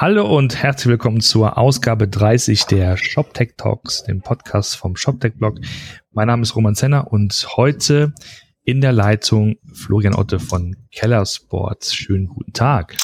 Hallo 0.00 0.32
und 0.38 0.54
herzlich 0.54 0.92
willkommen 0.92 1.20
zur 1.20 1.58
Ausgabe 1.58 2.06
30 2.06 2.66
der 2.66 2.96
ShopTech 2.96 3.54
Talks, 3.56 4.04
dem 4.04 4.22
Podcast 4.22 4.76
vom 4.76 4.94
ShopTech 4.94 5.34
Blog. 5.34 5.58
Mein 6.12 6.28
Name 6.28 6.42
ist 6.42 6.54
Roman 6.54 6.76
Zenner 6.76 7.12
und 7.12 7.48
heute 7.56 8.14
in 8.62 8.80
der 8.80 8.92
Leitung 8.92 9.56
Florian 9.74 10.14
Otte 10.14 10.38
von 10.38 10.76
Keller 10.92 11.26
Sports. 11.26 11.96
Schönen 11.96 12.28
guten 12.28 12.52
Tag. 12.52 12.96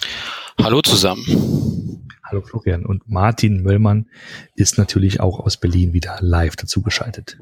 Hallo 0.62 0.82
zusammen. 0.82 2.06
Hallo 2.22 2.42
Florian. 2.42 2.86
Und 2.86 3.08
Martin 3.08 3.64
Möllmann 3.64 4.08
ist 4.54 4.78
natürlich 4.78 5.18
auch 5.18 5.40
aus 5.40 5.56
Berlin 5.56 5.94
wieder 5.94 6.18
live 6.20 6.54
dazugeschaltet. 6.54 7.38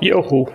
Joho. 0.00 0.52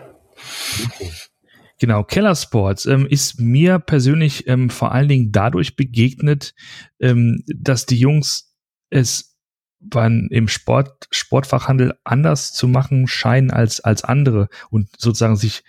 Genau, 1.79 2.03
Keller 2.03 2.35
Sports 2.35 2.85
ähm, 2.85 3.07
ist 3.07 3.39
mir 3.39 3.79
persönlich 3.79 4.47
ähm, 4.47 4.69
vor 4.69 4.91
allen 4.91 5.07
Dingen 5.07 5.31
dadurch 5.31 5.77
begegnet, 5.77 6.53
ähm, 6.99 7.41
dass 7.47 7.85
die 7.85 7.97
Jungs 7.97 8.53
es 8.89 9.37
beim, 9.79 10.27
im 10.29 10.49
Sport, 10.49 11.07
Sportfachhandel 11.09 11.93
anders 12.03 12.51
zu 12.51 12.67
machen 12.67 13.07
scheinen 13.07 13.49
als, 13.49 13.79
als 13.79 14.03
andere 14.03 14.49
und 14.69 14.89
sozusagen 14.97 15.37
sich 15.37 15.63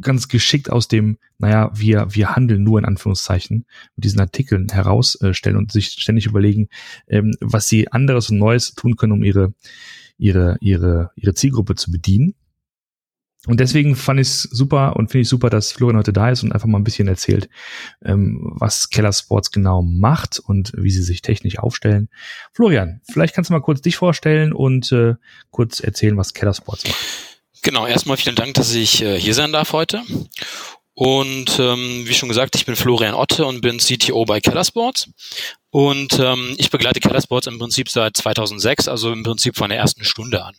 ganz 0.00 0.26
geschickt 0.26 0.68
aus 0.68 0.88
dem, 0.88 1.18
naja, 1.38 1.70
wir, 1.72 2.08
wir 2.10 2.34
handeln 2.34 2.64
nur 2.64 2.80
in 2.80 2.84
Anführungszeichen 2.84 3.66
mit 3.94 4.04
diesen 4.04 4.20
Artikeln 4.20 4.68
herausstellen 4.68 5.56
und 5.56 5.70
sich 5.70 5.90
ständig 5.90 6.26
überlegen, 6.26 6.68
ähm, 7.06 7.34
was 7.40 7.68
sie 7.68 7.92
anderes 7.92 8.30
und 8.30 8.38
Neues 8.38 8.74
tun 8.74 8.96
können, 8.96 9.12
um 9.12 9.22
ihre, 9.22 9.54
ihre, 10.18 10.56
ihre, 10.60 11.12
ihre 11.14 11.34
Zielgruppe 11.34 11.76
zu 11.76 11.92
bedienen. 11.92 12.34
Und 13.46 13.60
deswegen 13.60 13.96
fand 13.96 14.20
ich 14.20 14.28
es 14.28 14.42
super 14.42 14.96
und 14.96 15.10
finde 15.10 15.22
ich 15.22 15.28
super, 15.28 15.50
dass 15.50 15.72
Florian 15.72 15.98
heute 15.98 16.12
da 16.12 16.30
ist 16.30 16.42
und 16.42 16.52
einfach 16.52 16.66
mal 16.66 16.78
ein 16.78 16.84
bisschen 16.84 17.08
erzählt, 17.08 17.48
ähm, 18.04 18.52
was 18.56 18.90
Keller 18.90 19.12
Sports 19.12 19.50
genau 19.50 19.82
macht 19.82 20.38
und 20.38 20.72
wie 20.76 20.90
sie 20.90 21.02
sich 21.02 21.22
technisch 21.22 21.58
aufstellen. 21.58 22.08
Florian, 22.52 23.00
vielleicht 23.10 23.34
kannst 23.34 23.50
du 23.50 23.54
mal 23.54 23.60
kurz 23.60 23.80
dich 23.80 23.96
vorstellen 23.96 24.52
und 24.52 24.90
äh, 24.92 25.14
kurz 25.50 25.80
erzählen, 25.80 26.16
was 26.16 26.34
Keller 26.34 26.54
Sports 26.54 26.84
macht. 26.86 26.96
Genau, 27.62 27.86
erstmal 27.86 28.16
vielen 28.16 28.36
Dank, 28.36 28.54
dass 28.54 28.74
ich 28.74 29.02
äh, 29.02 29.18
hier 29.18 29.34
sein 29.34 29.52
darf 29.52 29.72
heute. 29.72 30.02
Und 30.94 31.58
ähm, 31.58 32.04
wie 32.06 32.14
schon 32.14 32.30
gesagt, 32.30 32.56
ich 32.56 32.64
bin 32.64 32.74
Florian 32.74 33.14
Otte 33.14 33.44
und 33.44 33.60
bin 33.60 33.78
CTO 33.78 34.24
bei 34.24 34.40
Keller 34.40 34.64
Sports. 34.64 35.10
Und 35.68 36.18
ähm, 36.18 36.54
ich 36.56 36.70
begleite 36.70 37.00
Keller 37.00 37.20
Sports 37.20 37.48
im 37.48 37.58
Prinzip 37.58 37.90
seit 37.90 38.16
2006, 38.16 38.88
also 38.88 39.12
im 39.12 39.22
Prinzip 39.22 39.56
von 39.56 39.68
der 39.68 39.78
ersten 39.78 40.04
Stunde 40.04 40.42
an. 40.42 40.54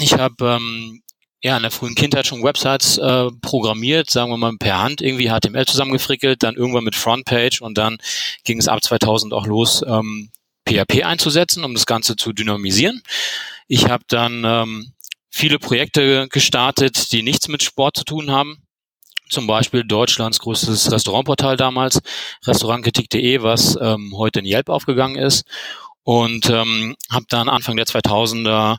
Ich 0.00 0.14
habe 0.14 0.58
ähm, 0.60 1.02
ja, 1.42 1.56
in 1.56 1.62
der 1.62 1.70
frühen 1.70 1.94
Kindheit 1.94 2.26
schon 2.26 2.42
Websites 2.42 2.98
äh, 2.98 3.28
programmiert, 3.42 4.10
sagen 4.10 4.30
wir 4.30 4.36
mal 4.36 4.56
per 4.58 4.82
Hand, 4.82 5.00
irgendwie 5.00 5.28
HTML 5.28 5.66
zusammengefrickelt, 5.66 6.42
dann 6.42 6.56
irgendwann 6.56 6.84
mit 6.84 6.96
Frontpage 6.96 7.60
und 7.60 7.76
dann 7.78 7.98
ging 8.44 8.58
es 8.58 8.68
ab 8.68 8.82
2000 8.82 9.32
auch 9.32 9.46
los, 9.46 9.84
ähm, 9.86 10.30
PHP 10.66 11.04
einzusetzen, 11.04 11.64
um 11.64 11.74
das 11.74 11.86
Ganze 11.86 12.16
zu 12.16 12.32
dynamisieren. 12.32 13.02
Ich 13.68 13.88
habe 13.88 14.04
dann 14.08 14.42
ähm, 14.44 14.92
viele 15.30 15.58
Projekte 15.58 16.28
gestartet, 16.28 17.12
die 17.12 17.22
nichts 17.22 17.48
mit 17.48 17.62
Sport 17.62 17.96
zu 17.96 18.04
tun 18.04 18.30
haben. 18.30 18.62
Zum 19.28 19.46
Beispiel 19.46 19.84
Deutschlands 19.84 20.38
größtes 20.38 20.90
Restaurantportal 20.92 21.56
damals, 21.56 22.00
restaurantkritik.de, 22.44 23.42
was 23.42 23.76
ähm, 23.80 24.12
heute 24.16 24.38
in 24.38 24.46
Yelp 24.46 24.68
aufgegangen 24.68 25.16
ist. 25.16 25.44
Und 26.04 26.48
ähm, 26.48 26.96
habe 27.10 27.26
dann 27.28 27.48
Anfang 27.48 27.76
der 27.76 27.86
2000er 27.86 28.76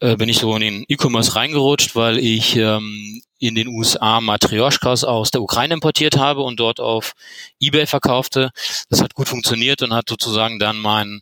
äh, 0.00 0.16
bin 0.16 0.28
ich 0.28 0.38
so 0.38 0.54
in 0.54 0.60
den 0.60 0.84
E-Commerce 0.88 1.34
reingerutscht, 1.34 1.96
weil 1.96 2.18
ich 2.18 2.56
ähm, 2.56 3.22
in 3.38 3.54
den 3.54 3.68
USA 3.68 4.20
Matryoshkas 4.20 5.04
aus 5.04 5.30
der 5.30 5.42
Ukraine 5.42 5.74
importiert 5.74 6.16
habe 6.16 6.42
und 6.42 6.58
dort 6.60 6.80
auf 6.80 7.12
eBay 7.60 7.86
verkaufte. 7.86 8.50
Das 8.88 9.02
hat 9.02 9.14
gut 9.14 9.28
funktioniert 9.28 9.82
und 9.82 9.92
hat 9.92 10.08
sozusagen 10.08 10.58
dann 10.58 10.78
mein 10.78 11.20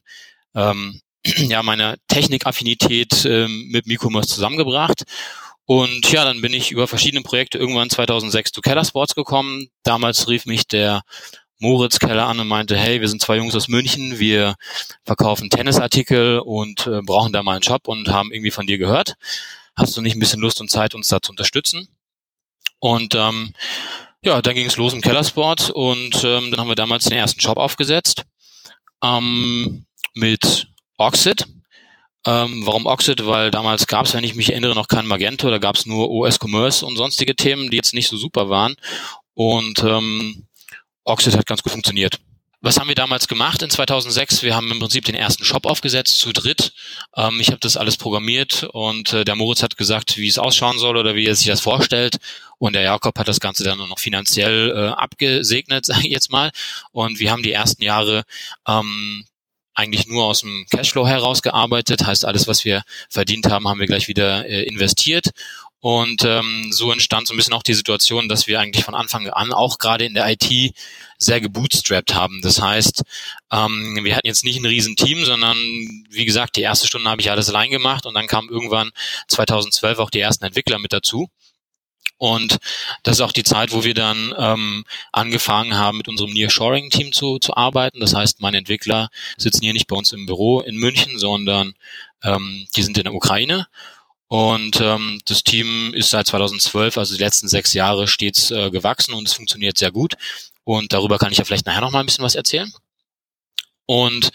ähm, 0.54 1.00
ja 1.24 1.62
meine 1.62 1.97
Technikaffinität 2.08 3.24
ähm, 3.24 3.69
mit 3.70 3.86
E-Commerce 3.86 4.28
zusammengebracht. 4.28 5.04
Und 5.64 6.12
ja, 6.12 6.24
dann 6.24 6.42
bin 6.42 6.52
ich 6.52 6.70
über 6.70 6.86
verschiedene 6.86 7.22
Projekte 7.22 7.58
irgendwann 7.58 7.91
2006 7.91 8.53
zu 8.53 8.60
Keller 8.60 8.84
Sports 8.84 9.16
gekommen. 9.16 9.69
Damals 9.82 10.28
rief 10.28 10.47
mich 10.47 10.69
der 10.69 11.03
Moritz 11.59 11.99
Keller 11.99 12.27
an 12.27 12.39
und 12.39 12.49
meinte, 12.49 12.77
hey, 12.77 13.00
wir 13.00 13.09
sind 13.09 13.22
zwei 13.22 13.37
Jungs 13.37 13.55
aus 13.55 13.69
München, 13.69 14.19
wir 14.19 14.56
verkaufen 15.05 15.50
Tennisartikel 15.50 16.41
und 16.41 16.87
äh, 16.87 17.00
brauchen 17.03 17.33
da 17.33 17.43
mal 17.43 17.55
einen 17.55 17.62
Shop 17.62 17.89
und 17.89 18.09
haben 18.09 18.33
irgendwie 18.33 18.50
von 18.50 18.67
dir 18.67 18.78
gehört. 18.78 19.15
Hast 19.75 19.97
du 19.97 20.03
nicht 20.03 20.17
ein 20.17 20.21
bisschen 20.21 20.41
Lust 20.41 20.61
und 20.61 20.71
Zeit, 20.71 20.94
uns 20.94 21.09
da 21.09 21.21
zu 21.21 21.33
unterstützen? 21.33 21.89
Und 22.78 23.15
ähm, 23.15 23.55
ja, 24.22 24.43
dann 24.43 24.55
ging 24.55 24.67
es 24.67 24.77
los 24.77 24.93
im 24.93 25.00
Kellersport 25.00 25.71
und 25.71 26.25
ähm, 26.25 26.50
dann 26.50 26.61
haben 26.61 26.69
wir 26.69 26.75
damals 26.75 27.05
den 27.05 27.17
ersten 27.17 27.41
Shop 27.41 27.56
aufgesetzt 27.56 28.25
ähm, 29.03 29.87
mit 30.15 30.69
Oxid. 30.99 31.47
Ähm, 32.27 32.67
warum 32.67 32.87
Oxid? 32.87 33.25
Weil 33.27 33.50
damals 33.50 33.87
gab 33.87 34.06
es, 34.06 34.15
wenn 34.15 34.25
ich 34.25 34.34
mich 34.34 34.50
erinnere, 34.50 34.75
noch 34.75 34.88
kein 34.88 35.06
Magento, 35.06 35.49
da 35.49 35.59
gab 35.59 35.77
es 35.77 35.87
nur 35.87 36.11
OS 36.11 36.38
Commerce 36.41 36.84
und 36.84 36.97
sonstige 36.97 37.37
Themen, 37.37 37.71
die 37.71 37.77
jetzt 37.77 37.94
nicht 37.94 38.09
so 38.09 38.17
super 38.17 38.49
waren. 38.50 38.75
Und 39.34 39.84
ähm, 39.84 40.45
Oxid 41.06 41.37
hat 41.37 41.47
ganz 41.47 41.62
gut 41.62 41.72
funktioniert. 41.72 42.19
Was 42.62 42.81
haben 42.81 42.89
wir 42.89 42.94
damals 42.97 43.28
gemacht 43.28 43.62
in 43.62 43.71
2006? 43.71 44.43
Wir 44.43 44.56
haben 44.56 44.71
im 44.72 44.81
Prinzip 44.81 45.05
den 45.05 45.15
ersten 45.15 45.44
Shop 45.44 45.67
aufgesetzt, 45.67 46.19
zu 46.19 46.33
dritt. 46.33 46.72
Ähm, 47.15 47.39
ich 47.39 47.49
habe 47.49 47.61
das 47.61 47.77
alles 47.77 47.97
programmiert 47.97 48.65
und 48.72 49.12
äh, 49.12 49.25
der 49.25 49.37
Moritz 49.37 49.62
hat 49.62 49.77
gesagt, 49.77 50.17
wie 50.17 50.27
es 50.27 50.39
ausschauen 50.39 50.78
soll 50.78 50.97
oder 50.97 51.15
wie 51.15 51.27
er 51.27 51.37
sich 51.37 51.47
das 51.47 51.61
vorstellt. 51.61 52.17
Und 52.59 52.72
der 52.72 52.83
Jakob 52.83 53.19
hat 53.19 53.28
das 53.28 53.41
Ganze 53.41 53.62
dann 53.62 53.78
noch 53.78 53.99
finanziell 54.00 54.71
äh, 54.71 54.89
abgesegnet, 54.89 55.84
sage 55.87 56.06
ich 56.06 56.12
jetzt 56.12 56.33
mal. 56.33 56.50
Und 56.91 57.21
wir 57.21 57.31
haben 57.31 57.43
die 57.43 57.53
ersten 57.53 57.84
Jahre 57.84 58.25
ähm, 58.67 59.25
eigentlich 59.75 60.06
nur 60.06 60.25
aus 60.25 60.41
dem 60.41 60.67
Cashflow 60.71 61.06
herausgearbeitet. 61.06 62.06
Heißt, 62.06 62.25
alles, 62.25 62.49
was 62.49 62.65
wir 62.65 62.83
verdient 63.11 63.49
haben, 63.49 63.69
haben 63.69 63.78
wir 63.78 63.87
gleich 63.87 64.09
wieder 64.09 64.47
äh, 64.47 64.62
investiert. 64.62 65.31
Und 65.86 66.24
ähm, 66.24 66.72
so 66.72 66.91
entstand 66.91 67.28
so 67.28 67.34
ein 67.34 67.36
bisschen 67.36 67.52
auch 67.52 67.62
die 67.62 67.72
Situation, 67.72 68.28
dass 68.28 68.48
wir 68.48 68.58
eigentlich 68.58 68.84
von 68.84 68.97
Anfang 68.97 69.28
an 69.28 69.52
auch 69.52 69.78
gerade 69.78 70.04
in 70.04 70.14
der 70.14 70.28
IT 70.28 70.74
sehr 71.16 71.41
gebootstrapped 71.41 72.12
haben. 72.12 72.41
Das 72.42 72.60
heißt, 72.60 73.04
ähm, 73.52 73.96
wir 74.02 74.16
hatten 74.16 74.26
jetzt 74.26 74.42
nicht 74.42 74.58
ein 74.58 74.66
Riesenteam, 74.66 75.25
sondern 75.25 75.56
wie 76.10 76.25
gesagt, 76.25 76.56
die 76.56 76.62
erste 76.62 76.88
Stunde 76.88 77.08
habe 77.08 77.20
ich 77.20 77.30
alles 77.30 77.50
allein 77.50 77.70
gemacht 77.70 78.04
und 78.04 78.14
dann 78.14 78.26
kamen 78.26 78.48
irgendwann 78.48 78.91
2012 79.28 80.00
auch 80.00 80.10
die 80.10 80.19
ersten 80.19 80.44
Entwickler 80.44 80.80
mit 80.80 80.92
dazu. 80.92 81.28
Und 82.19 82.56
das 83.04 83.19
ist 83.19 83.20
auch 83.20 83.30
die 83.30 83.44
Zeit, 83.44 83.70
wo 83.70 83.84
wir 83.84 83.94
dann 83.94 84.34
ähm, 84.36 84.84
angefangen 85.12 85.76
haben, 85.76 85.98
mit 85.98 86.08
unserem 86.08 86.32
Nearshoring-Team 86.32 87.12
zu, 87.12 87.38
zu 87.38 87.56
arbeiten. 87.56 88.00
Das 88.00 88.12
heißt, 88.12 88.41
meine 88.41 88.58
Entwickler 88.58 89.08
sitzen 89.36 89.62
hier 89.62 89.72
nicht 89.72 89.86
bei 89.86 89.94
uns 89.94 90.10
im 90.10 90.26
Büro 90.26 90.62
in 90.62 90.78
München, 90.78 91.16
sondern 91.16 91.75
ähm, 92.25 92.66
die 92.75 92.82
sind 92.82 92.98
in 92.98 93.04
der 93.04 93.14
Ukraine. 93.14 93.69
Und 94.28 94.81
ähm, 94.81 95.20
das 95.25 95.44
Team 95.44 95.94
ist 95.94 96.10
seit 96.10 96.26
2012, 96.26 96.98
also 96.98 97.16
die 97.16 97.22
letzten 97.22 97.48
sechs 97.48 97.75
Jahre, 97.75 98.09
stets 98.09 98.50
äh, 98.50 98.70
gewachsen 98.70 99.14
und 99.14 99.28
es 99.28 99.34
funktioniert 99.34 99.78
sehr 99.78 99.92
gut. 99.92 100.14
Und 100.64 100.92
darüber 100.92 101.19
kann 101.19 101.31
ich 101.31 101.38
ja 101.38 101.44
vielleicht 101.44 101.66
nachher 101.66 101.81
noch 101.81 101.92
mal 101.92 102.00
ein 102.00 102.06
bisschen 102.06 102.25
was 102.25 102.34
erzählen. 102.34 102.72
Und 103.87 104.32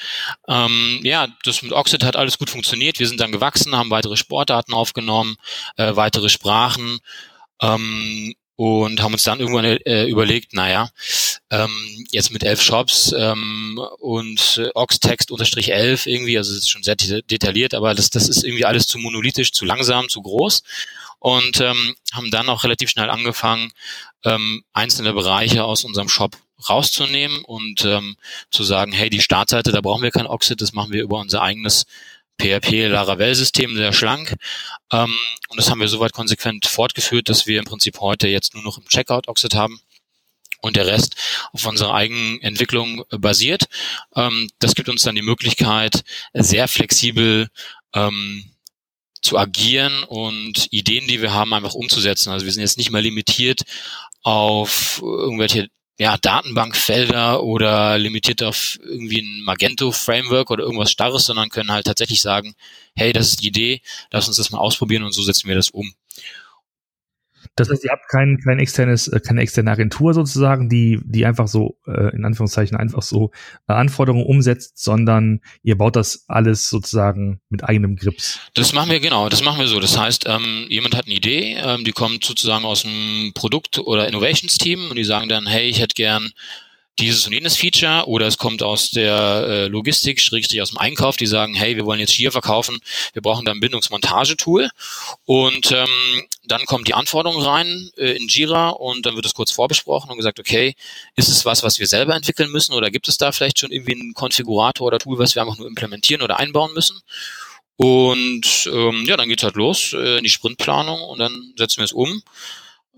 ähm, 0.48 1.02
ja, 1.04 1.28
das 1.44 1.62
mit 1.62 1.74
Oxid 1.74 2.06
hat 2.06 2.16
alles 2.16 2.38
gut 2.38 2.50
funktioniert. 2.50 3.00
Wir 3.00 3.08
sind 3.08 3.20
dann 3.20 3.34
gewachsen, 3.34 3.76
haben 3.76 3.90
weitere 3.90 4.16
Sportarten 4.16 4.74
aufgenommen, 4.74 5.36
äh, 5.76 5.94
weitere 5.98 6.30
Sprachen 6.30 7.00
ähm, 7.62 8.34
und 8.56 9.02
haben 9.02 9.14
uns 9.14 9.24
dann 9.24 9.42
irgendwann 9.42 9.66
äh, 9.66 10.06
überlegt, 10.06 10.54
naja, 10.54 10.90
ähm, 11.52 12.06
jetzt 12.12 12.32
mit 12.32 12.44
elf 12.44 12.62
Shops 12.62 13.14
ähm, 13.16 13.80
und 14.00 14.58
äh, 14.58 14.70
Oxtext 14.74 15.32
unterstrich 15.32 15.72
elf 15.72 16.08
irgendwie, 16.08 16.38
also 16.38 16.52
es 16.52 16.60
ist 16.60 16.70
schon 16.70 16.82
sehr 16.82 16.96
detailliert, 16.96 17.74
aber 17.74 17.94
das, 17.94 18.10
das 18.10 18.30
ist 18.30 18.44
irgendwie 18.44 18.66
alles 18.66 18.88
zu 18.88 18.98
monolithisch, 18.98 19.52
zu 19.52 19.66
langsam, 19.66 20.08
zu 20.08 20.22
groß 20.22 20.64
und 21.20 21.60
ähm, 21.60 21.96
haben 22.14 22.32
dann 22.32 22.48
auch 22.48 22.64
relativ 22.64 22.90
schnell 22.90 23.10
angefangen, 23.10 23.72
ähm, 24.24 24.64
einzelne 24.72 25.14
Bereiche 25.14 25.66
aus 25.66 25.84
unserem 25.84 26.08
Shop 26.08 26.38
rauszunehmen 26.70 27.44
und 27.44 27.84
ähm, 27.84 28.16
zu 28.50 28.64
sagen, 28.64 28.94
hey, 28.94 29.10
die 29.10 29.22
Startseite, 29.22 29.74
da 29.74 29.82
brauchen 29.82 30.04
wir 30.04 30.12
kein 30.12 30.28
Oxid, 30.28 30.62
das 30.62 30.72
machen 30.72 30.94
wir 30.94 31.04
über 31.04 31.20
unser 31.20 31.42
eigenes 31.42 31.86
PHP 32.40 32.88
Laravel-System, 32.88 33.76
sehr 33.76 33.94
schlank. 33.94 34.36
Ähm, 34.92 35.16
und 35.50 35.60
das 35.60 35.70
haben 35.70 35.82
wir 35.82 35.88
soweit 35.90 36.14
konsequent 36.14 36.66
fortgeführt, 36.66 37.30
dass 37.30 37.46
wir 37.46 37.60
im 37.60 37.66
Prinzip 37.66 38.00
heute 38.00 38.28
jetzt 38.30 38.54
nur 38.54 38.64
noch 38.64 38.78
im 38.78 38.86
Checkout 38.86 39.28
Oxid 39.28 39.54
haben 39.54 39.82
und 40.62 40.76
der 40.76 40.88
Rest 40.88 41.16
auf 41.52 41.66
unserer 41.66 41.94
eigenen 41.94 42.42
Entwicklung 42.42 43.04
basiert. 43.10 43.66
Ähm, 44.16 44.50
das 44.60 44.76
gibt 44.76 44.90
uns 44.90 45.04
dann 45.04 45.16
die 45.16 45.22
Möglichkeit, 45.22 46.04
sehr 46.34 46.68
flexibel 46.68 47.50
ähm, 47.94 48.46
zu 49.22 49.38
agieren 49.38 50.04
und 50.04 50.68
Ideen, 50.72 51.08
die 51.08 51.22
wir 51.22 51.34
haben, 51.34 51.54
einfach 51.54 51.74
umzusetzen. 51.74 52.32
Also 52.32 52.46
wir 52.46 52.54
sind 52.54 52.62
jetzt 52.62 52.78
nicht 52.78 52.92
mehr 52.92 53.02
limitiert 53.02 53.62
auf 54.24 55.00
irgendwelche 55.02 55.70
ja, 56.00 56.18
Datenbankfelder 56.18 57.44
oder 57.44 58.00
limitiert 58.00 58.42
auf 58.42 58.80
irgendwie 58.82 59.22
ein 59.22 59.44
Magento-Framework 59.44 60.50
oder 60.50 60.64
irgendwas 60.64 60.90
Starres, 60.90 61.26
sondern 61.26 61.50
können 61.50 61.72
halt 61.72 61.86
tatsächlich 61.86 62.22
sagen, 62.22 62.56
hey, 62.96 63.14
das 63.14 63.30
ist 63.30 63.44
die 63.44 63.48
Idee, 63.50 63.82
lass 64.10 64.28
uns 64.28 64.38
das 64.38 64.50
mal 64.50 64.58
ausprobieren 64.58 65.04
und 65.04 65.12
so 65.12 65.22
setzen 65.22 65.48
wir 65.48 65.56
das 65.56 65.70
um. 65.70 65.94
Das 67.56 67.70
heißt, 67.70 67.84
ihr 67.84 67.92
habt 67.92 68.08
kein, 68.08 68.40
kein 68.40 68.60
externes, 68.60 69.08
äh, 69.08 69.20
keine 69.20 69.42
externe 69.42 69.72
Agentur 69.72 70.14
sozusagen, 70.14 70.70
die, 70.70 71.00
die 71.04 71.26
einfach 71.26 71.48
so, 71.48 71.78
äh, 71.86 72.16
in 72.16 72.24
Anführungszeichen, 72.24 72.78
einfach 72.78 73.02
so 73.02 73.32
äh, 73.68 73.74
Anforderungen 73.74 74.26
umsetzt, 74.26 74.82
sondern 74.82 75.42
ihr 75.62 75.78
baut 75.78 75.96
das 75.96 76.26
alles 76.28 76.70
sozusagen 76.70 77.42
mit 77.50 77.64
eigenem 77.64 77.98
Grips. 77.98 78.40
Das 78.54 78.74
machen 78.74 78.90
wir 78.90 79.00
genau, 79.00 79.28
das 79.28 79.44
machen 79.44 79.60
wir 79.60 79.68
so. 79.68 79.80
Das 79.80 79.98
heißt, 79.98 80.26
ähm, 80.28 80.66
jemand 80.70 80.96
hat 80.96 81.06
eine 81.06 81.16
Idee, 81.16 81.58
ähm, 81.62 81.84
die 81.84 81.92
kommt 81.92 82.24
sozusagen 82.24 82.64
aus 82.64 82.84
dem 82.84 83.32
Produkt- 83.34 83.80
oder 83.80 84.08
Innovations-Team 84.08 84.90
und 84.90 84.96
die 84.96 85.04
sagen 85.04 85.28
dann, 85.28 85.46
hey, 85.46 85.68
ich 85.68 85.82
hätte 85.82 85.96
gern 85.96 86.32
dieses 87.00 87.26
und 87.26 87.34
jenes 87.34 87.56
Feature 87.56 88.08
oder 88.08 88.28
es 88.28 88.38
kommt 88.38 88.62
aus 88.62 88.92
der 88.92 89.46
äh, 89.48 89.68
Logistik, 89.68 90.20
schrägstrich 90.20 90.62
aus 90.62 90.70
dem 90.70 90.78
Einkauf, 90.78 91.18
die 91.18 91.26
sagen, 91.26 91.54
hey, 91.54 91.76
wir 91.76 91.86
wollen 91.86 92.00
jetzt 92.00 92.12
hier 92.12 92.32
verkaufen, 92.32 92.80
wir 93.14 93.22
brauchen 93.22 93.46
da 93.46 93.52
ein 93.52 93.60
Bindungsmontagetool 93.60 94.70
und 95.26 95.72
ähm, 95.72 96.24
dann 96.44 96.66
kommt 96.66 96.88
die 96.88 96.94
Anforderung 96.94 97.42
rein 97.42 97.90
äh, 97.98 98.12
in 98.12 98.28
Jira 98.28 98.70
und 98.70 99.06
dann 99.06 99.16
wird 99.16 99.26
es 99.26 99.34
kurz 99.34 99.52
vorbesprochen 99.52 100.12
und 100.12 100.18
gesagt, 100.18 100.40
okay, 100.40 100.76
ist 101.16 101.30
es 101.30 101.46
was, 101.46 101.64
was 101.64 101.80
wir 101.80 101.88
selber 101.88 102.16
entwickeln 102.16 102.52
müssen 102.52 102.74
oder 102.74 102.92
gibt 102.92 103.08
es 103.08 103.18
da 103.18 103.32
vielleicht 103.32 103.60
schon 103.60 103.72
irgendwie 103.72 103.94
einen 103.94 104.14
Konfigurator 104.14 104.88
oder 104.88 105.00
Tool, 105.00 105.18
was 105.18 105.36
wir 105.36 105.42
einfach 105.42 105.58
nur 105.58 105.68
implementieren 105.68 106.22
oder 106.22 106.40
einbauen 106.40 106.74
müssen? 106.74 107.00
Und 107.78 108.70
ähm, 108.72 109.06
ja, 109.08 109.18
dann 109.18 109.28
geht's 109.28 109.44
halt 109.44 109.56
los 109.56 109.94
äh, 109.94 110.18
in 110.18 110.24
die 110.24 110.30
Sprintplanung 110.30 111.02
und 111.02 111.20
dann 111.20 111.54
setzen 111.58 111.78
wir 111.78 111.86
es 111.86 111.94
um 111.94 112.22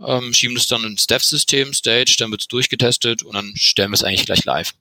ähm, 0.06 0.34
schieben 0.34 0.58
es 0.58 0.68
dann 0.68 0.84
ins 0.84 1.08
Dev-System, 1.08 1.74
Stage, 1.74 2.16
dann 2.20 2.32
wird 2.32 2.42
es 2.42 2.48
durchgetestet 2.48 3.24
und 3.24 3.36
dann 3.36 3.54
stellen 3.56 3.92
wir 3.92 3.96
es 3.96 4.04
eigentlich 4.04 4.26
gleich 4.26 4.46
live. 4.46 4.74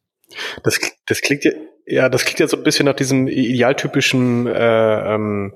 Das, 0.62 0.78
das 1.06 1.20
klingt 1.20 1.44
ja, 1.44 1.52
ja, 1.86 2.08
das 2.08 2.24
klingt 2.24 2.40
ja 2.40 2.48
so 2.48 2.56
ein 2.56 2.62
bisschen 2.62 2.86
nach 2.86 2.94
diesem 2.94 3.28
idealtypischen 3.28 4.46
äh, 4.46 5.14
ähm, 5.14 5.52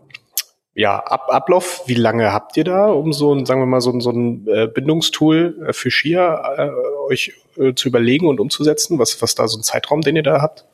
ja, 0.75 0.99
Ab 0.99 1.29
Ablauf. 1.31 1.85
Wie 1.87 1.95
lange 1.95 2.33
habt 2.33 2.57
ihr 2.59 2.65
da, 2.65 2.89
um 2.89 3.15
so 3.15 3.35
ein, 3.35 3.47
sagen 3.47 3.63
wir 3.63 3.67
mal, 3.67 3.81
so 3.81 3.91
ein, 3.91 4.01
so 4.01 4.11
ein 4.11 4.47
äh, 4.47 4.67
Bindungstool 4.67 5.69
äh, 5.69 5.73
für 5.73 5.91
Shia 5.91 6.55
äh, 6.59 6.71
euch 7.09 7.33
äh, 7.57 7.73
zu 7.73 7.89
überlegen 7.89 8.29
und 8.29 8.41
umzusetzen? 8.41 8.99
Was, 8.99 9.23
was 9.23 9.35
da 9.35 9.49
so 9.49 9.59
ein 9.59 9.63
Zeitraum, 9.63 10.03
den 10.03 10.17
ihr 10.17 10.23
da 10.23 10.43
habt? 10.43 10.67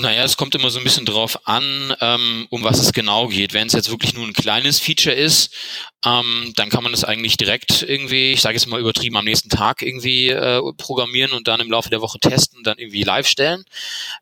Naja, 0.00 0.22
es 0.22 0.36
kommt 0.36 0.54
immer 0.54 0.70
so 0.70 0.78
ein 0.78 0.84
bisschen 0.84 1.06
drauf 1.06 1.40
an, 1.48 1.92
ähm, 2.00 2.46
um 2.50 2.62
was 2.62 2.78
es 2.78 2.92
genau 2.92 3.26
geht. 3.26 3.52
Wenn 3.52 3.66
es 3.66 3.72
jetzt 3.72 3.90
wirklich 3.90 4.14
nur 4.14 4.24
ein 4.24 4.32
kleines 4.32 4.78
Feature 4.78 5.16
ist, 5.16 5.52
ähm, 6.04 6.52
dann 6.54 6.68
kann 6.68 6.84
man 6.84 6.92
das 6.92 7.02
eigentlich 7.02 7.36
direkt 7.36 7.82
irgendwie, 7.82 8.30
ich 8.30 8.40
sage 8.40 8.54
jetzt 8.54 8.68
mal 8.68 8.78
übertrieben, 8.78 9.16
am 9.16 9.24
nächsten 9.24 9.48
Tag 9.48 9.82
irgendwie 9.82 10.28
äh, 10.28 10.62
programmieren 10.76 11.32
und 11.32 11.48
dann 11.48 11.58
im 11.58 11.68
Laufe 11.68 11.90
der 11.90 12.00
Woche 12.00 12.20
testen 12.20 12.58
und 12.58 12.64
dann 12.68 12.78
irgendwie 12.78 13.02
live 13.02 13.26
stellen. 13.26 13.64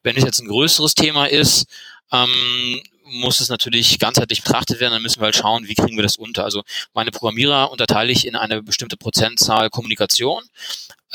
Wenn 0.03 0.17
es 0.17 0.25
jetzt 0.25 0.39
ein 0.41 0.49
größeres 0.49 0.95
Thema 0.95 1.27
ist, 1.27 1.67
ähm, 2.11 2.81
muss 3.05 3.41
es 3.41 3.51
natürlich 3.51 3.99
ganzheitlich 3.99 4.45
betrachtet 4.45 4.81
werden, 4.81 4.95
dann 4.95 5.03
müssen 5.03 5.21
wir 5.21 5.27
halt 5.27 5.37
schauen, 5.37 5.69
wie 5.69 5.75
kriegen 5.75 5.97
wir 5.97 6.03
das 6.03 6.17
unter. 6.17 6.45
Also 6.45 6.63
meine 6.95 7.11
Programmierer 7.11 7.71
unterteile 7.71 8.13
ich 8.13 8.27
in 8.27 8.35
eine 8.35 8.63
bestimmte 8.63 8.97
Prozentzahl 8.97 9.69
Kommunikation 9.69 10.43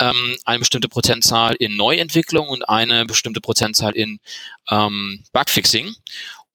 ähm, 0.02 0.36
eine 0.46 0.60
bestimmte 0.60 0.90
Prozentzahl 0.90 1.56
in 1.56 1.78
Neuentwicklung 1.78 2.50
und 2.50 2.68
eine 2.68 3.06
bestimmte 3.06 3.40
Prozentzahl 3.40 3.96
in 3.96 4.20
ähm, 4.70 5.24
Bugfixing. 5.32 5.96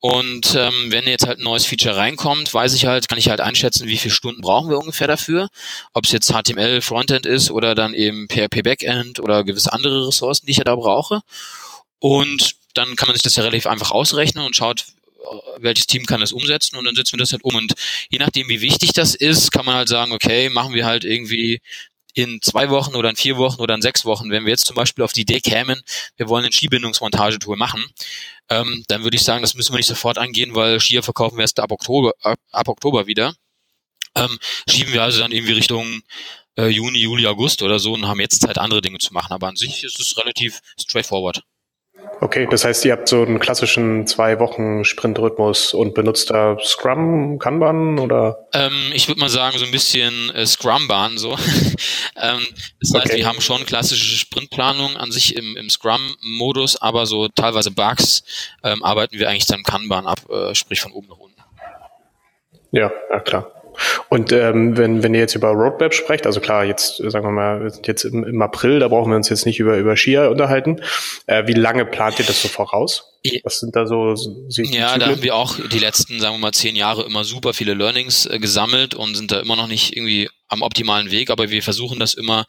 Und 0.01 0.55
ähm, 0.57 0.93
wenn 0.93 1.07
jetzt 1.07 1.27
halt 1.27 1.39
ein 1.39 1.45
neues 1.45 1.65
Feature 1.65 1.97
reinkommt, 1.97 2.53
weiß 2.53 2.75
ich 2.75 2.87
halt, 2.87 3.09
kann 3.09 3.19
ich 3.19 3.31
halt 3.31 3.41
einschätzen, 3.41 3.89
wie 3.89 3.97
viele 3.97 4.15
Stunden 4.15 4.43
brauchen 4.43 4.69
wir 4.69 4.79
ungefähr 4.79 5.09
dafür. 5.09 5.49
Ob 5.95 6.05
es 6.05 6.13
jetzt 6.13 6.33
HTML 6.33 6.81
Frontend 6.83 7.25
ist 7.25 7.51
oder 7.51 7.75
dann 7.75 7.95
eben 7.95 8.29
PHP 8.29 8.63
Backend 8.63 9.21
oder 9.21 9.43
gewisse 9.43 9.73
andere 9.73 10.09
Ressourcen, 10.09 10.47
die 10.47 10.53
ich 10.53 10.59
ja 10.59 10.65
da 10.65 10.77
brauche. 10.77 11.23
Und 11.99 12.57
dann 12.75 12.95
kann 12.97 13.09
man 13.09 13.15
sich 13.15 13.23
das 13.23 13.37
ja 13.37 13.43
relativ 13.43 13.67
einfach 13.67 13.91
ausrechnen 13.91 14.45
und 14.45 14.55
schaut, 14.55 14.87
welches 15.59 15.87
Team 15.87 16.05
kann 16.05 16.21
das 16.21 16.33
umsetzen 16.33 16.77
und 16.77 16.85
dann 16.85 16.95
setzen 16.95 17.13
wir 17.13 17.19
das 17.19 17.33
halt 17.33 17.45
um. 17.45 17.55
Und 17.55 17.75
je 18.11 18.19
nachdem, 18.19 18.49
wie 18.49 18.61
wichtig 18.61 18.93
das 18.93 19.15
ist, 19.15 19.51
kann 19.51 19.65
man 19.65 19.75
halt 19.75 19.89
sagen, 19.89 20.13
okay, 20.13 20.51
machen 20.51 20.75
wir 20.75 20.85
halt 20.87 21.05
irgendwie 21.05 21.61
in 22.17 22.41
zwei 22.41 22.71
Wochen 22.71 22.95
oder 22.95 23.11
in 23.11 23.17
vier 23.17 23.37
Wochen 23.37 23.61
oder 23.61 23.75
in 23.75 23.83
sechs 23.83 24.07
Wochen, 24.07 24.31
wenn 24.31 24.47
wir 24.47 24.51
jetzt 24.51 24.65
zum 24.65 24.75
Beispiel 24.75 25.05
auf 25.05 25.13
die 25.13 25.21
Idee 25.21 25.41
kämen, 25.41 25.83
wir 26.17 26.29
wollen 26.29 26.47
ein 26.47 26.53
Skibindungsmontagetool 26.53 27.59
machen, 27.59 27.85
ähm, 28.49 28.85
dann 28.89 29.05
würde 29.05 29.17
ich 29.17 29.23
sagen, 29.23 29.43
das 29.43 29.55
müssen 29.55 29.75
wir 29.75 29.77
nicht 29.77 29.87
sofort 29.87 30.17
angehen, 30.17 30.55
weil 30.55 30.81
Skier 30.81 31.03
verkaufen 31.03 31.37
wir 31.37 31.43
erst 31.43 31.61
ab 31.61 31.71
Oktober, 31.71 32.15
ab, 32.23 32.39
ab 32.53 32.69
Oktober 32.69 33.07
wieder. 33.07 33.35
Ähm, 34.15 34.39
schieben 34.67 34.95
wir 34.95 35.03
also 35.03 35.21
dann 35.21 35.31
irgendwie 35.31 35.53
Richtung 35.53 36.01
äh, 36.57 36.69
Juni, 36.69 37.01
Juli, 37.01 37.27
August 37.27 37.61
oder 37.63 37.79
so 37.79 37.93
und 37.93 38.09
haben 38.09 38.21
jetzt 38.21 38.41
Zeit, 38.41 38.57
andere 38.57 38.81
Dinge 38.81 38.97
zu 38.97 39.13
machen. 39.13 39.35
Aber 39.35 39.49
an 39.49 39.57
sich 39.57 39.85
ist 39.85 40.01
es 40.01 40.17
relativ 40.17 40.61
straightforward. 40.81 41.43
Okay, 42.21 42.49
das 42.51 42.65
heißt, 42.65 42.85
ihr 42.87 42.93
habt 42.93 43.09
so 43.09 43.23
einen 43.23 43.39
klassischen 43.39 44.07
zwei 44.07 44.41
Wochen 44.41 44.85
Sprint-Rhythmus 44.85 45.75
und 45.75 45.95
benutzt 45.95 46.31
da 46.31 46.57
Scrum, 46.61 47.39
Kanban 47.39 47.99
oder? 47.99 48.47
Ähm, 48.55 48.91
ich 48.95 49.07
würde 49.09 49.21
mal 49.21 49.29
sagen, 49.29 49.59
so 49.59 49.67
ein 49.67 49.71
bisschen 49.71 50.31
äh, 50.35 50.47
Scrum-Bahn 50.47 51.19
so. 51.19 51.33
ähm, 52.17 52.47
das 52.81 52.95
heißt, 52.95 53.07
okay. 53.07 53.17
wir 53.17 53.27
haben 53.27 53.41
schon 53.43 53.67
klassische 53.67 54.17
Sprintplanung 54.17 54.97
an 54.97 55.13
sich 55.13 55.37
im, 55.37 55.57
im 55.59 55.69
Scrum-Modus, 55.69 56.81
aber 56.81 57.05
so 57.05 57.29
teilweise 57.29 57.71
Bugs 57.71 58.25
ähm, 58.65 58.83
arbeiten 58.83 59.19
wir 59.19 59.29
eigentlich 59.29 59.47
dann 59.47 59.63
Kanban 59.63 60.07
ab, 60.07 60.21
äh, 60.31 60.55
sprich 60.55 60.81
von 60.81 60.93
oben 60.93 61.09
nach 61.09 61.19
unten. 61.19 61.37
Ja, 62.73 62.91
ja 63.11 63.21
klar. 63.21 63.56
Und 64.09 64.33
ähm, 64.33 64.77
wenn, 64.77 65.03
wenn 65.03 65.15
ihr 65.15 65.21
jetzt 65.21 65.35
über 65.35 65.51
Roadmap 65.51 65.95
sprecht, 65.95 66.27
also 66.27 66.41
klar, 66.41 66.65
jetzt 66.65 66.97
sagen 66.97 67.27
wir 67.27 67.33
mal, 67.33 67.63
wir 67.63 67.71
sind 67.71 67.87
jetzt 67.87 68.05
im, 68.05 68.25
im 68.25 68.43
April, 68.43 68.79
da 68.79 68.89
brauchen 68.89 69.11
wir 69.11 69.17
uns 69.17 69.29
jetzt 69.29 69.47
nicht 69.47 69.59
über, 69.59 69.77
über 69.77 69.97
Skier 69.97 70.31
unterhalten. 70.31 70.81
Äh, 71.27 71.47
wie 71.47 71.55
lange 71.55 71.85
plant 71.85 72.19
ihr 72.19 72.25
das 72.25 72.41
so 72.41 72.49
voraus? 72.49 73.13
Was 73.43 73.59
sind 73.59 73.75
da 73.75 73.87
so? 73.87 74.15
so 74.15 74.33
ja, 74.63 74.99
da 74.99 75.07
haben 75.07 75.23
wir 75.23 75.35
auch 75.35 75.59
die 75.69 75.79
letzten, 75.79 76.21
sagen 76.21 76.37
wir 76.37 76.41
mal, 76.41 76.53
zehn 76.53 76.77
Jahre 76.77 77.05
immer 77.05 77.25
super 77.25 77.55
viele 77.55 77.75
Learnings 77.75 78.27
äh, 78.27 78.39
gesammelt 78.39 78.95
und 78.95 79.17
sind 79.17 79.33
da 79.33 79.41
immer 79.41 79.57
noch 79.57 79.67
nicht 79.67 79.97
irgendwie 79.97 80.29
am 80.49 80.63
optimalen 80.63 81.11
Weg, 81.11 81.31
aber 81.31 81.51
wir 81.51 81.63
versuchen 81.63 81.99
das 81.99 82.15
immer 82.15 82.45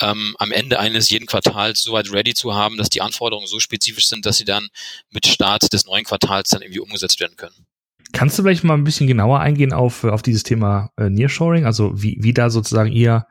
ähm, 0.00 0.36
am 0.38 0.52
Ende 0.52 0.78
eines 0.78 1.10
jeden 1.10 1.26
Quartals 1.26 1.82
so 1.82 1.92
weit 1.92 2.12
ready 2.12 2.34
zu 2.34 2.54
haben, 2.54 2.76
dass 2.76 2.90
die 2.90 3.02
Anforderungen 3.02 3.48
so 3.48 3.58
spezifisch 3.58 4.06
sind, 4.06 4.24
dass 4.24 4.38
sie 4.38 4.44
dann 4.44 4.68
mit 5.10 5.26
Start 5.26 5.72
des 5.72 5.84
neuen 5.84 6.04
Quartals 6.04 6.50
dann 6.50 6.62
irgendwie 6.62 6.80
umgesetzt 6.80 7.18
werden 7.18 7.36
können. 7.36 7.66
Kannst 8.12 8.38
du 8.38 8.42
vielleicht 8.42 8.64
mal 8.64 8.74
ein 8.74 8.84
bisschen 8.84 9.06
genauer 9.06 9.40
eingehen 9.40 9.72
auf, 9.72 10.04
auf 10.04 10.22
dieses 10.22 10.42
Thema 10.42 10.90
äh, 10.96 11.10
Nearshoring, 11.10 11.64
also 11.64 11.92
wie, 11.94 12.18
wie 12.20 12.34
da 12.34 12.50
sozusagen 12.50 12.92
ihr 12.92 13.26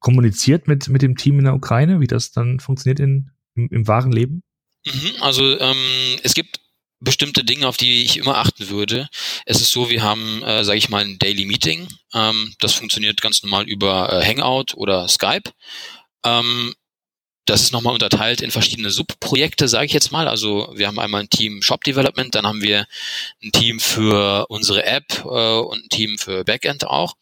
kommuniziert 0.00 0.68
mit, 0.68 0.88
mit 0.88 1.02
dem 1.02 1.16
Team 1.16 1.38
in 1.38 1.46
der 1.46 1.54
Ukraine, 1.54 2.00
wie 2.00 2.06
das 2.06 2.30
dann 2.30 2.60
funktioniert 2.60 3.00
in, 3.00 3.30
im, 3.54 3.68
im 3.70 3.88
wahren 3.88 4.12
Leben? 4.12 4.42
Mhm, 4.86 5.12
also 5.20 5.58
ähm, 5.58 6.18
es 6.22 6.34
gibt 6.34 6.60
bestimmte 7.00 7.44
Dinge, 7.44 7.68
auf 7.68 7.76
die 7.76 8.02
ich 8.02 8.16
immer 8.16 8.38
achten 8.38 8.68
würde. 8.68 9.08
Es 9.46 9.60
ist 9.60 9.70
so, 9.70 9.90
wir 9.90 10.02
haben, 10.02 10.42
äh, 10.42 10.64
sage 10.64 10.78
ich 10.78 10.88
mal, 10.88 11.04
ein 11.04 11.18
Daily 11.18 11.44
Meeting. 11.44 11.88
Ähm, 12.12 12.54
das 12.60 12.74
funktioniert 12.74 13.20
ganz 13.20 13.42
normal 13.42 13.68
über 13.68 14.12
äh, 14.12 14.24
Hangout 14.24 14.74
oder 14.74 15.08
Skype. 15.08 15.50
Ähm, 16.24 16.74
das 17.46 17.62
ist 17.62 17.72
nochmal 17.72 17.92
unterteilt 17.92 18.40
in 18.40 18.50
verschiedene 18.50 18.90
Subprojekte, 18.90 19.68
sage 19.68 19.86
ich 19.86 19.92
jetzt 19.92 20.12
mal. 20.12 20.28
Also 20.28 20.72
wir 20.74 20.86
haben 20.86 20.98
einmal 20.98 21.22
ein 21.22 21.30
Team 21.30 21.62
Shop 21.62 21.84
Development, 21.84 22.34
dann 22.34 22.46
haben 22.46 22.62
wir 22.62 22.86
ein 23.42 23.52
Team 23.52 23.80
für 23.80 24.46
unsere 24.48 24.84
App 24.84 25.24
äh, 25.24 25.58
und 25.58 25.84
ein 25.84 25.88
Team 25.90 26.18
für 26.18 26.44
Backend 26.44 26.86
auch. 26.86 27.14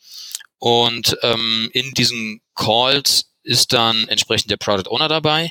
Und 0.58 1.16
ähm, 1.22 1.68
in 1.72 1.92
diesen 1.92 2.40
Calls 2.54 3.32
ist 3.42 3.72
dann 3.72 4.06
entsprechend 4.08 4.50
der 4.50 4.58
Product 4.58 4.88
Owner 4.90 5.08
dabei, 5.08 5.50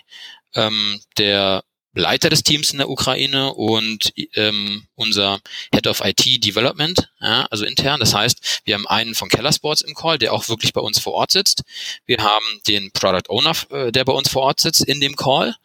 ähm, 0.56 1.02
der 1.18 1.64
Leiter 1.94 2.30
des 2.30 2.44
Teams 2.44 2.72
in 2.72 2.78
der 2.78 2.90
Ukraine 2.90 3.54
und 3.54 4.14
ähm, 4.36 4.88
unser 4.96 5.42
Head 5.74 5.88
of 5.88 6.02
IT 6.04 6.46
Development, 6.46 7.12
ja, 7.20 7.46
also 7.52 7.66
intern. 7.66 8.00
Das 8.00 8.14
heißt, 8.14 8.62
wir 8.64 8.76
haben 8.76 8.88
einen 8.88 9.14
von 9.14 9.28
Keller 9.28 9.52
Sports 9.52 9.82
im 9.82 9.94
Call, 9.94 10.18
der 10.18 10.34
auch 10.34 10.48
wirklich 10.48 10.72
bei 10.72 10.82
uns 10.82 11.00
vor 11.00 11.14
Ort 11.14 11.32
sitzt. 11.32 11.64
Wir 12.06 12.20
haben 12.20 12.46
den 12.68 12.92
Product 12.92 13.30
Owner, 13.30 13.54
äh, 13.72 13.92
der 13.92 14.06
bei 14.06 14.14
uns 14.14 14.30
vor 14.30 14.44
Ort 14.44 14.62
sitzt 14.62 14.86
in 14.86 15.02
dem 15.02 15.16
Call, 15.18 15.56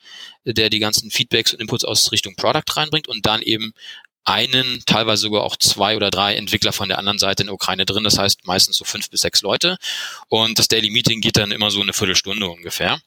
der 0.44 0.68
die 0.68 0.80
ganzen 0.80 1.10
Feedbacks 1.10 1.52
und 1.52 1.60
Inputs 1.60 1.84
aus 1.84 2.10
Richtung 2.10 2.34
Product 2.34 2.64
reinbringt 2.74 3.06
und 3.06 3.24
dann 3.24 3.42
eben 3.42 3.72
einen, 4.24 4.82
teilweise 4.86 5.22
sogar 5.22 5.44
auch 5.44 5.56
zwei 5.56 5.96
oder 5.96 6.10
drei 6.10 6.34
Entwickler 6.34 6.72
von 6.72 6.88
der 6.88 6.98
anderen 6.98 7.18
Seite 7.18 7.44
in 7.44 7.46
der 7.46 7.54
Ukraine 7.54 7.86
drin. 7.86 8.02
Das 8.02 8.18
heißt 8.18 8.44
meistens 8.46 8.76
so 8.76 8.84
fünf 8.84 9.08
bis 9.10 9.20
sechs 9.20 9.42
Leute. 9.42 9.78
Und 10.28 10.58
das 10.58 10.66
Daily 10.66 10.90
Meeting 10.90 11.20
geht 11.20 11.36
dann 11.36 11.52
immer 11.52 11.70
so 11.70 11.80
eine 11.80 11.92
Viertelstunde 11.92 12.48
ungefähr 12.48 13.00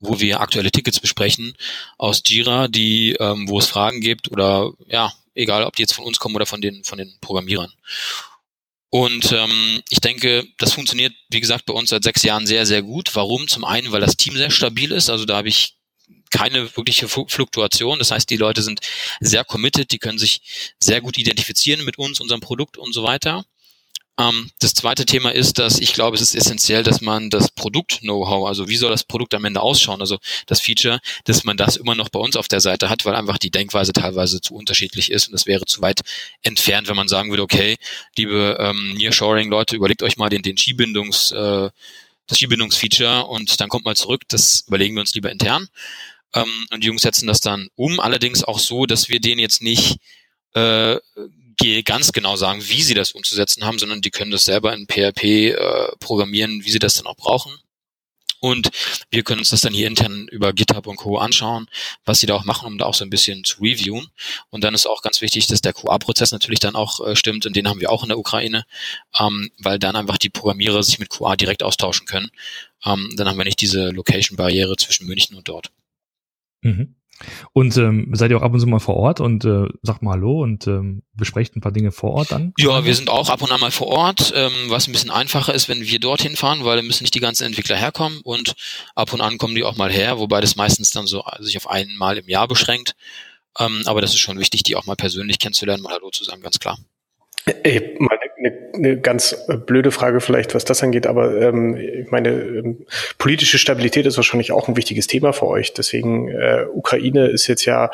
wo 0.00 0.18
wir 0.18 0.40
aktuelle 0.40 0.70
Tickets 0.70 0.98
besprechen 0.98 1.54
aus 1.98 2.22
Jira, 2.26 2.68
die, 2.68 3.16
ähm, 3.20 3.48
wo 3.48 3.58
es 3.58 3.66
Fragen 3.66 4.00
gibt 4.00 4.30
oder 4.30 4.72
ja, 4.88 5.12
egal 5.34 5.64
ob 5.64 5.76
die 5.76 5.82
jetzt 5.82 5.94
von 5.94 6.04
uns 6.04 6.18
kommen 6.18 6.34
oder 6.34 6.46
von 6.46 6.60
den, 6.60 6.82
von 6.84 6.98
den 6.98 7.16
Programmierern. 7.20 7.72
Und 8.88 9.30
ähm, 9.30 9.82
ich 9.88 10.00
denke, 10.00 10.44
das 10.58 10.72
funktioniert, 10.72 11.12
wie 11.30 11.40
gesagt, 11.40 11.66
bei 11.66 11.72
uns 11.72 11.90
seit 11.90 12.02
sechs 12.02 12.24
Jahren 12.24 12.46
sehr, 12.46 12.66
sehr 12.66 12.82
gut. 12.82 13.14
Warum? 13.14 13.46
Zum 13.46 13.64
einen, 13.64 13.92
weil 13.92 14.00
das 14.00 14.16
Team 14.16 14.34
sehr 14.34 14.50
stabil 14.50 14.90
ist. 14.90 15.08
Also 15.08 15.26
da 15.26 15.36
habe 15.36 15.48
ich 15.48 15.76
keine 16.30 16.76
wirkliche 16.76 17.08
Fluktuation. 17.08 17.98
Das 18.00 18.10
heißt, 18.10 18.28
die 18.30 18.36
Leute 18.36 18.62
sind 18.62 18.80
sehr 19.20 19.44
committed, 19.44 19.92
die 19.92 19.98
können 19.98 20.18
sich 20.18 20.74
sehr 20.80 21.00
gut 21.00 21.18
identifizieren 21.18 21.84
mit 21.84 21.98
uns, 21.98 22.20
unserem 22.20 22.40
Produkt 22.40 22.78
und 22.78 22.92
so 22.92 23.04
weiter. 23.04 23.44
Ähm, 24.20 24.50
das 24.60 24.74
zweite 24.74 25.06
Thema 25.06 25.30
ist, 25.30 25.58
dass 25.58 25.78
ich 25.78 25.94
glaube, 25.94 26.16
es 26.16 26.20
ist 26.20 26.34
essentiell, 26.34 26.82
dass 26.82 27.00
man 27.00 27.30
das 27.30 27.50
Produkt-Know-how, 27.52 28.46
also 28.46 28.68
wie 28.68 28.76
soll 28.76 28.90
das 28.90 29.04
Produkt 29.04 29.32
am 29.34 29.46
Ende 29.46 29.62
ausschauen, 29.62 30.00
also 30.00 30.18
das 30.46 30.60
Feature, 30.60 31.00
dass 31.24 31.44
man 31.44 31.56
das 31.56 31.76
immer 31.76 31.94
noch 31.94 32.10
bei 32.10 32.20
uns 32.20 32.36
auf 32.36 32.46
der 32.46 32.60
Seite 32.60 32.90
hat, 32.90 33.06
weil 33.06 33.14
einfach 33.14 33.38
die 33.38 33.50
Denkweise 33.50 33.92
teilweise 33.92 34.42
zu 34.42 34.54
unterschiedlich 34.54 35.10
ist 35.10 35.28
und 35.28 35.34
es 35.34 35.46
wäre 35.46 35.64
zu 35.64 35.80
weit 35.80 36.00
entfernt, 36.42 36.88
wenn 36.88 36.96
man 36.96 37.08
sagen 37.08 37.30
würde, 37.30 37.42
okay, 37.42 37.76
liebe 38.16 38.58
ähm, 38.60 38.94
Nearshoring-Leute, 38.94 39.76
überlegt 39.76 40.02
euch 40.02 40.18
mal 40.18 40.28
den, 40.28 40.42
den 40.42 40.58
Skibindungs, 40.58 41.32
äh, 41.32 41.70
das 42.26 42.38
Skibindungsfeature 42.38 43.26
und 43.26 43.58
dann 43.60 43.70
kommt 43.70 43.86
mal 43.86 43.96
zurück, 43.96 44.22
das 44.28 44.64
überlegen 44.66 44.96
wir 44.96 45.00
uns 45.00 45.14
lieber 45.14 45.32
intern. 45.32 45.68
Ähm, 46.34 46.66
und 46.70 46.84
die 46.84 46.88
Jungs 46.88 47.02
setzen 47.02 47.26
das 47.26 47.40
dann 47.40 47.68
um, 47.74 48.00
allerdings 48.00 48.44
auch 48.44 48.58
so, 48.58 48.84
dass 48.84 49.08
wir 49.08 49.20
denen 49.20 49.40
jetzt 49.40 49.62
nicht 49.62 49.96
äh, 50.54 50.96
ganz 51.84 52.12
genau 52.12 52.36
sagen, 52.36 52.62
wie 52.66 52.82
sie 52.82 52.94
das 52.94 53.12
umzusetzen 53.12 53.64
haben, 53.64 53.78
sondern 53.78 54.00
die 54.00 54.10
können 54.10 54.30
das 54.30 54.44
selber 54.44 54.74
in 54.74 54.86
PHP 54.86 55.24
äh, 55.24 55.88
programmieren, 56.00 56.64
wie 56.64 56.70
sie 56.70 56.78
das 56.78 56.94
dann 56.94 57.06
auch 57.06 57.16
brauchen. 57.16 57.58
Und 58.40 58.70
wir 59.10 59.22
können 59.22 59.40
uns 59.40 59.50
das 59.50 59.60
dann 59.60 59.74
hier 59.74 59.86
intern 59.86 60.26
über 60.28 60.54
GitHub 60.54 60.86
und 60.86 60.96
Co. 60.96 61.18
anschauen, 61.18 61.68
was 62.06 62.20
sie 62.20 62.26
da 62.26 62.34
auch 62.34 62.44
machen, 62.44 62.66
um 62.66 62.78
da 62.78 62.86
auch 62.86 62.94
so 62.94 63.04
ein 63.04 63.10
bisschen 63.10 63.44
zu 63.44 63.60
reviewen. 63.60 64.08
Und 64.48 64.64
dann 64.64 64.74
ist 64.74 64.86
auch 64.86 65.02
ganz 65.02 65.20
wichtig, 65.20 65.46
dass 65.46 65.60
der 65.60 65.74
QA-Prozess 65.74 66.32
natürlich 66.32 66.58
dann 66.58 66.74
auch 66.74 67.06
äh, 67.06 67.14
stimmt 67.14 67.44
und 67.44 67.54
den 67.54 67.68
haben 67.68 67.80
wir 67.80 67.90
auch 67.90 68.02
in 68.02 68.08
der 68.08 68.18
Ukraine, 68.18 68.64
ähm, 69.18 69.50
weil 69.58 69.78
dann 69.78 69.94
einfach 69.94 70.16
die 70.16 70.30
Programmierer 70.30 70.82
sich 70.82 70.98
mit 70.98 71.10
QA 71.10 71.36
direkt 71.36 71.62
austauschen 71.62 72.06
können. 72.06 72.30
Ähm, 72.84 73.12
dann 73.16 73.28
haben 73.28 73.36
wir 73.36 73.44
nicht 73.44 73.60
diese 73.60 73.90
Location-Barriere 73.90 74.76
zwischen 74.76 75.06
München 75.06 75.36
und 75.36 75.46
dort. 75.46 75.70
Mhm. 76.62 76.94
Und 77.52 77.76
ähm, 77.76 78.10
seid 78.12 78.30
ihr 78.30 78.38
auch 78.38 78.42
ab 78.42 78.52
und 78.52 78.60
zu 78.60 78.66
mal 78.66 78.78
vor 78.78 78.96
Ort 78.96 79.20
und 79.20 79.44
äh, 79.44 79.66
sagt 79.82 80.02
mal 80.02 80.12
Hallo 80.12 80.42
und 80.42 80.66
ähm, 80.66 81.02
besprecht 81.14 81.56
ein 81.56 81.60
paar 81.60 81.72
Dinge 81.72 81.92
vor 81.92 82.12
Ort 82.12 82.32
dann? 82.32 82.52
Ja, 82.58 82.84
wir 82.84 82.94
sind 82.94 83.10
auch 83.10 83.28
ab 83.28 83.42
und 83.42 83.52
an 83.52 83.60
mal 83.60 83.70
vor 83.70 83.88
Ort, 83.88 84.32
ähm, 84.34 84.52
was 84.68 84.88
ein 84.88 84.92
bisschen 84.92 85.10
einfacher 85.10 85.54
ist, 85.54 85.68
wenn 85.68 85.82
wir 85.82 86.00
dorthin 86.00 86.36
fahren, 86.36 86.64
weil 86.64 86.76
da 86.76 86.82
müssen 86.82 87.04
nicht 87.04 87.14
die 87.14 87.20
ganzen 87.20 87.44
Entwickler 87.44 87.76
herkommen 87.76 88.20
und 88.22 88.54
ab 88.94 89.12
und 89.12 89.20
an 89.20 89.38
kommen 89.38 89.54
die 89.54 89.64
auch 89.64 89.76
mal 89.76 89.90
her, 89.90 90.18
wobei 90.18 90.40
das 90.40 90.56
meistens 90.56 90.90
dann 90.90 91.06
so 91.06 91.24
sich 91.40 91.56
auf 91.56 91.68
einmal 91.68 92.18
im 92.18 92.28
Jahr 92.28 92.48
beschränkt. 92.48 92.94
Ähm, 93.58 93.82
aber 93.86 94.00
das 94.00 94.10
ist 94.10 94.20
schon 94.20 94.38
wichtig, 94.38 94.62
die 94.62 94.76
auch 94.76 94.86
mal 94.86 94.96
persönlich 94.96 95.38
kennenzulernen, 95.38 95.82
mal 95.82 95.92
Hallo 95.92 96.10
zu 96.10 96.24
sagen, 96.24 96.42
ganz 96.42 96.58
klar. 96.58 96.78
Ey, 97.46 97.96
mal 97.98 98.18
eine, 98.38 98.70
eine 98.74 99.00
ganz 99.00 99.34
äh, 99.48 99.56
blöde 99.56 99.90
Frage 99.90 100.20
vielleicht, 100.20 100.54
was 100.54 100.64
das 100.64 100.82
angeht, 100.82 101.06
aber 101.06 101.40
ähm, 101.40 101.74
ich 101.76 102.10
meine, 102.10 102.30
ähm, 102.30 102.86
politische 103.16 103.58
Stabilität 103.58 104.04
ist 104.04 104.16
wahrscheinlich 104.16 104.52
auch 104.52 104.68
ein 104.68 104.76
wichtiges 104.76 105.06
Thema 105.06 105.32
für 105.32 105.46
euch. 105.46 105.72
Deswegen, 105.72 106.28
äh, 106.28 106.66
Ukraine 106.72 107.28
ist 107.28 107.46
jetzt 107.46 107.64
ja, 107.64 107.90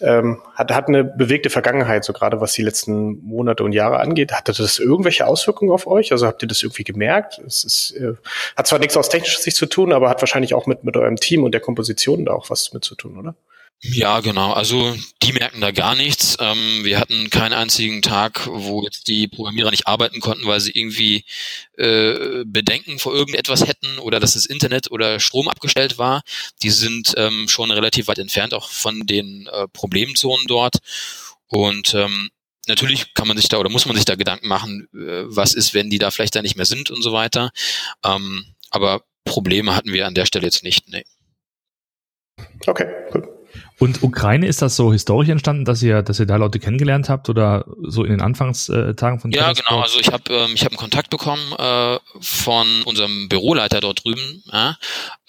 ähm, 0.00 0.42
hat, 0.54 0.72
hat 0.72 0.88
eine 0.88 1.02
bewegte 1.02 1.48
Vergangenheit, 1.48 2.04
so 2.04 2.12
gerade 2.12 2.40
was 2.40 2.52
die 2.52 2.62
letzten 2.62 3.20
Monate 3.22 3.64
und 3.64 3.72
Jahre 3.72 4.00
angeht. 4.00 4.32
Hatte 4.32 4.52
das 4.52 4.78
irgendwelche 4.78 5.26
Auswirkungen 5.26 5.70
auf 5.70 5.86
euch? 5.86 6.12
Also 6.12 6.26
habt 6.26 6.42
ihr 6.42 6.48
das 6.48 6.62
irgendwie 6.62 6.84
gemerkt? 6.84 7.40
Es 7.46 7.64
ist, 7.64 7.96
äh, 7.96 8.14
hat 8.56 8.66
zwar 8.66 8.80
nichts 8.80 8.96
aus 8.98 9.08
technischer 9.08 9.40
Sicht 9.40 9.56
zu 9.56 9.66
tun, 9.66 9.92
aber 9.92 10.10
hat 10.10 10.20
wahrscheinlich 10.20 10.52
auch 10.52 10.66
mit, 10.66 10.84
mit 10.84 10.96
eurem 10.96 11.16
Team 11.16 11.44
und 11.44 11.52
der 11.52 11.62
Komposition 11.62 12.26
da 12.26 12.32
auch 12.32 12.50
was 12.50 12.74
mit 12.74 12.84
zu 12.84 12.94
tun, 12.94 13.18
oder? 13.18 13.34
Ja, 13.82 14.20
genau. 14.20 14.52
Also 14.52 14.94
die 15.22 15.32
merken 15.32 15.62
da 15.62 15.70
gar 15.70 15.94
nichts. 15.94 16.36
Ähm, 16.38 16.84
wir 16.84 17.00
hatten 17.00 17.30
keinen 17.30 17.54
einzigen 17.54 18.02
Tag, 18.02 18.46
wo 18.46 18.82
jetzt 18.82 19.08
die 19.08 19.26
Programmierer 19.26 19.70
nicht 19.70 19.86
arbeiten 19.86 20.20
konnten, 20.20 20.46
weil 20.46 20.60
sie 20.60 20.72
irgendwie 20.72 21.24
äh, 21.78 22.44
Bedenken 22.44 22.98
vor 22.98 23.14
irgendetwas 23.14 23.66
hätten 23.66 23.98
oder 23.98 24.20
dass 24.20 24.34
das 24.34 24.44
Internet 24.44 24.90
oder 24.90 25.18
Strom 25.18 25.48
abgestellt 25.48 25.96
war. 25.96 26.22
Die 26.62 26.68
sind 26.68 27.14
ähm, 27.16 27.48
schon 27.48 27.70
relativ 27.70 28.06
weit 28.08 28.18
entfernt 28.18 28.52
auch 28.52 28.68
von 28.68 29.06
den 29.06 29.46
äh, 29.50 29.66
Problemzonen 29.68 30.46
dort. 30.46 30.76
Und 31.46 31.94
ähm, 31.94 32.28
natürlich 32.68 33.14
kann 33.14 33.28
man 33.28 33.38
sich 33.38 33.48
da 33.48 33.56
oder 33.56 33.70
muss 33.70 33.86
man 33.86 33.96
sich 33.96 34.04
da 34.04 34.14
Gedanken 34.14 34.48
machen, 34.48 34.88
äh, 34.92 35.24
was 35.24 35.54
ist, 35.54 35.72
wenn 35.72 35.88
die 35.88 35.98
da 35.98 36.10
vielleicht 36.10 36.36
da 36.36 36.42
nicht 36.42 36.56
mehr 36.56 36.66
sind 36.66 36.90
und 36.90 37.00
so 37.00 37.14
weiter. 37.14 37.50
Ähm, 38.04 38.44
aber 38.68 39.04
Probleme 39.24 39.74
hatten 39.74 39.94
wir 39.94 40.06
an 40.06 40.14
der 40.14 40.26
Stelle 40.26 40.44
jetzt 40.44 40.64
nicht. 40.64 40.86
Nee. 40.90 41.04
Okay, 42.66 42.86
gut. 43.10 43.39
Und 43.78 44.02
Ukraine 44.02 44.46
ist 44.46 44.62
das 44.62 44.76
so 44.76 44.92
historisch 44.92 45.28
entstanden, 45.28 45.64
dass 45.64 45.82
ihr, 45.82 46.02
dass 46.02 46.20
ihr 46.20 46.26
da 46.26 46.36
Leute 46.36 46.58
kennengelernt 46.58 47.08
habt 47.08 47.28
oder 47.28 47.64
so 47.82 48.04
in 48.04 48.10
den 48.10 48.20
Anfangstagen 48.20 49.20
von 49.20 49.30
Ja, 49.32 49.52
genau. 49.52 49.80
Also 49.80 49.98
ich 49.98 50.12
habe 50.12 50.32
ähm, 50.32 50.52
ich 50.54 50.64
hab 50.64 50.72
einen 50.72 50.78
Kontakt 50.78 51.10
bekommen 51.10 51.52
äh, 51.58 51.98
von 52.20 52.82
unserem 52.82 53.28
Büroleiter 53.28 53.80
dort 53.80 54.04
drüben. 54.04 54.42
Ja? 54.52 54.76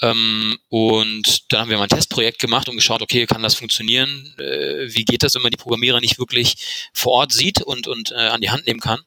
Ähm, 0.02 0.58
und 0.70 1.52
dann 1.52 1.62
haben 1.62 1.70
wir 1.70 1.78
mal 1.78 1.84
ein 1.84 1.90
Testprojekt 1.90 2.40
gemacht 2.40 2.70
und 2.70 2.76
geschaut, 2.76 3.02
okay, 3.02 3.26
kann 3.26 3.44
das 3.44 3.56
funktionieren? 3.56 4.34
Äh, 4.38 4.94
wie 4.94 5.06
geht 5.06 5.24
das, 5.24 5.36
wenn 5.36 5.42
man 5.42 5.52
die 5.52 5.58
Programmierer 5.58 6.02
nicht 6.02 6.20
wirklich 6.20 6.90
vor 6.94 7.14
Ort 7.14 7.32
sieht 7.32 7.62
und 7.62 7.88
und 7.88 8.12
äh, 8.12 8.16
an 8.16 8.42
die 8.42 8.50
Hand 8.50 8.68
nehmen 8.68 8.80
kann? 8.80 9.00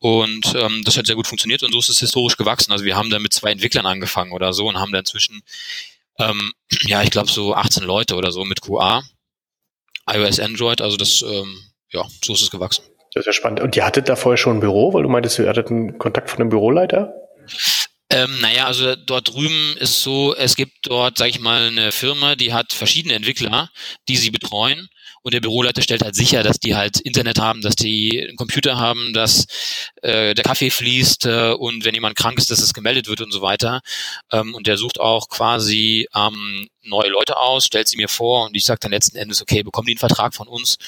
Und 0.00 0.54
ähm, 0.54 0.82
das 0.84 0.96
hat 0.96 1.06
sehr 1.06 1.14
gut 1.14 1.26
funktioniert 1.26 1.62
und 1.62 1.72
so 1.72 1.78
ist 1.78 1.90
es 1.90 2.00
historisch 2.00 2.38
gewachsen. 2.38 2.72
Also 2.72 2.86
wir 2.86 2.96
haben 2.96 3.10
da 3.10 3.18
mit 3.18 3.34
zwei 3.34 3.52
Entwicklern 3.52 3.84
angefangen 3.84 4.32
oder 4.32 4.54
so 4.54 4.66
und 4.66 4.78
haben 4.78 4.92
da 4.92 5.00
inzwischen 5.00 5.42
ähm, 6.20 6.52
ja, 6.86 7.02
ich 7.02 7.10
glaube 7.10 7.30
so 7.30 7.54
18 7.54 7.82
Leute 7.82 8.14
oder 8.14 8.32
so 8.32 8.44
mit 8.44 8.60
QA, 8.60 9.02
iOS, 10.08 10.40
Android, 10.40 10.80
also 10.80 10.96
das, 10.96 11.22
ähm, 11.22 11.58
ja, 11.92 12.04
so 12.24 12.34
ist 12.34 12.42
es 12.42 12.50
gewachsen. 12.50 12.84
Das 13.12 13.22
ist 13.22 13.26
ja 13.26 13.32
spannend. 13.32 13.60
Und 13.60 13.76
ihr 13.76 13.84
hattet 13.84 14.08
da 14.08 14.16
vorher 14.16 14.36
schon 14.36 14.58
ein 14.58 14.60
Büro, 14.60 14.92
weil 14.92 15.02
du 15.02 15.08
meintest, 15.08 15.38
ihr 15.38 15.48
hattet 15.48 15.68
einen 15.68 15.98
Kontakt 15.98 16.30
von 16.30 16.40
einem 16.40 16.50
Büroleiter? 16.50 17.12
Ähm, 18.10 18.40
naja, 18.40 18.66
also 18.66 18.96
dort 18.96 19.32
drüben 19.32 19.76
ist 19.78 20.02
so, 20.02 20.34
es 20.34 20.56
gibt 20.56 20.78
dort, 20.82 21.18
sag 21.18 21.28
ich 21.28 21.40
mal, 21.40 21.68
eine 21.68 21.92
Firma, 21.92 22.34
die 22.36 22.52
hat 22.52 22.72
verschiedene 22.72 23.14
Entwickler, 23.14 23.70
die 24.08 24.16
sie 24.16 24.30
betreuen 24.30 24.88
und 25.22 25.34
der 25.34 25.40
Büroleiter 25.40 25.82
stellt 25.82 26.02
halt 26.02 26.14
sicher, 26.14 26.42
dass 26.42 26.58
die 26.58 26.74
halt 26.76 27.00
Internet 27.00 27.38
haben, 27.38 27.60
dass 27.60 27.76
die 27.76 28.26
einen 28.26 28.36
Computer 28.36 28.78
haben, 28.78 29.12
dass 29.12 29.46
äh, 30.02 30.34
der 30.34 30.44
Kaffee 30.44 30.70
fließt 30.70 31.26
äh, 31.26 31.52
und 31.52 31.84
wenn 31.84 31.94
jemand 31.94 32.16
krank 32.16 32.38
ist, 32.38 32.50
dass 32.50 32.60
es 32.60 32.72
gemeldet 32.72 33.08
wird 33.08 33.20
und 33.20 33.32
so 33.32 33.42
weiter. 33.42 33.80
Ähm, 34.32 34.54
und 34.54 34.66
der 34.66 34.76
sucht 34.76 34.98
auch 35.00 35.28
quasi 35.28 36.08
ähm, 36.14 36.68
neue 36.82 37.10
Leute 37.10 37.36
aus, 37.36 37.66
stellt 37.66 37.88
sie 37.88 37.96
mir 37.96 38.08
vor 38.08 38.46
und 38.46 38.56
ich 38.56 38.64
sage 38.64 38.80
dann 38.80 38.92
letzten 38.92 39.16
Endes, 39.16 39.42
okay, 39.42 39.62
bekommen 39.62 39.86
die 39.86 39.92
einen 39.92 39.98
Vertrag 39.98 40.34
von 40.34 40.48
uns 40.48 40.78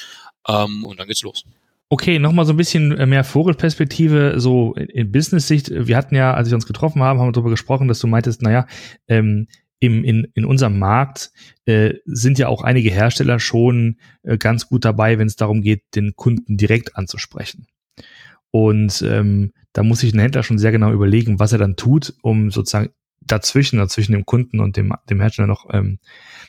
ähm, 0.47 0.85
und 0.85 0.99
dann 0.99 1.07
geht's 1.07 1.21
los. 1.21 1.43
Okay, 1.89 2.17
nochmal 2.17 2.45
so 2.45 2.53
ein 2.53 2.57
bisschen 2.57 3.07
mehr 3.07 3.23
Vogelperspektive, 3.23 4.39
so 4.39 4.73
in 4.73 5.11
Business-Sicht. 5.11 5.69
Wir 5.69 5.95
hatten 5.95 6.15
ja, 6.15 6.33
als 6.33 6.49
wir 6.49 6.55
uns 6.55 6.65
getroffen 6.65 7.03
haben, 7.03 7.19
haben 7.19 7.27
wir 7.27 7.33
darüber 7.33 7.51
gesprochen, 7.51 7.87
dass 7.87 7.99
du 7.99 8.07
meintest, 8.07 8.41
naja, 8.41 8.65
ähm, 9.07 9.47
im, 9.83 10.05
in, 10.05 10.31
in 10.33 10.45
unserem 10.45 10.79
Markt 10.79 11.33
äh, 11.65 11.95
sind 12.05 12.39
ja 12.39 12.47
auch 12.47 12.61
einige 12.61 12.89
Hersteller 12.89 13.37
schon 13.41 13.97
äh, 14.23 14.37
ganz 14.37 14.69
gut 14.69 14.85
dabei, 14.85 15.19
wenn 15.19 15.27
es 15.27 15.35
darum 15.35 15.61
geht, 15.61 15.83
den 15.95 16.15
Kunden 16.15 16.55
direkt 16.55 16.95
anzusprechen. 16.95 17.67
Und 18.49 19.01
ähm, 19.01 19.51
da 19.73 19.83
muss 19.83 19.99
sich 19.99 20.13
ein 20.13 20.19
Händler 20.19 20.43
schon 20.43 20.57
sehr 20.57 20.71
genau 20.71 20.93
überlegen, 20.93 21.37
was 21.37 21.51
er 21.51 21.57
dann 21.57 21.75
tut, 21.75 22.13
um 22.21 22.49
sozusagen 22.49 22.91
dazwischen, 23.19 23.77
dazwischen 23.77 24.13
dem 24.13 24.25
Kunden 24.25 24.61
und 24.61 24.77
dem, 24.77 24.93
dem 25.09 25.19
Hersteller 25.19 25.47
noch, 25.47 25.67
ähm, 25.73 25.99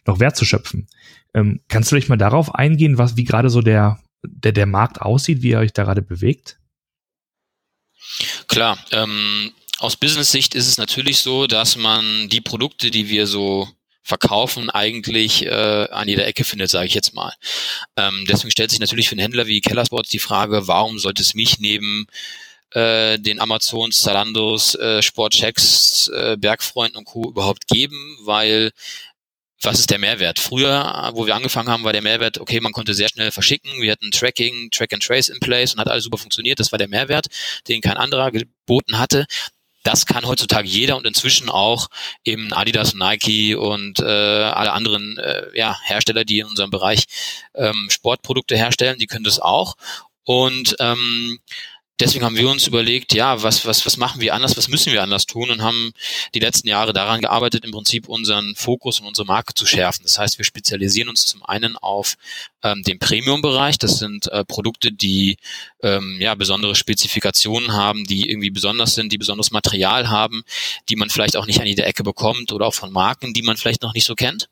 noch 0.06 0.20
Wert 0.20 0.36
zu 0.36 0.44
schöpfen. 0.44 0.86
Ähm, 1.34 1.60
kannst 1.66 1.90
du 1.90 1.96
dich 1.96 2.08
mal 2.08 2.16
darauf 2.16 2.54
eingehen, 2.54 2.98
was, 2.98 3.16
wie 3.16 3.24
gerade 3.24 3.50
so 3.50 3.62
der, 3.62 3.98
der, 4.22 4.52
der 4.52 4.66
Markt 4.66 5.00
aussieht, 5.00 5.42
wie 5.42 5.50
ihr 5.50 5.58
euch 5.58 5.72
da 5.72 5.82
gerade 5.82 6.02
bewegt? 6.02 6.60
Klar, 8.46 8.78
ähm, 8.92 9.50
aus 9.84 9.96
Business-Sicht 9.96 10.54
ist 10.54 10.66
es 10.66 10.78
natürlich 10.78 11.18
so, 11.18 11.46
dass 11.46 11.76
man 11.76 12.28
die 12.30 12.40
Produkte, 12.40 12.90
die 12.90 13.08
wir 13.10 13.26
so 13.26 13.68
verkaufen, 14.02 14.70
eigentlich 14.70 15.44
äh, 15.44 15.88
an 15.90 16.08
jeder 16.08 16.26
Ecke 16.26 16.44
findet, 16.44 16.70
sage 16.70 16.86
ich 16.86 16.94
jetzt 16.94 17.14
mal. 17.14 17.32
Ähm, 17.96 18.24
deswegen 18.28 18.50
stellt 18.50 18.70
sich 18.70 18.80
natürlich 18.80 19.08
für 19.08 19.12
einen 19.12 19.20
Händler 19.20 19.46
wie 19.46 19.60
Kellersports 19.60 20.10
die 20.10 20.18
Frage, 20.18 20.68
warum 20.68 20.98
sollte 20.98 21.22
es 21.22 21.34
mich 21.34 21.58
neben 21.58 22.06
äh, 22.72 23.18
den 23.18 23.40
Amazons, 23.40 24.00
Zalandos, 24.00 24.74
äh, 24.74 25.02
Sportchecks, 25.02 26.08
äh, 26.08 26.36
Bergfreunden 26.38 26.96
und 26.96 27.04
Co. 27.04 27.28
überhaupt 27.28 27.66
geben, 27.66 28.18
weil 28.22 28.72
was 29.62 29.78
ist 29.78 29.90
der 29.90 29.98
Mehrwert? 29.98 30.38
Früher, 30.38 31.10
wo 31.14 31.26
wir 31.26 31.34
angefangen 31.34 31.68
haben, 31.68 31.84
war 31.84 31.92
der 31.94 32.02
Mehrwert, 32.02 32.38
okay, 32.38 32.60
man 32.60 32.72
konnte 32.72 32.92
sehr 32.92 33.08
schnell 33.08 33.30
verschicken, 33.30 33.80
wir 33.80 33.92
hatten 33.92 34.10
Tracking, 34.10 34.70
Track 34.70 34.92
and 34.92 35.02
Trace 35.02 35.30
in 35.30 35.40
place 35.40 35.72
und 35.72 35.80
hat 35.80 35.88
alles 35.88 36.04
super 36.04 36.18
funktioniert. 36.18 36.60
Das 36.60 36.72
war 36.72 36.78
der 36.78 36.88
Mehrwert, 36.88 37.26
den 37.68 37.80
kein 37.80 37.96
anderer 37.96 38.30
geboten 38.30 38.98
hatte 38.98 39.26
das 39.84 40.06
kann 40.06 40.26
heutzutage 40.26 40.66
jeder 40.66 40.96
und 40.96 41.06
inzwischen 41.06 41.50
auch 41.50 41.88
eben 42.24 42.52
Adidas, 42.52 42.94
Nike 42.94 43.54
und 43.54 44.00
äh, 44.00 44.04
alle 44.04 44.72
anderen 44.72 45.18
äh, 45.18 45.46
ja, 45.56 45.78
Hersteller, 45.84 46.24
die 46.24 46.40
in 46.40 46.46
unserem 46.46 46.70
Bereich 46.70 47.04
ähm, 47.54 47.88
Sportprodukte 47.90 48.56
herstellen, 48.56 48.98
die 48.98 49.06
können 49.06 49.24
das 49.24 49.38
auch. 49.38 49.76
Und 50.24 50.74
ähm, 50.80 51.38
deswegen 52.00 52.24
haben 52.24 52.36
wir 52.36 52.48
uns 52.48 52.66
überlegt, 52.66 53.14
ja, 53.14 53.42
was, 53.42 53.66
was, 53.66 53.86
was 53.86 53.96
machen 53.96 54.20
wir 54.20 54.34
anders, 54.34 54.56
was 54.56 54.68
müssen 54.68 54.92
wir 54.92 55.02
anders 55.02 55.26
tun 55.26 55.50
und 55.50 55.62
haben 55.62 55.92
die 56.34 56.40
letzten 56.40 56.68
Jahre 56.68 56.92
daran 56.92 57.20
gearbeitet, 57.20 57.64
im 57.64 57.70
Prinzip 57.70 58.08
unseren 58.08 58.54
Fokus 58.56 59.00
und 59.00 59.06
unsere 59.06 59.26
Marke 59.26 59.54
zu 59.54 59.66
schärfen. 59.66 60.02
Das 60.04 60.18
heißt, 60.18 60.38
wir 60.38 60.44
spezialisieren 60.44 61.08
uns 61.08 61.26
zum 61.26 61.44
einen 61.44 61.76
auf 61.76 62.16
ähm, 62.62 62.82
den 62.82 62.98
Premium-Bereich. 62.98 63.78
Das 63.78 63.98
sind 63.98 64.26
äh, 64.28 64.44
Produkte, 64.44 64.92
die 64.92 65.36
ähm, 65.82 66.18
ja 66.20 66.34
besondere 66.34 66.74
Spezifikationen 66.74 67.72
haben, 67.72 68.04
die 68.04 68.28
irgendwie 68.30 68.50
besonders 68.50 68.94
sind, 68.94 69.12
die 69.12 69.18
besonderes 69.18 69.50
Material 69.50 70.08
haben, 70.08 70.42
die 70.88 70.96
man 70.96 71.10
vielleicht 71.10 71.36
auch 71.36 71.46
nicht 71.46 71.60
an 71.60 71.66
jeder 71.66 71.86
Ecke 71.86 72.02
bekommt 72.02 72.52
oder 72.52 72.66
auch 72.66 72.74
von 72.74 72.92
Marken, 72.92 73.32
die 73.32 73.42
man 73.42 73.56
vielleicht 73.56 73.82
noch 73.82 73.94
nicht 73.94 74.06
so 74.06 74.14
kennt. 74.14 74.48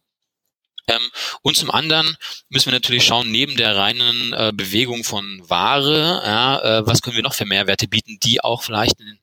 Ähm, 0.89 1.01
und 1.43 1.57
zum 1.57 1.71
anderen 1.71 2.17
müssen 2.49 2.67
wir 2.67 2.73
natürlich 2.73 3.05
schauen, 3.05 3.31
neben 3.31 3.57
der 3.57 3.77
reinen 3.77 4.33
äh, 4.33 4.53
Bewegung 4.55 5.05
von 5.05 5.43
Ware, 5.49 6.23
ja, 6.25 6.79
äh, 6.79 6.87
was 6.87 7.03
können 7.03 7.17
wir 7.17 7.23
noch 7.23 7.35
für 7.35 7.45
Mehrwerte 7.45 7.87
bieten, 7.89 8.19
die 8.23 8.43
auch 8.43 8.63
vielleicht 8.63 8.99
ein 9.01 9.19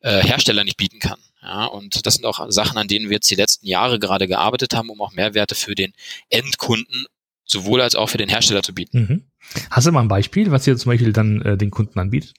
äh, 0.00 0.22
Hersteller 0.22 0.64
nicht 0.64 0.76
bieten 0.76 1.00
kann. 1.00 1.18
Ja, 1.42 1.66
und 1.66 2.06
das 2.06 2.14
sind 2.14 2.24
auch 2.24 2.46
Sachen, 2.50 2.78
an 2.78 2.88
denen 2.88 3.06
wir 3.06 3.16
jetzt 3.16 3.30
die 3.30 3.34
letzten 3.34 3.66
Jahre 3.66 3.98
gerade 3.98 4.28
gearbeitet 4.28 4.74
haben, 4.74 4.90
um 4.90 5.00
auch 5.02 5.12
Mehrwerte 5.12 5.54
für 5.54 5.74
den 5.74 5.92
Endkunden 6.30 7.06
sowohl 7.44 7.80
als 7.80 7.96
auch 7.96 8.08
für 8.08 8.18
den 8.18 8.28
Hersteller 8.28 8.62
zu 8.62 8.72
bieten. 8.72 9.00
Mhm. 9.00 9.24
Hast 9.70 9.86
du 9.86 9.92
mal 9.92 10.00
ein 10.00 10.08
Beispiel, 10.08 10.50
was 10.50 10.66
ihr 10.66 10.76
zum 10.76 10.92
Beispiel 10.92 11.12
dann 11.12 11.42
äh, 11.42 11.56
den 11.56 11.70
Kunden 11.70 11.98
anbietet? 11.98 12.34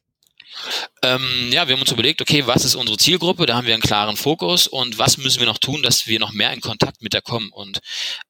Ähm, 1.02 1.50
ja, 1.52 1.68
wir 1.68 1.76
haben 1.76 1.82
uns 1.82 1.92
überlegt, 1.92 2.22
okay, 2.22 2.48
was 2.48 2.66
ist 2.66 2.76
unsere 2.76 2.98
Zielgruppe? 2.98 3.46
Da 3.46 3.56
haben 3.56 3.68
wir 3.68 3.74
einen 3.74 3.84
klaren 3.84 4.16
Fokus 4.16 4.68
und 4.68 4.98
was 4.98 5.18
müssen 5.18 5.40
wir 5.40 5.48
noch 5.48 5.58
tun, 5.58 5.84
dass 5.84 6.08
wir 6.08 6.20
noch 6.20 6.32
mehr 6.32 6.54
in 6.54 6.62
Kontakt 6.62 7.02
mit 7.02 7.14
der 7.14 7.22
kommen? 7.22 7.50
Und 7.50 7.80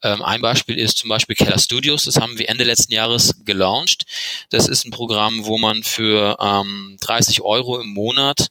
ähm, 0.02 0.22
ein 0.22 0.42
Beispiel 0.42 0.78
ist 0.80 0.98
zum 0.98 1.10
Beispiel 1.10 1.36
Keller 1.36 1.60
Studios. 1.60 2.06
Das 2.06 2.18
haben 2.18 2.38
wir 2.38 2.50
Ende 2.50 2.64
letzten 2.64 2.94
Jahres 2.94 3.36
gelauncht. 3.46 4.04
Das 4.50 4.68
ist 4.68 4.86
ein 4.86 4.92
Programm, 4.92 5.46
wo 5.46 5.58
man 5.58 5.84
für 5.84 6.38
ähm, 6.40 6.98
30 7.02 7.42
Euro 7.42 7.80
im 7.80 7.90
Monat 7.90 8.48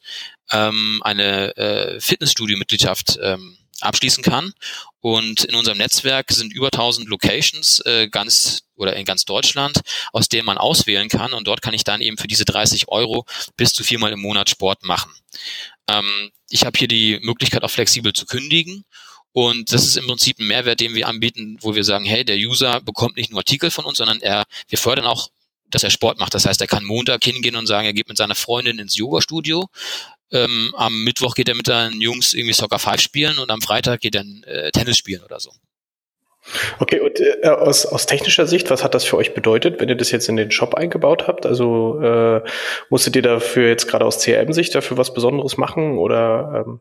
ähm, 0.52 1.00
eine 1.02 1.56
äh, 1.56 2.00
Fitnessstudio-Mitgliedschaft 2.00 3.18
ähm, 3.22 3.58
abschließen 3.82 4.22
kann. 4.22 4.52
Und 5.00 5.44
in 5.44 5.54
unserem 5.54 5.78
Netzwerk 5.78 6.30
sind 6.32 6.52
über 6.52 6.68
1000 6.68 7.08
Locations 7.08 7.80
äh, 7.80 8.08
ganz 8.08 8.62
oder 8.76 8.96
in 8.96 9.04
ganz 9.04 9.24
Deutschland, 9.24 9.80
aus 10.12 10.28
denen 10.28 10.46
man 10.46 10.58
auswählen 10.58 11.08
kann. 11.08 11.32
Und 11.32 11.46
dort 11.46 11.62
kann 11.62 11.74
ich 11.74 11.84
dann 11.84 12.00
eben 12.00 12.16
für 12.16 12.28
diese 12.28 12.44
30 12.44 12.88
Euro 12.88 13.24
bis 13.56 13.72
zu 13.72 13.84
viermal 13.84 14.12
im 14.12 14.20
Monat 14.20 14.50
Sport 14.50 14.84
machen. 14.84 15.12
Ähm, 15.88 16.30
ich 16.50 16.64
habe 16.64 16.78
hier 16.78 16.88
die 16.88 17.18
Möglichkeit, 17.22 17.62
auch 17.64 17.70
flexibel 17.70 18.12
zu 18.12 18.26
kündigen. 18.26 18.84
Und 19.32 19.72
das 19.72 19.84
ist 19.84 19.96
im 19.96 20.06
Prinzip 20.06 20.38
ein 20.38 20.46
Mehrwert, 20.46 20.80
den 20.80 20.94
wir 20.94 21.08
anbieten, 21.08 21.56
wo 21.60 21.74
wir 21.74 21.84
sagen, 21.84 22.04
hey, 22.04 22.24
der 22.24 22.36
User 22.36 22.80
bekommt 22.80 23.16
nicht 23.16 23.30
nur 23.30 23.40
Artikel 23.40 23.70
von 23.70 23.86
uns, 23.86 23.98
sondern 23.98 24.20
er, 24.20 24.44
wir 24.68 24.78
fördern 24.78 25.06
auch 25.06 25.30
dass 25.72 25.82
er 25.82 25.90
Sport 25.90 26.20
macht. 26.20 26.34
Das 26.34 26.46
heißt, 26.46 26.60
er 26.60 26.66
kann 26.66 26.84
Montag 26.84 27.24
hingehen 27.24 27.56
und 27.56 27.66
sagen, 27.66 27.86
er 27.86 27.92
geht 27.92 28.08
mit 28.08 28.16
seiner 28.16 28.34
Freundin 28.34 28.78
ins 28.78 28.96
Yoga-Studio, 28.96 29.68
ähm, 30.32 30.74
am 30.76 31.04
Mittwoch 31.04 31.34
geht 31.34 31.48
er 31.48 31.54
mit 31.54 31.66
seinen 31.66 32.00
Jungs 32.00 32.34
irgendwie 32.34 32.54
Soccer 32.54 32.78
5 32.78 33.00
spielen 33.00 33.38
und 33.38 33.50
am 33.50 33.60
Freitag 33.60 34.00
geht 34.00 34.14
er 34.14 34.24
äh, 34.46 34.70
Tennis 34.70 34.96
spielen 34.96 35.22
oder 35.22 35.40
so. 35.40 35.50
Okay, 36.80 37.00
und 37.00 37.20
äh, 37.20 37.46
aus, 37.46 37.86
aus 37.86 38.06
technischer 38.06 38.46
Sicht, 38.46 38.68
was 38.70 38.82
hat 38.82 38.94
das 38.94 39.04
für 39.04 39.16
euch 39.16 39.32
bedeutet, 39.32 39.80
wenn 39.80 39.88
ihr 39.88 39.94
das 39.94 40.10
jetzt 40.10 40.28
in 40.28 40.36
den 40.36 40.50
Shop 40.50 40.74
eingebaut 40.74 41.28
habt? 41.28 41.46
Also 41.46 42.00
äh, 42.00 42.42
musstet 42.90 43.14
ihr 43.14 43.22
dafür 43.22 43.68
jetzt 43.68 43.86
gerade 43.86 44.04
aus 44.04 44.18
CRM-Sicht 44.18 44.74
dafür 44.74 44.98
was 44.98 45.14
Besonderes 45.14 45.56
machen 45.56 45.98
oder? 45.98 46.64
Ähm 46.66 46.80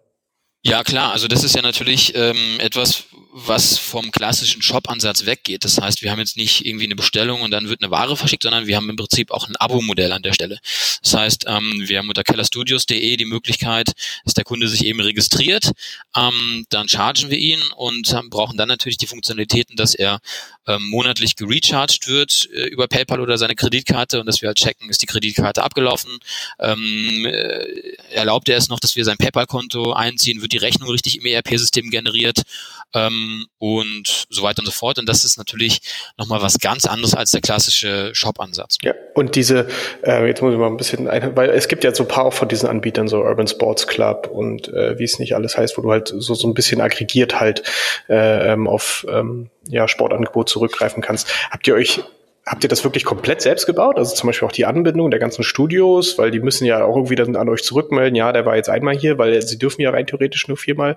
ja, 0.64 0.84
klar. 0.84 1.12
Also 1.12 1.28
das 1.28 1.44
ist 1.44 1.56
ja 1.56 1.64
natürlich 1.64 2.14
ähm, 2.16 2.60
etwas, 2.60 3.06
was 3.34 3.78
vom 3.78 4.12
klassischen 4.12 4.62
Shop-Ansatz 4.62 5.26
weggeht. 5.26 5.66
Das 5.66 5.80
heißt, 5.80 6.04
wir 6.04 6.12
haben 6.12 6.20
jetzt 6.20 6.38
nicht 6.38 6.66
irgendwie 6.66 6.86
eine 6.86 6.96
Bestellung 6.96 7.42
und 7.42 7.50
dann 7.50 7.70
wird 7.70 7.82
eine 7.82 7.90
Ware 7.90 8.16
verschickt, 8.16 8.44
sondern 8.44 8.68
wir 8.68 8.76
haben 8.76 8.90
im 8.90 8.96
Prinzip 8.96 9.32
auch 9.32 9.48
ein 9.48 9.56
Abo-Modell 9.56 10.12
an 10.12 10.22
der 10.22 10.34
Stelle. 10.34 10.60
Das 11.02 11.14
heißt, 11.16 11.46
ähm, 11.48 11.84
wir 11.88 11.98
haben 11.98 12.10
unter 12.10 12.24
kellerstudios.de 12.24 13.18
die 13.18 13.26
Möglichkeit, 13.26 13.94
dass 14.26 14.34
der 14.34 14.44
Kunde 14.44 14.68
sich 14.68 14.86
eben 14.86 15.00
registriert. 15.00 15.72
Ähm, 16.16 16.66
dann 16.70 16.88
chargen 16.88 17.32
wir 17.32 17.38
ihn 17.38 17.62
und 17.78 18.14
ähm, 18.14 18.30
brauchen 18.30 18.58
dann 18.58 18.68
natürlich 18.68 18.98
die 18.98 19.08
Funktionalitäten, 19.08 19.76
dass 19.76 19.96
er 19.96 20.20
ähm, 20.68 20.90
monatlich 20.90 21.36
gerecharged 21.36 22.08
wird 22.08 22.50
äh, 22.54 22.68
über 22.68 22.88
PayPal 22.88 23.20
oder 23.20 23.38
seine 23.38 23.56
Kreditkarte 23.56 24.20
und 24.20 24.26
dass 24.26 24.42
wir 24.42 24.48
halt 24.48 24.58
checken, 24.58 24.90
ist 24.90 25.02
die 25.02 25.08
Kreditkarte 25.08 25.64
abgelaufen. 25.64 26.20
Ähm, 26.60 27.26
äh, 27.26 27.96
erlaubt 28.12 28.50
er 28.50 28.58
es 28.58 28.70
noch, 28.70 28.80
dass 28.80 28.96
wir 28.96 29.06
sein 29.06 29.18
PayPal-Konto 29.18 29.94
einziehen, 29.94 30.42
wird 30.42 30.54
die 30.54 30.58
Rechnung 30.58 30.90
richtig 30.90 31.18
im 31.18 31.26
ERP-System 31.26 31.90
generiert 31.90 32.44
ähm, 32.94 33.46
und 33.58 34.26
so 34.30 34.44
weiter 34.44 34.60
und 34.60 34.66
so 34.66 34.72
fort. 34.72 35.00
Und 35.00 35.08
das 35.08 35.24
ist 35.24 35.38
natürlich 35.38 35.82
nochmal 36.18 36.42
was 36.42 36.60
ganz 36.60 36.86
anderes 36.86 37.16
als 37.16 37.32
der 37.32 37.42
klassische 37.42 38.12
Shop-Ansatz. 38.14 38.78
Ja, 38.82 38.94
und 39.14 39.36
diese, 39.36 39.68
äh, 40.04 40.28
jetzt 40.28 40.42
muss 40.42 40.54
ich 40.54 40.60
mal 40.60 40.68
ein 40.68 40.78
bisschen, 40.78 41.08
ein, 41.08 41.36
weil 41.36 41.50
es 41.50 41.68
gibt 41.68 41.84
ja 41.84 41.94
so 41.94 42.04
ein 42.04 42.08
paar 42.08 42.26
auch 42.26 42.34
von 42.34 42.48
diesen 42.48 42.68
Anbietern, 42.68 43.08
so 43.08 43.22
Urban 43.22 43.48
Sports 43.48 43.88
Club 43.88 44.28
und 44.32 44.68
äh, 44.70 44.98
wie 45.00 45.04
es 45.04 45.20
nicht 45.20 45.36
alles 45.36 45.58
heißt, 45.58 45.78
wo 45.78 45.82
du 45.82 45.92
halt 45.92 46.14
so, 46.16 46.34
so 46.34 46.48
ein 46.48 46.54
bisschen 46.54 46.82
aggregiert 46.82 47.40
halt 47.40 47.64
äh, 48.10 48.54
ähm, 48.54 48.68
auf 48.68 49.06
ähm, 49.10 49.50
ja, 49.68 49.88
Sportangebot 49.88 50.50
zurückgreifen 50.50 51.02
kannst. 51.02 51.28
Habt 51.52 51.68
ihr 51.68 51.76
euch 51.76 52.02
Habt 52.46 52.64
ihr 52.64 52.70
das 52.70 52.84
wirklich 52.84 53.06
komplett 53.06 53.42
selbst 53.42 53.68
gebaut? 53.68 53.98
Also 53.98 54.16
zum 54.16 54.28
Beispiel 54.28 54.48
auch 54.48 54.52
die 54.52 54.66
Anbindung 54.66 55.12
der 55.12 55.20
ganzen 55.20 55.44
Studios, 55.44 56.18
weil 56.18 56.32
die 56.32 56.40
müssen 56.40 56.66
ja 56.66 56.84
auch 56.84 56.96
irgendwie 56.96 57.16
dann 57.16 57.36
an 57.36 57.50
euch 57.50 57.64
zurückmelden, 57.64 58.16
ja, 58.16 58.32
der 58.32 58.46
war 58.46 58.56
jetzt 58.56 58.70
einmal 58.70 58.96
hier, 58.96 59.20
weil 59.20 59.42
sie 59.44 59.60
dürfen 59.60 59.82
ja 59.82 59.92
rein 59.92 60.08
theoretisch 60.08 60.48
nur 60.48 60.58
viermal 60.58 60.96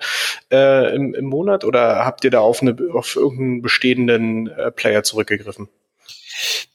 äh, 0.51 0.95
im, 0.95 1.15
im 1.15 1.27
Monat 1.27 1.65
oder 1.65 2.05
habt 2.05 2.25
ihr 2.25 2.31
da 2.31 2.41
auf, 2.41 2.63
eine, 2.63 2.77
auf 2.95 3.17
irgendeinen 3.17 3.61
bestehenden 3.61 4.49
äh, 4.49 4.71
Player 4.71 5.03
zurückgegriffen? 5.03 5.69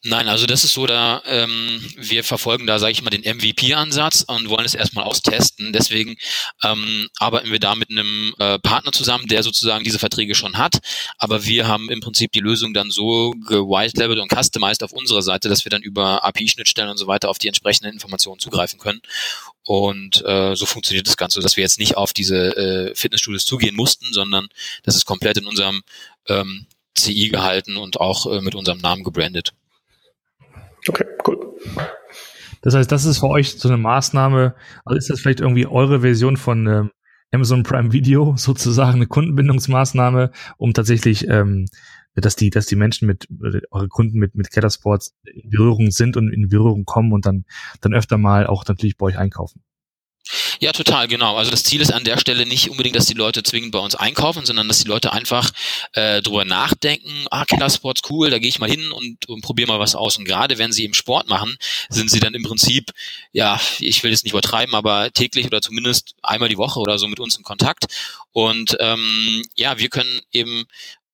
Nein, 0.04 0.30
also 0.30 0.46
das 0.46 0.64
ist 0.64 0.74
so, 0.74 0.88
da 0.88 1.22
ähm, 1.26 1.82
wir 1.98 2.24
verfolgen 2.24 2.66
da, 2.66 2.80
sage 2.80 2.94
ich 2.94 3.02
mal, 3.02 3.10
den 3.10 3.24
MVP-Ansatz 3.24 4.24
und 4.28 4.50
wollen 4.50 4.66
es 4.66 4.74
erstmal 4.74 5.04
austesten. 5.06 5.74
Deswegen 5.74 6.16
ähm, 6.64 7.10
arbeiten 7.18 7.52
wir 7.52 7.60
da 7.60 7.76
mit 7.76 7.90
einem 7.90 8.34
äh, 8.40 8.60
Partner 8.60 8.92
zusammen, 8.92 9.28
der 9.28 9.44
sozusagen 9.44 9.84
diese 9.84 10.00
Verträge 10.00 10.36
schon 10.36 10.58
hat. 10.58 10.80
Aber 11.18 11.46
wir 11.46 11.68
haben 11.68 11.90
im 11.90 12.00
Prinzip 12.00 12.32
die 12.32 12.40
Lösung 12.40 12.74
dann 12.74 12.92
so 12.92 13.32
gewitelabelt 13.46 14.20
und 14.20 14.32
customized 14.32 14.84
auf 14.84 14.94
unserer 14.94 15.22
Seite, 15.22 15.50
dass 15.50 15.66
wir 15.66 15.70
dann 15.70 15.82
über 15.82 16.24
API-Schnittstellen 16.24 16.90
und 16.90 16.98
so 16.98 17.08
weiter 17.08 17.30
auf 17.30 17.38
die 17.38 17.48
entsprechenden 17.48 17.94
Informationen 17.94 18.40
zugreifen 18.40 18.80
können. 18.80 19.02
Und 19.64 20.24
äh, 20.26 20.56
so 20.56 20.66
funktioniert 20.66 21.08
das 21.08 21.18
Ganze, 21.18 21.42
dass 21.42 21.58
wir 21.58 21.62
jetzt 21.62 21.78
nicht 21.78 21.98
auf 21.98 22.14
diese 22.14 22.56
äh, 22.58 22.96
Fitnessstudios 22.96 23.46
zugehen 23.46 23.76
mussten, 23.76 24.14
sondern 24.14 24.48
das 24.84 24.96
ist 24.96 25.06
komplett 25.06 25.38
in 25.38 25.46
unserem 25.46 25.84
ähm, 26.28 26.66
CI 27.00 27.30
gehalten 27.30 27.78
und 27.78 28.00
auch 28.00 28.32
äh, 28.32 28.42
mit 28.42 28.56
unserem 28.56 28.80
Namen 28.80 29.04
gebrandet. 29.04 29.54
Okay, 30.88 31.06
cool. 31.28 31.56
Das 32.62 32.74
heißt, 32.74 32.92
das 32.92 33.06
ist 33.06 33.20
für 33.20 33.30
euch 33.30 33.52
so 33.54 33.70
eine 33.70 33.78
Maßnahme, 33.78 34.56
also 34.86 34.98
ist 34.98 35.10
das 35.10 35.22
vielleicht 35.22 35.40
irgendwie 35.40 35.66
eure 35.66 36.02
Version 36.02 36.38
von 36.38 36.68
ähm, 36.68 36.92
Amazon 37.32 37.64
Prime 37.64 37.94
Video, 37.94 38.34
sozusagen 38.38 38.96
eine 38.96 39.08
Kundenbindungsmaßnahme, 39.08 40.32
um 40.58 40.74
tatsächlich, 40.74 41.28
ähm, 41.28 41.66
dass 42.16 42.36
die, 42.36 42.50
dass 42.50 42.66
die 42.66 42.76
Menschen 42.76 43.08
mit, 43.08 43.28
äh, 43.44 43.62
eure 43.72 43.88
Kunden 43.88 44.20
mit, 44.20 44.36
mit 44.36 44.52
Keller 44.52 44.70
Sports 44.70 45.16
in 45.24 45.50
Berührung 45.50 45.92
sind 45.92 46.18
und 46.18 46.32
in 46.32 46.50
Berührung 46.50 46.86
kommen 46.86 47.14
und 47.14 47.26
dann, 47.26 47.46
dann 47.82 47.94
öfter 47.94 48.18
mal 48.18 48.48
auch 48.48 48.66
natürlich 48.68 48.98
bei 48.98 49.08
euch 49.08 49.18
einkaufen. 49.18 49.62
Ja, 50.60 50.72
total, 50.72 51.08
genau. 51.08 51.38
Also 51.38 51.50
das 51.50 51.64
Ziel 51.64 51.82
ist 51.82 51.92
an 51.92 52.04
der 52.04 52.18
Stelle 52.18 52.46
nicht 52.46 52.70
unbedingt, 52.70 52.96
dass 52.96 53.06
die 53.06 53.14
Leute 53.14 53.44
zwingend 53.44 53.72
bei 53.72 53.80
uns 53.80 53.96
einkaufen, 53.96 54.46
sondern 54.46 54.68
dass 54.68 54.80
die 54.80 54.88
Leute 54.88 55.12
einfach 55.12 55.52
äh, 55.94 56.22
drüber 56.22 56.46
nachdenken, 56.46 57.26
ah, 57.32 57.46
Killersports 57.46 58.02
cool, 58.10 58.30
da 58.30 58.38
gehe 58.38 58.50
ich 58.50 58.60
mal 58.60 58.70
hin 58.70 58.92
und, 58.92 59.28
und 59.28 59.42
probiere 59.42 59.68
mal 59.68 59.80
was 59.80 59.96
aus. 59.96 60.18
Und 60.18 60.26
gerade 60.26 60.58
wenn 60.58 60.72
sie 60.72 60.84
eben 60.84 60.94
Sport 60.94 61.28
machen, 61.30 61.58
sind 61.90 62.12
sie 62.12 62.20
dann 62.20 62.36
im 62.36 62.44
Prinzip, 62.44 62.92
ja, 63.32 63.60
ich 63.80 64.04
will 64.04 64.14
es 64.14 64.24
nicht 64.24 64.34
übertreiben, 64.34 64.76
aber 64.76 65.12
täglich 65.12 65.46
oder 65.48 65.62
zumindest 65.62 66.16
einmal 66.22 66.50
die 66.50 66.58
Woche 66.58 66.80
oder 66.80 67.00
so 67.00 67.08
mit 67.08 67.20
uns 67.20 67.38
in 67.38 67.44
Kontakt. 67.44 67.86
Und 68.32 68.78
ähm, 68.80 69.44
ja, 69.56 69.80
wir 69.80 69.90
können 69.90 70.22
eben 70.32 70.66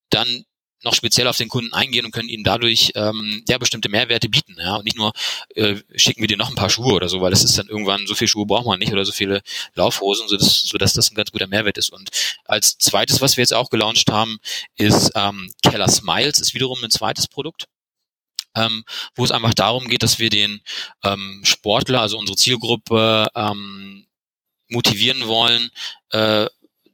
dann 0.09 0.45
noch 0.83 0.93
speziell 0.93 1.27
auf 1.27 1.38
den 1.38 1.49
Kunden 1.49 1.73
eingehen 1.73 2.05
und 2.05 2.11
können 2.11 2.29
ihnen 2.29 2.43
dadurch 2.43 2.91
ähm, 2.95 3.43
ja 3.47 3.57
bestimmte 3.57 3.89
Mehrwerte 3.89 4.29
bieten. 4.29 4.55
Ja? 4.59 4.75
Und 4.75 4.85
nicht 4.85 4.97
nur 4.97 5.13
äh, 5.55 5.75
schicken 5.95 6.21
wir 6.21 6.27
dir 6.27 6.38
noch 6.38 6.49
ein 6.49 6.55
paar 6.55 6.69
Schuhe 6.69 6.93
oder 6.93 7.09
so, 7.09 7.21
weil 7.21 7.33
es 7.33 7.43
ist 7.43 7.57
dann 7.57 7.67
irgendwann, 7.67 8.07
so 8.07 8.15
viele 8.15 8.27
Schuhe 8.27 8.45
braucht 8.45 8.65
man 8.65 8.79
nicht 8.79 8.93
oder 8.93 9.05
so 9.05 9.11
viele 9.11 9.41
Laufhosen, 9.73 10.27
sodass, 10.27 10.63
sodass 10.63 10.93
das 10.93 11.11
ein 11.11 11.15
ganz 11.15 11.31
guter 11.31 11.47
Mehrwert 11.47 11.77
ist. 11.77 11.91
Und 11.91 12.09
als 12.45 12.77
zweites, 12.77 13.21
was 13.21 13.38
wir 13.38 13.41
jetzt 13.41 13.53
auch 13.53 13.69
gelauncht 13.69 14.11
haben, 14.11 14.38
ist 14.75 15.11
ähm, 15.15 15.53
Keller 15.63 15.89
Smiles, 15.89 16.39
ist 16.39 16.53
wiederum 16.53 16.83
ein 16.83 16.91
zweites 16.91 17.27
Produkt. 17.27 17.65
Ähm, 18.57 18.85
wo 19.15 19.25
es 19.25 19.31
einfach 19.31 19.53
darum 19.53 19.89
geht, 19.89 20.01
dass 20.01 20.17
wir 20.17 20.29
den 20.29 20.61
ähm, 21.03 21.41
Sportler, 21.43 21.99
also 21.99 22.17
unsere 22.17 22.38
Zielgruppe, 22.38 23.27
ähm, 23.35 24.05
motivieren 24.69 25.27
wollen, 25.27 25.69
äh, 26.11 26.47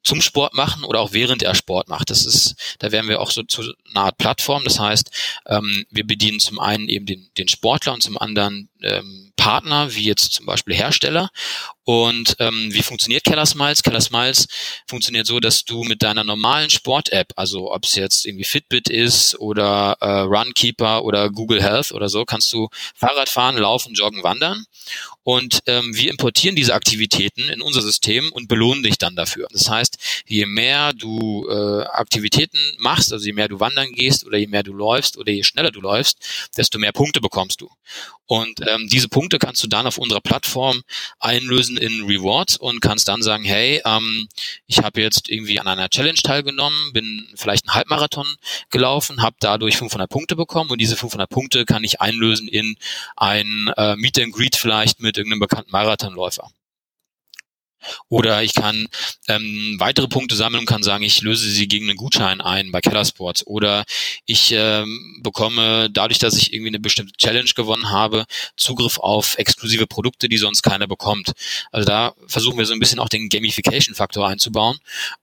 zum 0.04 0.22
Sport 0.22 0.54
machen 0.54 0.84
oder 0.84 1.00
auch 1.00 1.14
während 1.14 1.44
er 1.44 1.56
Sport 1.56 1.88
macht. 1.88 2.10
Das 2.10 2.26
ist, 2.26 2.56
da 2.80 2.92
wären 2.92 3.08
wir 3.08 3.22
auch 3.22 3.32
so 3.32 3.44
zu 3.44 3.62
einer 3.90 4.06
Art 4.06 4.18
Plattform. 4.18 4.64
Das 4.64 4.80
heißt, 4.80 5.12
ähm, 5.48 5.86
wir 5.90 6.06
bedienen 6.06 6.40
zum 6.40 6.60
einen 6.60 6.90
eben 6.90 7.06
den, 7.06 7.30
den 7.38 7.48
Sportler 7.48 7.94
und 7.94 8.02
zum 8.02 8.18
anderen 8.18 8.70
ähm, 8.82 9.32
Partner, 9.36 9.94
wie 9.94 10.04
jetzt 10.04 10.34
zum 10.34 10.46
Beispiel 10.46 10.76
Hersteller. 10.76 11.30
Und 11.84 12.36
ähm, 12.40 12.70
wie 12.72 12.84
funktioniert 12.84 13.24
Keller 13.24 13.46
Smiles? 13.46 13.84
Keller 13.84 14.02
Smiles 14.02 14.48
funktioniert 14.88 15.26
so, 15.26 15.40
dass 15.40 15.66
du 15.66 15.84
mit 15.84 16.04
deiner 16.04 16.24
normalen 16.24 16.70
Sport-App, 16.70 17.34
also 17.36 17.72
ob 17.72 17.86
es 17.86 17.96
jetzt 17.96 18.26
irgendwie 18.26 18.44
Fitbit 18.44 18.88
ist 18.88 19.40
oder 19.40 19.98
äh, 20.00 20.20
Runkeeper 20.22 21.04
oder 21.04 21.30
Google 21.30 21.62
Health 21.62 21.92
oder 21.92 22.08
so, 22.08 22.24
kannst 22.24 22.54
du 22.54 22.70
Fahrrad 22.96 23.30
fahren, 23.30 23.58
laufen, 23.58 23.94
joggen, 23.94 24.24
wandern. 24.24 24.66
Und 25.24 25.60
ähm, 25.68 25.96
wir 25.96 26.10
importieren 26.10 26.56
diese 26.56 26.74
Aktivitäten 26.74 27.50
in 27.50 27.62
unser 27.62 27.82
System 27.82 28.32
und 28.32 28.48
belohnen 28.48 28.84
dich 28.84 28.98
dann 28.98 29.16
dafür. 29.16 29.48
Das 29.52 29.70
heißt, 29.70 29.98
je 30.26 30.46
mehr 30.46 30.94
du 30.94 31.48
äh, 31.48 31.84
Aktivitäten 31.84 32.58
machst, 32.80 33.14
also 33.14 33.26
je 33.26 33.34
mehr 33.34 33.48
du 33.48 33.60
wandern 33.60 33.92
gehst 33.92 34.26
oder 34.26 34.38
je 34.38 34.48
mehr 34.48 34.64
du 34.64 34.74
läufst 34.74 35.18
oder 35.18 35.32
je 35.32 35.44
schneller 35.44 35.72
du 35.72 35.82
läufst, 35.82 36.18
desto 36.58 36.80
mehr 36.80 36.92
Punkte 36.92 37.22
bekommst 37.22 37.62
du. 37.62 37.70
Und 38.26 38.62
ähm, 38.66 38.88
diese 38.88 39.10
Punkte 39.10 39.40
kannst 39.40 39.62
du 39.62 39.68
dann 39.68 39.86
auf 39.86 39.98
unserer 39.98 40.22
Plattform 40.22 40.82
einlösen 41.20 41.76
in 41.76 42.06
Rewards 42.06 42.56
und 42.56 42.80
kannst 42.80 43.10
dann 43.10 43.22
sagen, 43.22 43.44
hey, 43.44 43.82
ähm, 43.86 44.30
ich 44.68 44.80
habe 44.80 45.02
jetzt 45.02 45.30
irgendwie 45.30 45.60
an 45.60 45.68
einer 45.68 45.90
Challenge 45.90 46.20
teilgenommen, 46.24 46.94
bin 46.94 47.28
vielleicht 47.36 47.68
einen 47.68 47.76
Halbmarathon 47.76 48.28
gelaufen, 48.70 49.22
habe 49.22 49.36
dadurch 49.40 49.78
500 49.78 50.10
Punkte 50.10 50.38
bekommen 50.38 50.70
und 50.70 50.80
diese 50.80 50.96
500 50.96 51.30
Punkte 51.30 51.66
kann 51.66 51.84
ich 51.84 52.00
einlösen 52.00 52.48
in 52.48 52.78
ein 53.18 53.72
äh, 53.76 53.98
Meet 53.98 54.20
and 54.20 54.34
Greet 54.34 54.56
vielleicht 54.56 55.02
mit 55.02 55.11
irgendeinem 55.17 55.39
bekannten 55.41 55.71
Marathonläufer. 55.71 56.50
Oder 58.10 58.43
ich 58.43 58.54
kann 58.54 58.88
ähm, 59.28 59.76
weitere 59.80 60.08
Punkte 60.08 60.36
sammeln 60.36 60.62
und 60.62 60.65
kann 60.65 60.84
sagen, 60.84 61.04
ich 61.04 61.21
löse 61.21 61.50
sie 61.50 61.67
gegen 61.67 61.89
einen 61.89 61.97
Gutschein 61.97 62.41
ein 62.41 62.71
bei 62.71 62.82
Keller 62.82 63.06
Sports. 63.06 63.45
Oder 63.47 63.86
ich 64.26 64.52
ähm, 64.56 65.19
bekomme 65.24 65.89
dadurch, 65.89 66.19
dass 66.19 66.38
ich 66.38 66.54
irgendwie 66.54 66.69
eine 66.69 66.80
bestimmte 66.80 67.13
Challenge 67.13 67.50
gewonnen 67.56 67.89
habe, 67.89 68.26
Zugriff 68.56 69.00
auf 69.00 69.38
exklusive 69.38 69.88
Produkte, 69.88 70.30
die 70.30 70.38
sonst 70.38 70.62
keiner 70.62 70.88
bekommt. 70.88 71.32
Also 71.71 71.86
da 71.86 72.13
versuchen 72.28 72.58
wir 72.58 72.65
so 72.65 72.74
ein 72.74 72.80
bisschen 72.80 73.00
auch 73.00 73.10
den 73.10 73.30
Gamification-Faktor 73.30 74.28
einzubauen 74.28 74.78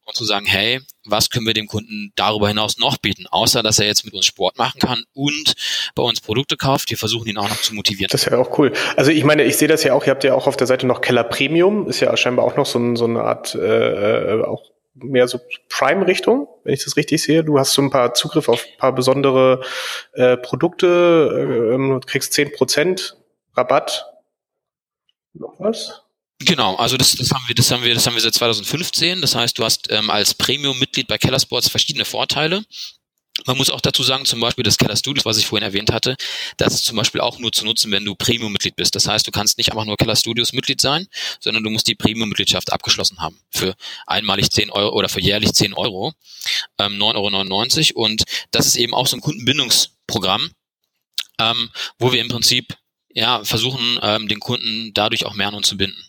und 0.05 0.16
zu 0.16 0.24
sagen, 0.24 0.46
hey, 0.46 0.81
was 1.11 1.31
können 1.31 1.47
wir 1.47 1.55
dem 1.55 1.66
Kunden 1.66 2.12
darüber 2.16 2.49
hinaus 2.49 2.79
noch 2.79 2.99
bieten, 2.99 3.27
außer 3.27 3.62
dass 3.62 3.79
er 3.79 3.87
jetzt 3.87 4.05
mit 4.05 4.14
uns 4.14 4.27
Sport 4.27 4.59
machen 4.59 4.79
kann 4.81 5.05
und 5.14 5.55
bei 5.94 6.03
uns 6.03 6.21
Produkte 6.21 6.57
kauft. 6.57 6.90
Wir 6.90 6.99
versuchen 6.99 7.29
ihn 7.29 7.38
auch 7.38 7.49
noch 7.49 7.61
zu 7.61 7.75
motivieren. 7.75 8.09
Das 8.11 8.23
ist 8.23 8.31
ja 8.31 8.38
auch 8.38 8.59
cool. 8.59 8.73
Also 8.97 9.11
ich 9.11 9.25
meine, 9.25 9.44
ich 9.44 9.57
sehe 9.57 9.68
das 9.68 9.85
ja 9.85 9.94
auch, 9.94 10.05
ihr 10.07 10.11
habt 10.11 10.25
ja 10.25 10.35
auch 10.35 10.47
auf 10.47 10.57
der 10.57 10.66
Seite 10.66 10.87
noch 10.87 11.01
Keller 11.01 11.25
Premium, 11.25 11.88
ist 11.88 12.01
ja 12.01 12.16
scheinbar 12.16 12.44
auch 12.44 12.57
noch 12.57 12.66
so, 12.66 12.79
ein, 12.79 12.97
so 12.97 13.05
eine 13.05 13.23
Art 13.23 13.55
äh, 13.55 14.35
äh 14.35 14.44
auch 14.44 14.62
mehr 14.94 15.29
so 15.29 15.38
Prime-Richtung, 15.68 16.49
wenn 16.64 16.75
ich 16.75 16.85
das 16.85 16.97
richtig 16.97 17.23
sehe. 17.23 17.44
Du 17.44 17.59
hast 17.59 17.73
so 17.73 17.83
ein 17.83 17.90
paar 17.90 18.14
Zugriff 18.14 18.49
auf 18.49 18.64
ein 18.64 18.79
paar 18.79 18.94
besondere 18.94 19.62
äh, 20.12 20.37
Produkte, 20.37 21.77
äh, 21.77 22.07
kriegst 22.07 22.33
zehn 22.33 22.53
Prozent 22.53 23.16
Rabatt. 23.55 24.07
Noch 25.35 25.55
was? 25.59 26.03
Genau, 26.40 26.77
also 26.77 26.96
das, 26.96 27.16
das 27.16 27.31
haben 27.31 27.44
wir, 27.48 27.55
das 27.55 27.70
haben 27.70 27.83
wir, 27.83 27.94
das 27.94 28.07
haben 28.07 28.14
wir 28.14 28.20
seit 28.20 28.35
2015. 28.35 29.20
Das 29.20 29.35
heißt, 29.35 29.59
du 29.59 29.64
hast 29.64 29.90
ähm, 29.90 30.09
als 30.09 30.35
Premium-Mitglied 30.35 31.09
bei 31.09 31.18
Keller 31.18 31.40
Sports 31.40 31.68
verschiedene 31.68 32.05
Vorteile. 32.05 32.64
Man 33.46 33.57
muss 33.57 33.70
auch 33.70 33.81
dazu 33.81 34.03
sagen, 34.03 34.24
zum 34.24 34.40
Beispiel 34.40 34.64
das 34.64 34.79
Keller 34.79 34.96
Studios, 34.96 35.24
was 35.24 35.38
ich 35.38 35.46
vorhin 35.46 35.64
erwähnt 35.64 35.92
hatte, 35.92 36.16
das 36.57 36.74
ist 36.74 36.85
zum 36.85 36.96
Beispiel 36.96 37.20
auch 37.20 37.38
nur 37.38 37.53
zu 37.53 37.64
nutzen, 37.64 37.90
wenn 37.92 38.05
du 38.05 38.14
Premium-Mitglied 38.14 38.74
bist. 38.77 38.94
Das 38.94 39.07
heißt, 39.07 39.27
du 39.27 39.31
kannst 39.31 39.59
nicht 39.59 39.70
einfach 39.70 39.85
nur 39.85 39.96
Keller 39.96 40.16
Studios 40.16 40.53
Mitglied 40.53 40.81
sein, 40.81 41.07
sondern 41.40 41.62
du 41.62 41.70
musst 41.70 41.87
die 41.87 41.94
Premium-Mitgliedschaft 41.94 42.72
abgeschlossen 42.72 43.20
haben. 43.20 43.38
Für 43.51 43.74
einmalig 44.07 44.51
10 44.51 44.70
Euro 44.70 44.96
oder 44.96 45.09
für 45.09 45.20
jährlich 45.20 45.53
10 45.53 45.72
Euro, 45.74 46.14
ähm, 46.79 46.98
9,99 46.98 47.94
Euro. 47.94 48.05
Und 48.05 48.24
das 48.51 48.66
ist 48.66 48.77
eben 48.77 48.94
auch 48.94 49.07
so 49.07 49.16
ein 49.16 49.20
Kundenbindungsprogramm, 49.20 50.51
ähm, 51.40 51.70
wo 51.98 52.12
wir 52.12 52.20
im 52.20 52.29
Prinzip 52.29 52.77
ja 53.11 53.44
versuchen, 53.44 53.98
ähm, 54.03 54.29
den 54.29 54.40
Kunden 54.40 54.92
dadurch 54.94 55.27
auch 55.27 55.35
mehr 55.35 55.48
an 55.48 55.55
uns 55.55 55.68
zu 55.68 55.77
binden. 55.77 56.08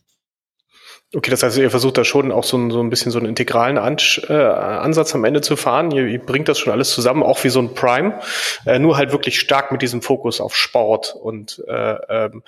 Okay, 1.16 1.32
das 1.32 1.42
heißt, 1.42 1.58
ihr 1.58 1.72
versucht 1.72 1.98
da 1.98 2.04
schon 2.04 2.32
auch 2.32 2.44
so 2.44 2.56
ein, 2.56 2.70
so 2.70 2.82
ein 2.82 2.92
bisschen 2.92 3.12
so 3.12 3.18
einen 3.18 3.28
integralen 3.28 3.80
An 3.80 3.98
äh, 4.28 4.34
Ansatz 4.34 5.16
am 5.16 5.26
Ende 5.26 5.42
zu 5.42 5.56
fahren. 5.56 5.90
Ihr, 5.90 6.06
ihr, 6.06 6.20
bringt 6.20 6.48
das 6.48 6.60
schon 6.60 6.72
alles 6.72 6.92
zusammen, 6.92 7.24
auch 7.24 7.44
wie 7.44 7.50
so 7.50 7.60
ein 7.60 7.74
Prime, 7.74 8.20
äh, 8.68 8.78
nur 8.78 8.96
halt 8.96 9.12
wirklich 9.12 9.40
stark 9.40 9.72
mit 9.72 9.82
diesem 9.82 10.04
Fokus 10.04 10.40
auf 10.40 10.56
Sport 10.56 11.16
und 11.20 11.64
äh, 11.68 11.96
ähm, 12.10 12.44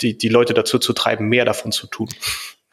die, 0.00 0.18
die 0.18 0.28
Leute 0.28 0.54
dazu 0.54 0.80
zu 0.80 0.92
treiben, 0.92 1.28
mehr 1.28 1.44
davon 1.44 1.70
zu 1.70 1.86
tun. 1.86 2.08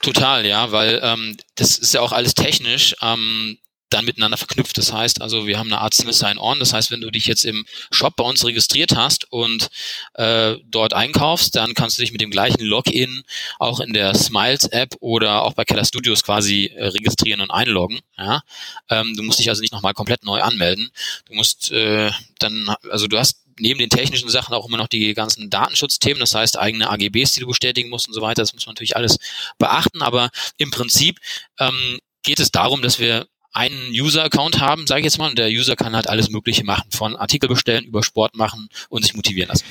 Total, 0.02 0.44
ja, 0.46 0.72
weil 0.72 1.00
ähm, 1.04 1.38
das 1.56 1.78
ist 1.78 1.94
ja 1.94 2.02
auch 2.02 2.14
alles 2.14 2.34
technisch. 2.34 2.96
Ähm, 3.04 3.60
dann 3.90 4.06
miteinander 4.06 4.38
verknüpft. 4.38 4.78
Das 4.78 4.92
heißt 4.92 5.22
also, 5.22 5.48
wir 5.48 5.58
haben 5.58 5.68
eine 5.68 5.82
Art 5.82 5.94
Sign-On. 5.94 6.60
Das 6.60 6.74
heißt, 6.74 6.92
wenn 6.92 7.02
du 7.02 7.12
dich 7.12 7.26
jetzt 7.26 7.46
im 7.46 7.66
Shop 7.92 8.16
bei 8.16 8.24
uns 8.24 8.46
registriert 8.46 8.96
hast 8.96 9.32
und 9.32 9.70
äh, 10.16 10.56
dort 10.66 10.94
einkaufst, 10.94 11.56
dann 11.56 11.74
kannst 11.74 11.98
du 11.98 12.02
dich 12.02 12.12
mit 12.12 12.22
dem 12.22 12.32
gleichen 12.32 12.64
Login 12.64 13.24
auch 13.60 13.80
in 13.80 13.94
der 13.94 14.14
Smiles-App 14.14 14.96
oder 15.00 15.44
auch 15.44 15.54
bei 15.54 15.66
Keller 15.66 15.86
Studios 15.86 16.24
quasi 16.24 16.72
äh, 16.76 16.88
registrieren 16.88 17.42
und 17.42 17.52
einloggen. 17.52 18.00
Ja? 18.18 18.42
Ähm, 18.90 19.16
du 19.16 19.24
musst 19.24 19.40
dich 19.40 19.50
also 19.50 19.62
nicht 19.62 19.74
nochmal 19.74 19.94
komplett 19.94 20.24
neu 20.24 20.42
anmelden. 20.42 20.92
Du 21.26 21.36
musst 21.36 21.72
äh, 21.72 22.12
dann, 22.40 22.74
also 22.90 23.08
du 23.08 23.18
hast 23.18 23.44
neben 23.60 23.80
den 23.80 23.90
technischen 23.90 24.30
Sachen 24.30 24.54
auch 24.54 24.68
immer 24.68 24.78
noch 24.78 24.88
die 24.88 25.14
ganzen 25.14 25.50
Datenschutzthemen, 25.50 26.20
das 26.20 26.36
heißt 26.36 26.60
eigene 26.60 26.90
AGBs, 26.90 27.34
die 27.34 27.40
du 27.40 27.48
bestätigen 27.48 27.90
musst 27.90 28.08
und 28.08 28.14
so 28.14 28.22
weiter. 28.22 28.42
Das 28.42 28.54
muss 28.54 28.66
man 28.66 28.74
natürlich 28.74 28.96
alles 28.96 29.18
beachten, 29.58 30.02
aber 30.02 30.30
im 30.58 30.72
Prinzip 30.72 31.20
ähm, 31.60 32.00
geht 32.24 32.40
es 32.40 32.52
darum, 32.52 32.82
dass 32.82 33.00
wir 33.00 33.28
einen 33.58 33.90
User-Account 33.90 34.62
haben, 34.62 34.88
sage 34.88 35.02
ich 35.02 35.06
jetzt 35.06 35.18
mal, 35.18 35.30
und 35.30 35.38
der 35.38 35.50
User 35.50 35.76
kann 35.76 35.96
halt 35.96 36.08
alles 36.08 36.30
Mögliche 36.30 36.64
machen, 36.64 36.92
von 36.92 37.16
Artikel 37.16 37.50
bestellen, 37.50 37.86
über 37.86 38.04
Sport 38.04 38.36
machen 38.36 38.70
und 38.90 39.04
sich 39.04 39.16
motivieren 39.16 39.50
lassen. 39.50 39.66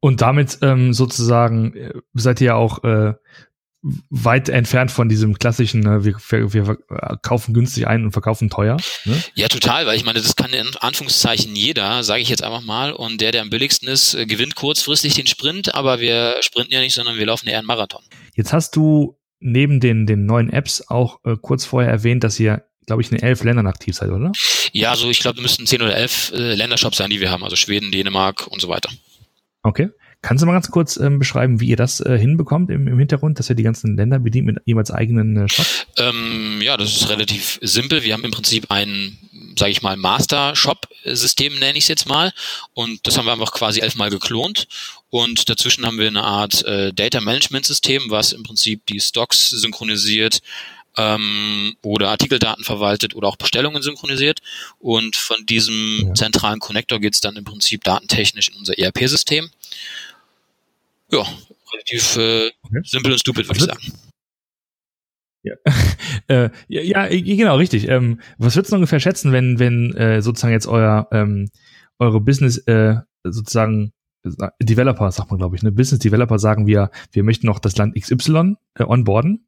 Und 0.00 0.20
damit 0.20 0.58
ähm, 0.62 0.92
sozusagen 0.92 1.76
äh, 1.76 1.92
seid 2.14 2.40
ihr 2.40 2.48
ja 2.48 2.54
auch 2.54 2.82
äh, 2.84 3.14
weit 4.10 4.48
entfernt 4.48 4.90
von 4.92 5.08
diesem 5.08 5.38
klassischen, 5.38 5.84
äh, 5.86 6.04
wir, 6.04 6.16
wir, 6.30 6.66
wir 6.66 6.78
kaufen 7.22 7.52
günstig 7.52 7.86
ein 7.88 8.04
und 8.04 8.12
verkaufen 8.12 8.48
teuer. 8.48 8.76
Ne? 9.04 9.22
Ja, 9.34 9.48
total, 9.48 9.86
weil 9.86 9.96
ich 9.96 10.04
meine, 10.04 10.20
das 10.20 10.36
kann 10.36 10.52
in 10.52 10.70
Anführungszeichen 10.80 11.54
jeder, 11.56 12.04
sage 12.04 12.22
ich 12.22 12.28
jetzt 12.28 12.44
einfach 12.44 12.62
mal, 12.62 12.92
und 12.92 13.20
der, 13.20 13.32
der 13.32 13.42
am 13.42 13.50
billigsten 13.50 13.88
ist, 13.88 14.14
äh, 14.14 14.26
gewinnt 14.26 14.54
kurzfristig 14.54 15.14
den 15.14 15.26
Sprint, 15.26 15.74
aber 15.74 16.00
wir 16.00 16.36
sprinten 16.40 16.72
ja 16.72 16.80
nicht, 16.80 16.94
sondern 16.94 17.16
wir 17.16 17.26
laufen 17.26 17.48
eher 17.48 17.58
einen 17.58 17.66
Marathon. 17.66 18.02
Jetzt 18.34 18.52
hast 18.52 18.76
du 18.76 19.18
neben 19.40 19.80
den, 19.80 20.06
den 20.06 20.26
neuen 20.26 20.50
Apps 20.50 20.88
auch 20.88 21.18
äh, 21.24 21.36
kurz 21.40 21.64
vorher 21.64 21.90
erwähnt, 21.90 22.22
dass 22.22 22.38
ihr 22.38 22.64
glaube 22.86 23.02
ich, 23.02 23.10
in 23.10 23.18
elf 23.18 23.42
Ländern 23.44 23.66
aktiv 23.66 23.94
seid, 23.94 24.10
oder? 24.10 24.32
Ja, 24.72 24.90
also 24.90 25.08
ich 25.10 25.20
glaube, 25.20 25.38
wir 25.38 25.42
müssten 25.42 25.66
zehn 25.66 25.82
oder 25.82 25.96
elf 25.96 26.32
äh, 26.34 26.54
Ländershops 26.54 26.96
sein, 26.96 27.10
die 27.10 27.20
wir 27.20 27.30
haben, 27.30 27.44
also 27.44 27.56
Schweden, 27.56 27.90
Dänemark 27.92 28.46
und 28.48 28.60
so 28.60 28.68
weiter. 28.68 28.90
Okay. 29.62 29.90
Kannst 30.22 30.40
du 30.40 30.46
mal 30.46 30.52
ganz 30.52 30.70
kurz 30.70 30.96
ähm, 30.98 31.18
beschreiben, 31.18 31.58
wie 31.58 31.66
ihr 31.66 31.76
das 31.76 31.98
äh, 31.98 32.16
hinbekommt 32.16 32.70
im, 32.70 32.86
im 32.86 32.96
Hintergrund, 32.96 33.40
dass 33.40 33.50
ihr 33.50 33.56
die 33.56 33.64
ganzen 33.64 33.96
Länder 33.96 34.20
bedient 34.20 34.46
mit 34.46 34.58
jeweils 34.64 34.92
eigenen 34.92 35.36
äh, 35.36 35.48
Shop? 35.48 35.66
Ähm, 35.98 36.60
ja, 36.62 36.76
das 36.76 36.94
ist 36.94 37.08
relativ 37.08 37.58
simpel. 37.60 38.04
Wir 38.04 38.14
haben 38.14 38.22
im 38.22 38.30
Prinzip 38.30 38.70
ein, 38.70 39.18
sage 39.58 39.72
ich 39.72 39.82
mal, 39.82 39.96
Master-Shop-System, 39.96 41.58
nenne 41.58 41.76
ich 41.76 41.84
es 41.84 41.88
jetzt 41.88 42.08
mal. 42.08 42.32
Und 42.72 43.04
das 43.04 43.18
haben 43.18 43.26
wir 43.26 43.32
einfach 43.32 43.50
quasi 43.50 43.80
elfmal 43.80 44.10
geklont. 44.10 44.68
Und 45.10 45.48
dazwischen 45.50 45.84
haben 45.84 45.98
wir 45.98 46.06
eine 46.06 46.22
Art 46.22 46.64
äh, 46.66 46.92
Data-Management-System, 46.92 48.04
was 48.06 48.32
im 48.32 48.44
Prinzip 48.44 48.86
die 48.86 49.00
Stocks 49.00 49.50
synchronisiert, 49.50 50.38
ähm, 50.96 51.76
oder 51.82 52.10
Artikeldaten 52.10 52.64
verwaltet 52.64 53.14
oder 53.14 53.28
auch 53.28 53.36
Bestellungen 53.36 53.82
synchronisiert. 53.82 54.40
Und 54.78 55.16
von 55.16 55.44
diesem 55.46 56.08
ja. 56.08 56.14
zentralen 56.14 56.60
Connector 56.60 57.00
geht 57.00 57.14
es 57.14 57.20
dann 57.20 57.36
im 57.36 57.44
Prinzip 57.44 57.84
datentechnisch 57.84 58.48
in 58.48 58.56
unser 58.56 58.78
ERP-System. 58.78 59.50
Ja, 61.10 61.26
relativ 61.72 62.16
äh, 62.16 62.50
okay. 62.62 62.80
simpel 62.84 63.12
und 63.12 63.18
stupid, 63.18 63.48
würde 63.48 63.58
ich 63.58 63.66
sagen. 63.66 63.92
Ja. 65.42 65.54
äh, 66.28 66.50
ja, 66.68 66.82
ja, 66.82 67.08
genau, 67.08 67.56
richtig. 67.56 67.88
Ähm, 67.88 68.20
was 68.38 68.54
würdest 68.54 68.72
du 68.72 68.76
ungefähr 68.76 69.00
schätzen, 69.00 69.32
wenn, 69.32 69.58
wenn 69.58 69.92
äh, 69.94 70.22
sozusagen 70.22 70.52
jetzt 70.52 70.66
euer 70.66 71.08
ähm, 71.10 71.50
eure 71.98 72.20
Business 72.20 72.58
äh, 72.66 72.96
sozusagen 73.24 73.92
Developer, 74.60 75.10
sagt 75.10 75.30
man, 75.30 75.38
glaube 75.38 75.56
ich, 75.56 75.62
ne? 75.62 75.72
Business 75.72 75.98
Developer 75.98 76.38
sagen 76.38 76.66
wir, 76.66 76.90
wir 77.10 77.24
möchten 77.24 77.46
noch 77.46 77.58
das 77.58 77.76
Land 77.76 77.96
XY 77.96 78.54
äh, 78.74 78.84
onboarden 78.84 79.46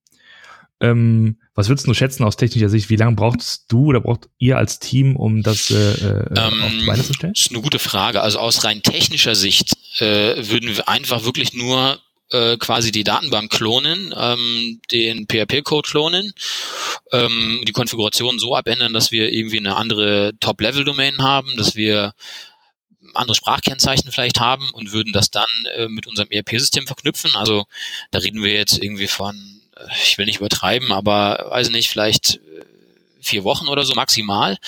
ähm, 0.80 1.38
was 1.54 1.68
würdest 1.68 1.86
du 1.86 1.94
schätzen 1.94 2.24
aus 2.24 2.36
technischer 2.36 2.68
Sicht? 2.68 2.90
Wie 2.90 2.96
lange 2.96 3.14
brauchst 3.14 3.66
du 3.68 3.86
oder 3.86 4.00
braucht 4.00 4.28
ihr 4.38 4.58
als 4.58 4.80
Team, 4.80 5.16
um 5.16 5.42
das 5.42 5.70
äh, 5.70 5.74
äh 5.74 6.26
ähm, 6.36 6.62
auf 6.62 6.70
die 6.72 6.86
Beine 6.86 7.04
zu 7.04 7.14
stellen? 7.14 7.32
Das 7.32 7.44
ist 7.44 7.52
eine 7.52 7.62
gute 7.62 7.78
Frage. 7.78 8.20
Also 8.20 8.38
aus 8.38 8.64
rein 8.64 8.82
technischer 8.82 9.34
Sicht 9.34 9.72
äh, 10.00 10.48
würden 10.48 10.68
wir 10.76 10.88
einfach 10.88 11.24
wirklich 11.24 11.54
nur 11.54 12.00
äh, 12.30 12.56
quasi 12.56 12.90
die 12.90 13.04
Datenbank 13.04 13.52
klonen, 13.52 14.12
ähm, 14.16 14.80
den 14.90 15.26
PHP-Code 15.28 15.88
klonen, 15.88 16.32
ähm, 17.12 17.62
die 17.66 17.72
Konfiguration 17.72 18.38
so 18.38 18.56
abändern, 18.56 18.92
dass 18.92 19.12
wir 19.12 19.32
irgendwie 19.32 19.58
eine 19.58 19.76
andere 19.76 20.32
Top-Level-Domain 20.40 21.18
haben, 21.18 21.56
dass 21.56 21.76
wir 21.76 22.14
andere 23.14 23.36
Sprachkennzeichen 23.36 24.10
vielleicht 24.10 24.40
haben 24.40 24.70
und 24.70 24.92
würden 24.92 25.12
das 25.12 25.30
dann 25.30 25.48
äh, 25.76 25.88
mit 25.88 26.06
unserem 26.06 26.30
ERP-System 26.30 26.86
verknüpfen. 26.86 27.36
Also 27.36 27.66
da 28.10 28.18
reden 28.18 28.42
wir 28.42 28.52
jetzt 28.52 28.82
irgendwie 28.82 29.06
von 29.06 29.53
ich 30.02 30.18
will 30.18 30.26
nicht 30.26 30.38
übertreiben, 30.38 30.92
aber 30.92 31.46
weiß 31.50 31.70
nicht, 31.70 31.88
vielleicht 31.88 32.36
äh, 32.36 32.64
vier 33.20 33.44
Wochen 33.44 33.68
oder 33.68 33.84
so 33.84 33.94
maximal. 33.94 34.58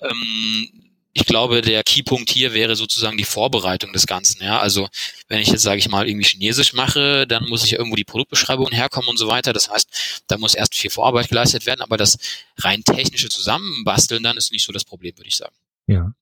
Ähm, 0.00 0.84
ich 1.16 1.26
glaube, 1.26 1.62
der 1.62 1.84
Keypunkt 1.84 2.28
hier 2.28 2.54
wäre 2.54 2.74
sozusagen 2.74 3.16
die 3.16 3.24
Vorbereitung 3.24 3.92
des 3.92 4.06
Ganzen. 4.08 4.42
Ja, 4.42 4.58
also 4.58 4.88
wenn 5.28 5.40
ich 5.40 5.48
jetzt 5.48 5.62
sage 5.62 5.78
ich 5.78 5.88
mal 5.88 6.08
irgendwie 6.08 6.26
Chinesisch 6.26 6.72
mache, 6.72 7.24
dann 7.28 7.48
muss 7.48 7.64
ich 7.64 7.74
irgendwo 7.74 7.94
die 7.94 8.04
Produktbeschreibung 8.04 8.72
herkommen 8.72 9.08
und 9.08 9.16
so 9.16 9.28
weiter. 9.28 9.52
Das 9.52 9.70
heißt, 9.70 10.24
da 10.26 10.38
muss 10.38 10.54
erst 10.54 10.74
viel 10.74 10.90
Vorarbeit 10.90 11.28
geleistet 11.28 11.66
werden, 11.66 11.82
aber 11.82 11.96
das 11.96 12.18
rein 12.58 12.82
technische 12.82 13.28
Zusammenbasteln 13.28 14.24
dann 14.24 14.36
ist 14.36 14.50
nicht 14.50 14.64
so 14.64 14.72
das 14.72 14.84
Problem, 14.84 15.16
würde 15.16 15.28
ich 15.28 15.36
sagen. 15.36 15.54
Ja. 15.86 16.12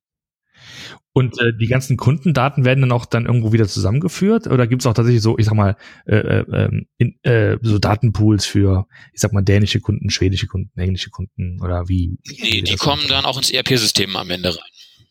Und 1.14 1.38
äh, 1.40 1.52
die 1.54 1.66
ganzen 1.66 1.98
Kundendaten 1.98 2.64
werden 2.64 2.80
dann 2.80 2.92
auch 2.92 3.04
dann 3.04 3.26
irgendwo 3.26 3.52
wieder 3.52 3.68
zusammengeführt? 3.68 4.46
Oder 4.46 4.66
gibt 4.66 4.80
es 4.82 4.86
auch 4.86 4.94
tatsächlich 4.94 5.22
so, 5.22 5.36
ich 5.38 5.44
sag 5.44 5.54
mal, 5.54 5.76
äh, 6.06 6.16
äh, 6.16 6.44
ähm, 6.52 6.86
in, 6.96 7.18
äh, 7.22 7.58
so 7.60 7.78
Datenpools 7.78 8.46
für, 8.46 8.86
ich 9.12 9.20
sag 9.20 9.34
mal, 9.34 9.42
dänische 9.42 9.80
Kunden, 9.80 10.08
schwedische 10.08 10.46
Kunden, 10.46 10.78
englische 10.78 11.10
Kunden 11.10 11.60
oder 11.60 11.86
wie? 11.88 12.16
Nee, 12.40 12.62
die 12.62 12.76
kommen 12.76 13.06
dann 13.08 13.26
auch 13.26 13.36
ins 13.36 13.50
ERP-System 13.50 14.16
am 14.16 14.30
Ende 14.30 14.50
rein. 14.56 14.70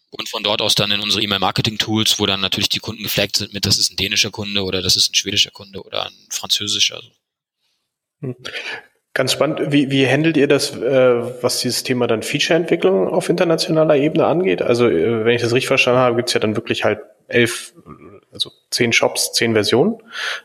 und 0.09 0.27
von 0.27 0.43
dort 0.43 0.61
aus 0.61 0.75
dann 0.75 0.91
in 0.91 1.01
unsere 1.01 1.21
E-Mail-Marketing-Tools, 1.23 2.19
wo 2.19 2.25
dann 2.25 2.41
natürlich 2.41 2.69
die 2.69 2.79
Kunden 2.79 3.03
gefleckt 3.03 3.37
sind 3.37 3.53
mit, 3.53 3.65
das 3.65 3.77
ist 3.77 3.91
ein 3.91 3.95
dänischer 3.95 4.31
Kunde 4.31 4.63
oder 4.63 4.81
das 4.81 4.95
ist 4.95 5.11
ein 5.11 5.15
schwedischer 5.15 5.51
Kunde 5.51 5.83
oder 5.83 6.07
ein 6.07 6.13
französischer. 6.31 6.99
Hm. 8.21 8.35
Ganz 9.13 9.33
spannend. 9.33 9.73
Wie, 9.73 9.91
wie 9.91 10.07
handelt 10.07 10.37
ihr 10.37 10.47
das, 10.47 10.75
äh, 10.77 11.43
was 11.43 11.59
dieses 11.59 11.83
Thema 11.83 12.07
dann 12.07 12.23
Feature-Entwicklung 12.23 13.09
auf 13.09 13.27
internationaler 13.27 13.97
Ebene 13.97 14.25
angeht? 14.25 14.61
Also, 14.61 14.87
äh, 14.87 15.25
wenn 15.25 15.35
ich 15.35 15.41
das 15.41 15.53
richtig 15.53 15.67
verstanden 15.67 15.99
habe, 15.99 16.15
gibt's 16.15 16.33
ja 16.33 16.39
dann 16.39 16.55
wirklich 16.55 16.85
halt 16.85 16.99
elf, 17.27 17.73
also 18.31 18.51
zehn 18.69 18.93
Shops, 18.93 19.33
zehn 19.33 19.53
Versionen. 19.53 19.97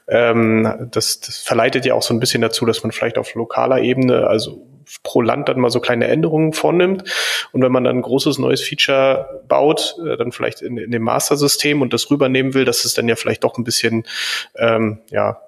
Ähm, 0.09 0.89
das, 0.91 1.21
das 1.21 1.39
verleitet 1.39 1.87
ja 1.87 1.95
auch 1.95 2.03
so 2.03 2.13
ein 2.13 2.19
bisschen 2.19 2.43
dazu, 2.43 2.67
dass 2.67 2.83
man 2.83 2.91
vielleicht 2.91 3.19
auf 3.19 3.35
lokaler 3.35 3.81
Ebene, 3.81 4.27
also 4.27 4.67
pro 5.03 5.21
Land 5.21 5.49
dann 5.49 5.61
mal 5.61 5.71
so 5.71 5.81
kleine 5.81 6.09
Änderungen 6.09 6.53
vornimmt. 6.53 7.05
Und 7.53 7.63
wenn 7.63 7.73
man 7.73 7.85
dann 7.85 7.99
ein 7.99 8.03
großes 8.03 8.39
neues 8.39 8.63
Feature 8.63 9.43
baut, 9.47 9.97
äh, 10.05 10.17
dann 10.17 10.33
vielleicht 10.33 10.63
in, 10.63 10.77
in 10.77 10.91
dem 10.91 11.03
Master-System 11.03 11.83
und 11.83 11.93
das 11.93 12.11
rübernehmen 12.11 12.55
will, 12.55 12.65
dass 12.65 12.85
es 12.85 12.95
dann 12.95 13.09
ja 13.09 13.15
vielleicht 13.15 13.45
doch 13.45 13.59
ein 13.59 13.65
bisschen 13.65 14.05
ähm, 14.57 14.99
ja, 15.11 15.41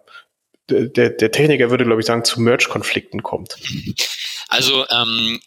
der, 0.69 1.11
der 1.11 1.31
Techniker 1.31 1.71
würde, 1.71 1.85
glaube 1.85 2.01
ich, 2.01 2.07
sagen, 2.07 2.25
zu 2.25 2.41
Merge-Konflikten 2.41 3.23
kommt. 3.23 3.57
Also 4.49 4.87
ähm, 4.89 5.41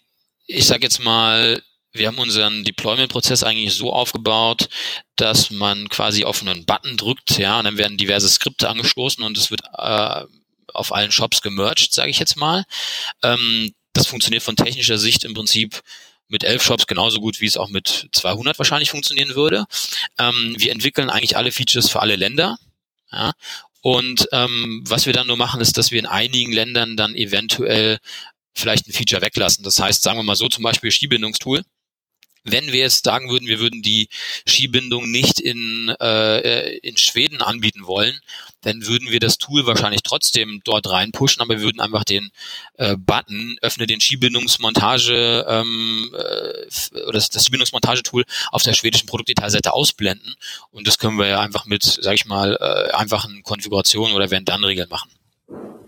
ich 0.45 0.65
sage 0.65 0.83
jetzt 0.83 1.03
mal, 1.03 1.61
wir 1.93 2.07
haben 2.07 2.19
unseren 2.19 2.63
Deployment-Prozess 2.63 3.43
eigentlich 3.43 3.73
so 3.73 3.91
aufgebaut, 3.91 4.69
dass 5.15 5.51
man 5.51 5.89
quasi 5.89 6.23
auf 6.23 6.41
einen 6.41 6.65
Button 6.65 6.97
drückt, 6.97 7.37
ja, 7.37 7.59
und 7.59 7.65
dann 7.65 7.77
werden 7.77 7.97
diverse 7.97 8.29
Skripte 8.29 8.69
angestoßen 8.69 9.23
und 9.23 9.37
es 9.37 9.51
wird 9.51 9.61
äh, 9.77 10.23
auf 10.73 10.93
allen 10.93 11.11
Shops 11.11 11.41
gemerged, 11.41 11.91
sage 11.91 12.09
ich 12.09 12.19
jetzt 12.19 12.37
mal. 12.37 12.63
Ähm, 13.23 13.73
das 13.93 14.07
funktioniert 14.07 14.43
von 14.43 14.55
technischer 14.55 14.97
Sicht 14.97 15.25
im 15.25 15.33
Prinzip 15.33 15.81
mit 16.29 16.45
elf 16.45 16.63
Shops 16.63 16.87
genauso 16.87 17.19
gut, 17.19 17.41
wie 17.41 17.45
es 17.45 17.57
auch 17.57 17.67
mit 17.67 18.07
200 18.13 18.57
wahrscheinlich 18.57 18.89
funktionieren 18.89 19.35
würde. 19.35 19.65
Ähm, 20.17 20.55
wir 20.57 20.71
entwickeln 20.71 21.09
eigentlich 21.09 21.35
alle 21.35 21.51
Features 21.51 21.89
für 21.89 21.99
alle 22.01 22.15
Länder. 22.15 22.57
Ja, 23.11 23.33
und 23.81 24.27
ähm, 24.31 24.83
was 24.87 25.05
wir 25.05 25.13
dann 25.13 25.27
nur 25.27 25.37
machen, 25.37 25.59
ist, 25.59 25.77
dass 25.77 25.91
wir 25.91 25.99
in 25.99 26.05
einigen 26.05 26.51
Ländern 26.51 26.95
dann 26.95 27.15
eventuell 27.15 27.97
vielleicht 28.53 28.87
ein 28.87 28.93
Feature 28.93 29.21
weglassen. 29.21 29.63
Das 29.63 29.79
heißt, 29.79 30.03
sagen 30.03 30.19
wir 30.19 30.23
mal 30.23 30.35
so 30.35 30.47
zum 30.49 30.63
Beispiel 30.63 30.91
Skibindungstool. 30.91 31.63
Wenn 32.43 32.71
wir 32.71 32.79
jetzt 32.79 33.05
sagen 33.05 33.29
würden, 33.29 33.47
wir 33.47 33.59
würden 33.59 33.81
die 33.81 34.09
Skibindung 34.47 35.09
nicht 35.09 35.39
in, 35.39 35.89
äh, 35.99 36.77
in 36.77 36.97
Schweden 36.97 37.41
anbieten 37.41 37.85
wollen, 37.85 38.19
dann 38.61 38.85
würden 38.85 39.09
wir 39.09 39.19
das 39.19 39.37
Tool 39.37 39.65
wahrscheinlich 39.65 40.03
trotzdem 40.03 40.61
dort 40.63 40.89
reinpushen, 40.89 41.41
aber 41.41 41.57
wir 41.57 41.63
würden 41.63 41.81
einfach 41.81 42.03
den 42.03 42.31
äh, 42.77 42.95
Button, 42.97 43.57
öffne 43.61 43.87
den 43.87 44.01
Skibindungsmontage 44.01 45.45
ähm, 45.47 46.09
äh, 46.13 46.99
oder 47.03 47.13
das, 47.13 47.29
das 47.29 47.43
Skibindungsmontage-Tool 47.43 48.23
auf 48.51 48.63
der 48.63 48.73
schwedischen 48.73 49.07
Produktdetailseite 49.07 49.73
ausblenden. 49.73 50.35
Und 50.71 50.87
das 50.87 50.97
können 50.97 51.17
wir 51.17 51.27
ja 51.27 51.39
einfach 51.39 51.65
mit, 51.65 51.83
sag 51.83 52.13
ich 52.13 52.25
mal, 52.25 52.57
äh, 52.59 52.91
einfachen 52.93 53.43
Konfigurationen 53.43 54.15
oder 54.15 54.29
Wenn-Dann-Regeln 54.31 54.89
machen. 54.89 55.11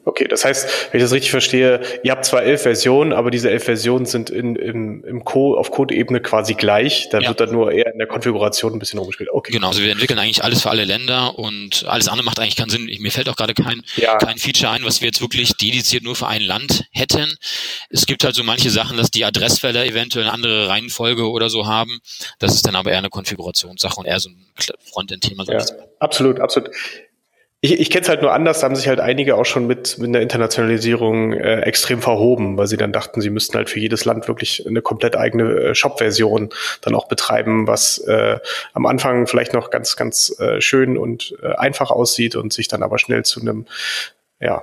Okay, 0.06 0.28
das 0.28 0.44
heißt, 0.44 0.92
wenn 0.92 1.00
ich 1.00 1.04
das 1.04 1.14
richtig 1.14 1.32
verstehe, 1.32 1.80
ihr 2.04 2.12
habt 2.12 2.26
zwar 2.26 2.44
elf 2.44 2.62
Versionen, 2.62 3.14
aber 3.14 3.32
diese 3.32 3.50
elf 3.50 3.64
Versionen 3.64 4.06
sind 4.06 4.30
in, 4.30 4.56
im, 4.58 5.04
im 5.06 5.24
Code, 5.24 5.58
auf 5.58 5.72
Code-Ebene 5.72 6.20
quasi 6.20 6.56
gleich. 6.56 7.08
Da 7.10 7.20
ja. 7.20 7.30
wird 7.30 7.40
dann 7.40 7.52
nur 7.52 7.72
eher 7.72 7.92
in 7.92 8.00
der 8.00 8.08
Konfiguration 8.08 8.74
ein 8.74 8.80
bisschen 8.80 9.00
rumgespielt. 9.00 9.30
Okay. 9.32 9.54
Genau, 9.54 9.70
also 9.70 9.82
wir 9.82 9.92
entwickeln 9.92 10.20
eigentlich 10.20 10.44
alles 10.44 10.62
für 10.62 10.70
alle 10.70 10.84
Länder 10.84 11.40
und 11.40 11.86
alles 11.88 12.10
andere 12.10 12.26
macht 12.26 12.40
eigentlich 12.40 12.58
keinen 12.58 12.70
Sinn. 12.70 12.86
Mir 13.00 13.12
fällt 13.12 13.30
auch 13.30 13.38
gerade 13.38 13.54
kein, 13.54 13.82
ja. 13.96 14.18
kein 14.18 14.38
Feature 14.38 14.72
ein, 14.72 14.84
was 14.84 15.00
wir 15.00 15.08
jetzt 15.08 15.22
wirklich 15.22 15.56
dediziert 15.56 16.04
nur 16.04 16.16
für 16.16 16.28
ein 16.28 16.42
Land 16.42 16.84
hätten. 16.92 17.38
Es 17.90 18.06
gibt 18.06 18.26
halt 18.26 18.36
so 18.36 18.44
manche 18.44 18.72
Sachen, 18.72 18.98
dass 18.98 19.10
die 19.10 19.24
Adressfelder 19.24 19.86
eventuell 19.86 20.26
eine 20.26 20.34
andere 20.34 20.68
Reihenfolge 20.68 21.30
oder 21.30 21.50
so 21.50 21.66
haben. 21.66 22.00
Das 22.40 22.56
ist 22.56 22.68
dann 22.68 22.76
aber 22.76 22.92
eher 22.92 22.98
eine 22.98 23.10
Konfigurationssache 23.10 24.00
und 24.00 24.06
eher 24.06 24.20
so 24.20 24.30
ein 24.30 24.46
Frontend-Thema. 24.92 25.46
Ja, 25.48 25.64
absolut, 26.00 26.42
absolut. 26.42 26.72
Ich, 27.66 27.80
ich 27.80 27.90
kenne 27.90 28.02
es 28.02 28.10
halt 28.10 28.22
nur 28.22 28.34
anders, 28.34 28.60
da 28.60 28.66
haben 28.66 28.76
sich 28.76 28.90
halt 28.90 29.00
einige 29.00 29.38
auch 29.38 29.46
schon 29.46 29.66
mit, 29.68 29.98
mit 29.98 30.10
einer 30.10 30.20
Internationalisierung 30.20 31.32
äh, 31.32 31.62
extrem 31.62 32.02
verhoben, 32.02 32.58
weil 32.58 32.68
sie 32.68 32.76
dann 32.76 32.92
dachten, 32.92 33.22
sie 33.22 33.30
müssten 33.30 33.56
halt 33.56 33.70
für 33.70 33.80
jedes 33.80 34.04
Land 34.04 34.28
wirklich 34.28 34.68
eine 34.68 34.82
komplett 34.82 35.16
eigene 35.16 35.44
äh, 35.44 35.74
Shop-Version 35.74 36.50
dann 36.82 36.94
auch 36.94 37.08
betreiben, 37.08 37.66
was 37.66 38.00
äh, 38.00 38.38
am 38.74 38.86
Anfang 38.86 39.28
vielleicht 39.28 39.54
noch 39.54 39.70
ganz, 39.70 39.96
ganz 39.96 40.38
äh, 40.42 40.60
schön 40.60 40.98
und 40.98 41.36
äh, 41.42 41.54
einfach 41.56 41.90
aussieht 41.90 42.36
und 42.36 42.52
sich 42.52 42.68
dann 42.68 42.84
aber 42.84 43.00
schnell 43.00 43.24
zu 43.24 43.40
einem 43.40 43.66
ja, 44.42 44.62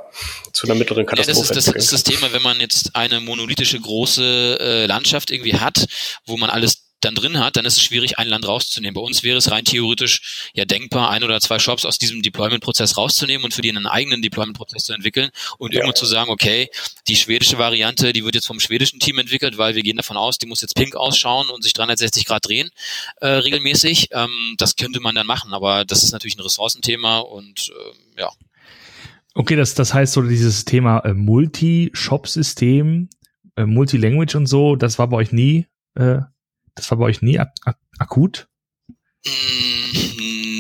zu 0.53 0.67
einer 0.67 0.75
mittleren 0.75 1.07
Katastrophe. 1.07 1.39
Ja, 1.39 1.55
das, 1.55 1.69
ist, 1.69 1.75
das 1.75 1.85
ist 1.85 1.93
das 1.95 2.03
Thema, 2.03 2.31
wenn 2.35 2.43
man 2.43 2.61
jetzt 2.61 2.95
eine 2.95 3.21
monolithische 3.21 3.81
große 3.81 4.59
äh, 4.61 4.85
Landschaft 4.85 5.31
irgendwie 5.31 5.55
hat, 5.55 5.87
wo 6.27 6.37
man 6.37 6.51
alles 6.51 6.90
dann 7.01 7.15
drin 7.15 7.39
hat, 7.39 7.57
dann 7.57 7.65
ist 7.65 7.77
es 7.77 7.83
schwierig, 7.83 8.19
ein 8.19 8.29
Land 8.29 8.47
rauszunehmen. 8.47 8.95
Bei 8.95 9.01
uns 9.01 9.23
wäre 9.23 9.39
es 9.39 9.51
rein 9.51 9.65
theoretisch 9.65 10.51
ja 10.55 10.65
denkbar, 10.65 11.11
ein 11.11 11.25
oder 11.25 11.41
zwei 11.41 11.59
Shops 11.59 11.85
aus 11.85 11.99
diesem 11.99 12.23
Deployment-Prozess 12.23 12.97
rauszunehmen 12.97 13.45
und 13.45 13.55
für 13.55 13.63
die 13.63 13.71
einen 13.71 13.87
eigenen 13.87 14.23
Deployment-Prozess 14.23 14.85
zu 14.85 14.93
entwickeln 14.93 15.31
und 15.59 15.73
ja. 15.73 15.81
irgendwo 15.81 15.95
zu 15.95 16.07
sagen, 16.07 16.31
okay, 16.31 16.69
die 17.09 17.17
schwedische 17.17 17.59
Variante, 17.59 18.13
die 18.13 18.25
wird 18.25 18.35
jetzt 18.35 18.47
vom 18.47 18.61
schwedischen 18.61 19.01
Team 19.01 19.19
entwickelt, 19.19 19.59
weil 19.59 19.75
wir 19.75 19.83
gehen 19.83 19.97
davon 19.97 20.17
aus, 20.17 20.39
die 20.39 20.47
muss 20.47 20.61
jetzt 20.61 20.75
pink 20.75 20.95
ausschauen 20.97 21.51
und 21.51 21.63
sich 21.63 21.73
360 21.73 22.25
Grad 22.25 22.47
drehen 22.47 22.71
äh, 23.21 23.27
regelmäßig. 23.27 24.09
Ähm, 24.13 24.55
das 24.59 24.77
könnte 24.77 25.01
man 25.01 25.15
dann 25.15 25.27
machen, 25.27 25.53
aber 25.53 25.85
das 25.85 26.03
ist 26.03 26.13
natürlich 26.13 26.37
ein 26.37 26.43
Ressourcenthema 26.43 27.19
und 27.19 27.71
äh, 27.71 28.21
ja. 28.21 28.31
Okay, 29.35 29.57
das, 29.57 29.75
das 29.75 29.95
heißt 29.95 30.13
so 30.13 30.23
dieses 30.23 30.65
Thema 30.65 30.99
äh, 31.01 31.15
Multi-Shop-System, 31.15 33.09
äh, 33.57 33.65
Multi-Language 33.65 34.35
und 34.35 34.47
so, 34.47 34.77
das 34.77 34.99
war 34.99 35.09
bei 35.09 35.17
euch 35.19 35.33
nie 35.33 35.67
äh, 35.95 36.21
das 36.81 36.91
war 36.91 36.99
bei 36.99 37.05
euch 37.05 37.23
nie 37.23 37.39
ak 37.39 37.53
ak 37.65 37.79
akut? 37.99 38.49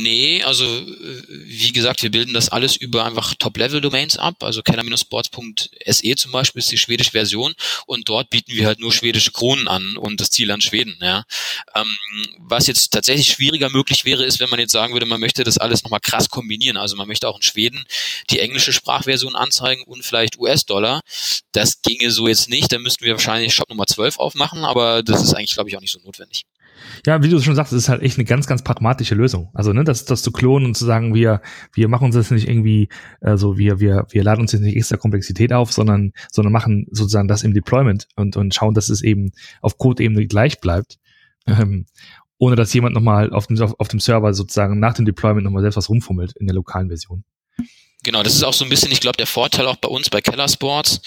Nee, 0.03 0.43
also 0.45 0.65
wie 0.65 1.73
gesagt, 1.73 2.03
wir 2.03 2.11
bilden 2.11 2.33
das 2.33 2.49
alles 2.49 2.77
über 2.77 3.05
einfach 3.05 3.35
Top-Level-Domains 3.35 4.17
ab. 4.17 4.43
Also 4.43 4.63
keller-sports.se 4.63 6.15
zum 6.17 6.33
Beispiel 6.33 6.61
ist 6.61 6.71
die 6.71 6.79
schwedische 6.79 7.11
Version 7.11 7.55
und 7.87 8.09
dort 8.09 8.31
bieten 8.31 8.53
wir 8.53 8.67
halt 8.67 8.81
nur 8.81 8.93
schwedische 8.93 9.33
Kronen 9.33 9.69
an 9.69 9.97
und 9.97 10.21
das 10.21 10.31
Ziel 10.31 10.51
an 10.51 10.61
Schweden. 10.61 10.97
Ja. 11.01 11.25
Ähm, 11.75 11.97
was 12.39 12.67
jetzt 12.67 12.93
tatsächlich 12.93 13.29
schwieriger 13.29 13.69
möglich 13.69 14.05
wäre, 14.05 14.25
ist, 14.25 14.41
wenn 14.41 14.51
man 14.51 14.61
jetzt 14.61 14.73
sagen 14.73 14.93
würde, 14.93 15.07
man 15.07 15.21
möchte 15.21 15.45
das 15.45 15.59
alles 15.59 15.83
nochmal 15.83 16.01
krass 16.01 16.29
kombinieren. 16.29 16.77
Also 16.77 16.97
man 16.97 17.09
möchte 17.09 17.29
auch 17.29 17.37
in 17.37 17.43
Schweden 17.43 17.85
die 18.31 18.41
englische 18.41 18.73
Sprachversion 18.73 19.37
anzeigen 19.37 19.83
und 19.85 20.05
vielleicht 20.05 20.39
US-Dollar. 20.39 21.01
Das 21.53 21.83
ginge 21.83 22.11
so 22.11 22.29
jetzt 22.29 22.49
nicht. 22.49 22.73
Da 22.73 22.79
müssten 22.79 23.05
wir 23.05 23.13
wahrscheinlich 23.13 23.55
Shop 23.55 23.69
Nummer 23.69 23.87
12 23.87 24.19
aufmachen, 24.19 24.65
aber 24.65 25.03
das 25.03 25.23
ist 25.23 25.35
eigentlich, 25.35 25.55
glaube 25.55 25.69
ich, 25.69 25.77
auch 25.77 25.81
nicht 25.81 25.93
so 25.93 26.01
notwendig. 26.01 26.45
Ja, 27.07 27.23
wie 27.23 27.29
du 27.29 27.40
schon 27.40 27.55
sagst, 27.55 27.73
es 27.73 27.85
ist 27.85 27.88
halt 27.88 28.03
echt 28.03 28.19
eine 28.19 28.25
ganz, 28.25 28.47
ganz 28.47 28.62
pragmatische 28.62 29.14
Lösung. 29.14 29.51
Also, 29.55 29.73
ne, 29.73 29.85
das, 29.85 30.05
das 30.05 30.23
zu 30.23 30.33
klonen 30.33 30.66
und 30.66 30.77
zu 30.77 30.85
sagen, 30.85 31.14
wir, 31.14 31.40
wir 31.73 31.88
machen 31.88 32.07
uns 32.07 32.14
das 32.14 32.31
nicht 32.31 32.49
irgendwie, 32.49 32.88
also 33.21 33.59
wir, 33.59 33.81
wir, 33.81 34.07
wir 34.11 34.25
laden 34.25 34.43
uns 34.43 34.53
jetzt 34.53 34.62
nicht 34.62 34.77
extra 34.77 34.97
Komplexität 34.97 35.53
auf, 35.53 35.73
sondern, 35.73 36.12
sondern 36.31 36.53
machen 36.53 36.87
sozusagen 36.90 37.29
das 37.29 37.43
im 37.43 37.55
Deployment 37.55 38.09
und, 38.16 38.37
und 38.37 38.55
schauen, 38.55 38.75
dass 38.75 38.88
es 38.88 39.03
eben 39.03 39.33
auf 39.61 39.79
Code-Ebene 39.79 40.27
gleich 40.27 40.61
bleibt. 40.61 40.99
Ähm, 41.47 41.87
ohne 42.38 42.57
dass 42.57 42.73
jemand 42.73 42.95
nochmal 42.95 43.33
auf 43.33 43.47
dem, 43.47 43.61
auf, 43.61 43.79
auf 43.79 43.88
dem 43.88 44.01
Server 44.01 44.33
sozusagen 44.33 44.81
nach 44.81 44.95
dem 44.95 45.05
Deployment 45.05 45.45
nochmal 45.45 45.62
selbst 45.62 45.77
was 45.77 45.90
rumfummelt 45.90 46.33
in 46.38 46.47
der 46.47 46.55
lokalen 46.55 46.88
Version. 46.88 47.23
Genau, 48.03 48.23
das 48.23 48.35
ist 48.35 48.45
auch 48.45 48.55
so 48.55 48.65
ein 48.65 48.71
bisschen, 48.71 48.91
ich 48.93 49.01
glaube, 49.01 49.19
der 49.19 49.27
Vorteil 49.27 49.67
auch 49.67 49.77
bei 49.77 49.89
uns 49.89 50.09
bei 50.09 50.23
Keller 50.23 50.49
Sports. 50.49 51.03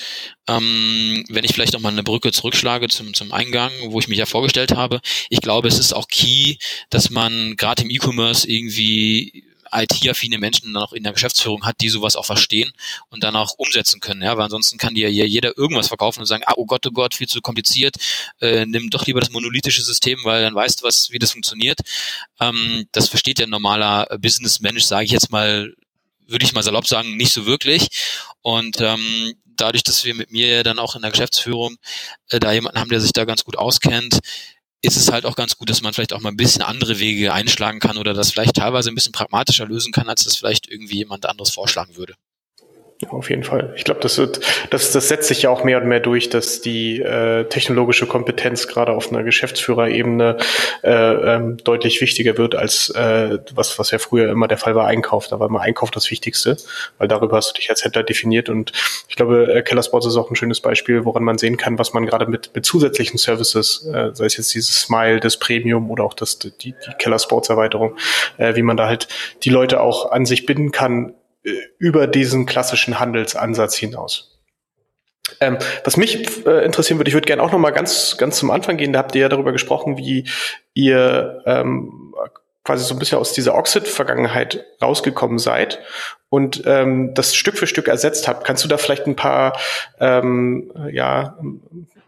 Ähm, 0.47 1.25
wenn 1.29 1.43
ich 1.43 1.53
vielleicht 1.53 1.73
noch 1.73 1.79
mal 1.79 1.89
eine 1.89 2.03
Brücke 2.03 2.31
zurückschlage 2.31 2.87
zum, 2.89 3.13
zum 3.15 3.31
Eingang, 3.31 3.71
wo 3.87 3.99
ich 3.99 4.07
mich 4.07 4.19
ja 4.19 4.27
vorgestellt 4.27 4.75
habe. 4.75 5.01
Ich 5.29 5.41
glaube, 5.41 5.67
es 5.67 5.79
ist 5.79 5.93
auch 5.93 6.07
key, 6.07 6.57
dass 6.91 7.09
man 7.09 7.55
gerade 7.55 7.83
im 7.83 7.89
E-Commerce 7.89 8.47
irgendwie 8.47 9.43
IT-affine 9.73 10.37
Menschen 10.37 10.71
dann 10.71 10.83
auch 10.83 10.93
in 10.93 11.03
der 11.03 11.13
Geschäftsführung 11.13 11.65
hat, 11.65 11.81
die 11.81 11.89
sowas 11.89 12.15
auch 12.15 12.25
verstehen 12.25 12.71
und 13.09 13.23
dann 13.23 13.35
auch 13.35 13.53
umsetzen 13.57 13.99
können. 13.99 14.21
Ja, 14.21 14.37
weil 14.37 14.45
ansonsten 14.45 14.77
kann 14.77 14.93
dir 14.93 15.11
ja 15.11 15.25
jeder 15.25 15.57
irgendwas 15.57 15.87
verkaufen 15.87 16.19
und 16.19 16.25
sagen, 16.27 16.43
ah, 16.45 16.53
oh 16.57 16.65
Gott, 16.65 16.85
oh 16.85 16.91
Gott, 16.91 17.15
viel 17.15 17.27
zu 17.27 17.41
kompliziert, 17.41 17.95
äh, 18.39 18.65
nimm 18.65 18.91
doch 18.91 19.07
lieber 19.07 19.19
das 19.19 19.31
monolithische 19.31 19.81
System, 19.81 20.19
weil 20.23 20.43
dann 20.43 20.53
weißt 20.55 20.81
du, 20.81 20.85
was, 20.85 21.09
wie 21.11 21.19
das 21.19 21.31
funktioniert. 21.31 21.79
Ähm, 22.39 22.85
das 22.91 23.09
versteht 23.09 23.39
der 23.39 23.47
normaler 23.47 24.05
Business-Mensch, 24.19 24.83
sage 24.83 25.05
ich 25.05 25.11
jetzt 25.11 25.31
mal 25.31 25.73
würde 26.27 26.45
ich 26.45 26.53
mal 26.53 26.63
salopp 26.63 26.87
sagen, 26.87 27.17
nicht 27.17 27.33
so 27.33 27.45
wirklich. 27.45 27.87
Und 28.41 28.81
ähm, 28.81 29.33
dadurch, 29.45 29.83
dass 29.83 30.03
wir 30.03 30.13
mit 30.13 30.31
mir 30.31 30.63
dann 30.63 30.79
auch 30.79 30.95
in 30.95 31.01
der 31.01 31.11
Geschäftsführung 31.11 31.77
äh, 32.29 32.39
da 32.39 32.51
jemanden 32.51 32.79
haben, 32.79 32.89
der 32.89 33.01
sich 33.01 33.13
da 33.13 33.25
ganz 33.25 33.43
gut 33.43 33.57
auskennt, 33.57 34.19
ist 34.81 34.97
es 34.97 35.11
halt 35.11 35.25
auch 35.25 35.35
ganz 35.35 35.57
gut, 35.57 35.69
dass 35.69 35.81
man 35.81 35.93
vielleicht 35.93 36.13
auch 36.13 36.19
mal 36.19 36.29
ein 36.29 36.37
bisschen 36.37 36.61
andere 36.61 36.99
Wege 36.99 37.33
einschlagen 37.33 37.79
kann 37.79 37.97
oder 37.97 38.13
das 38.13 38.31
vielleicht 38.31 38.57
teilweise 38.57 38.91
ein 38.91 38.95
bisschen 38.95 39.13
pragmatischer 39.13 39.65
lösen 39.65 39.93
kann, 39.93 40.09
als 40.09 40.25
das 40.25 40.35
vielleicht 40.35 40.69
irgendwie 40.69 40.97
jemand 40.97 41.25
anderes 41.25 41.51
vorschlagen 41.51 41.95
würde. 41.95 42.15
Auf 43.09 43.29
jeden 43.29 43.43
Fall. 43.43 43.73
Ich 43.75 43.83
glaube, 43.83 43.99
das 44.01 44.17
wird, 44.17 44.39
das, 44.69 44.91
das 44.91 45.07
setzt 45.07 45.27
sich 45.27 45.43
ja 45.43 45.49
auch 45.49 45.63
mehr 45.63 45.81
und 45.81 45.87
mehr 45.87 45.99
durch, 45.99 46.29
dass 46.29 46.61
die 46.61 47.01
äh, 47.01 47.45
technologische 47.45 48.07
Kompetenz 48.07 48.67
gerade 48.67 48.91
auf 48.91 49.11
einer 49.11 49.23
Geschäftsführerebene 49.23 50.37
äh, 50.83 50.89
ähm, 50.91 51.57
deutlich 51.63 52.01
wichtiger 52.01 52.37
wird 52.37 52.55
als 52.55 52.89
äh, 52.89 53.39
was, 53.53 53.79
was 53.79 53.91
ja 53.91 53.99
früher 53.99 54.29
immer 54.29 54.47
der 54.47 54.57
Fall 54.57 54.75
war, 54.75 54.87
Einkauf. 54.87 55.27
Da 55.27 55.39
war 55.39 55.47
immer 55.47 55.61
Einkauf 55.61 55.91
das 55.91 56.09
Wichtigste, 56.11 56.57
weil 56.97 57.07
darüber 57.07 57.37
hast 57.37 57.51
du 57.51 57.53
dich 57.55 57.69
als 57.69 57.83
Händler 57.83 58.03
definiert. 58.03 58.49
Und 58.49 58.71
ich 59.07 59.15
glaube, 59.15 59.53
äh, 59.53 59.61
Keller 59.61 59.83
Sports 59.83 60.05
ist 60.05 60.17
auch 60.17 60.29
ein 60.29 60.35
schönes 60.35 60.61
Beispiel, 60.61 61.05
woran 61.05 61.23
man 61.23 61.37
sehen 61.37 61.57
kann, 61.57 61.79
was 61.79 61.93
man 61.93 62.05
gerade 62.05 62.27
mit, 62.27 62.51
mit 62.53 62.65
zusätzlichen 62.65 63.17
Services, 63.17 63.85
äh, 63.93 64.11
sei 64.13 64.25
es 64.25 64.37
jetzt 64.37 64.53
dieses 64.53 64.75
Smile, 64.75 65.19
das 65.19 65.37
Premium 65.37 65.89
oder 65.89 66.03
auch 66.03 66.13
das, 66.13 66.39
die, 66.39 66.51
die 66.59 66.73
Keller 66.99 67.19
Sports 67.19 67.49
Erweiterung, 67.49 67.95
äh, 68.37 68.55
wie 68.55 68.63
man 68.63 68.77
da 68.77 68.87
halt 68.87 69.07
die 69.43 69.49
Leute 69.49 69.81
auch 69.81 70.11
an 70.11 70.25
sich 70.25 70.45
binden 70.45 70.71
kann, 70.71 71.13
über 71.77 72.07
diesen 72.07 72.45
klassischen 72.45 72.99
Handelsansatz 72.99 73.75
hinaus. 73.75 74.39
Ähm, 75.39 75.57
was 75.83 75.97
mich 75.97 76.45
äh, 76.45 76.65
interessieren 76.65 76.99
würde, 76.99 77.09
ich 77.09 77.15
würde 77.15 77.27
gerne 77.27 77.41
auch 77.41 77.51
noch 77.51 77.59
mal 77.59 77.71
ganz 77.71 78.17
ganz 78.17 78.37
zum 78.37 78.51
Anfang 78.51 78.77
gehen. 78.77 78.93
Da 78.93 78.99
habt 78.99 79.15
ihr 79.15 79.21
ja 79.21 79.29
darüber 79.29 79.51
gesprochen, 79.51 79.97
wie 79.97 80.29
ihr 80.73 81.41
ähm, 81.45 82.13
quasi 82.63 82.83
so 82.85 82.93
ein 82.93 82.99
bisschen 82.99 83.17
aus 83.17 83.33
dieser 83.33 83.55
Oxid-Vergangenheit 83.55 84.65
rausgekommen 84.81 85.37
seid 85.37 85.79
und 86.29 86.63
ähm, 86.65 87.13
das 87.13 87.35
Stück 87.35 87.57
für 87.57 87.67
Stück 87.67 87.87
ersetzt 87.87 88.27
habt. 88.27 88.45
Kannst 88.45 88.63
du 88.63 88.67
da 88.67 88.77
vielleicht 88.77 89.05
ein 89.05 89.15
paar 89.15 89.57
ähm, 89.99 90.71
ja, 90.91 91.37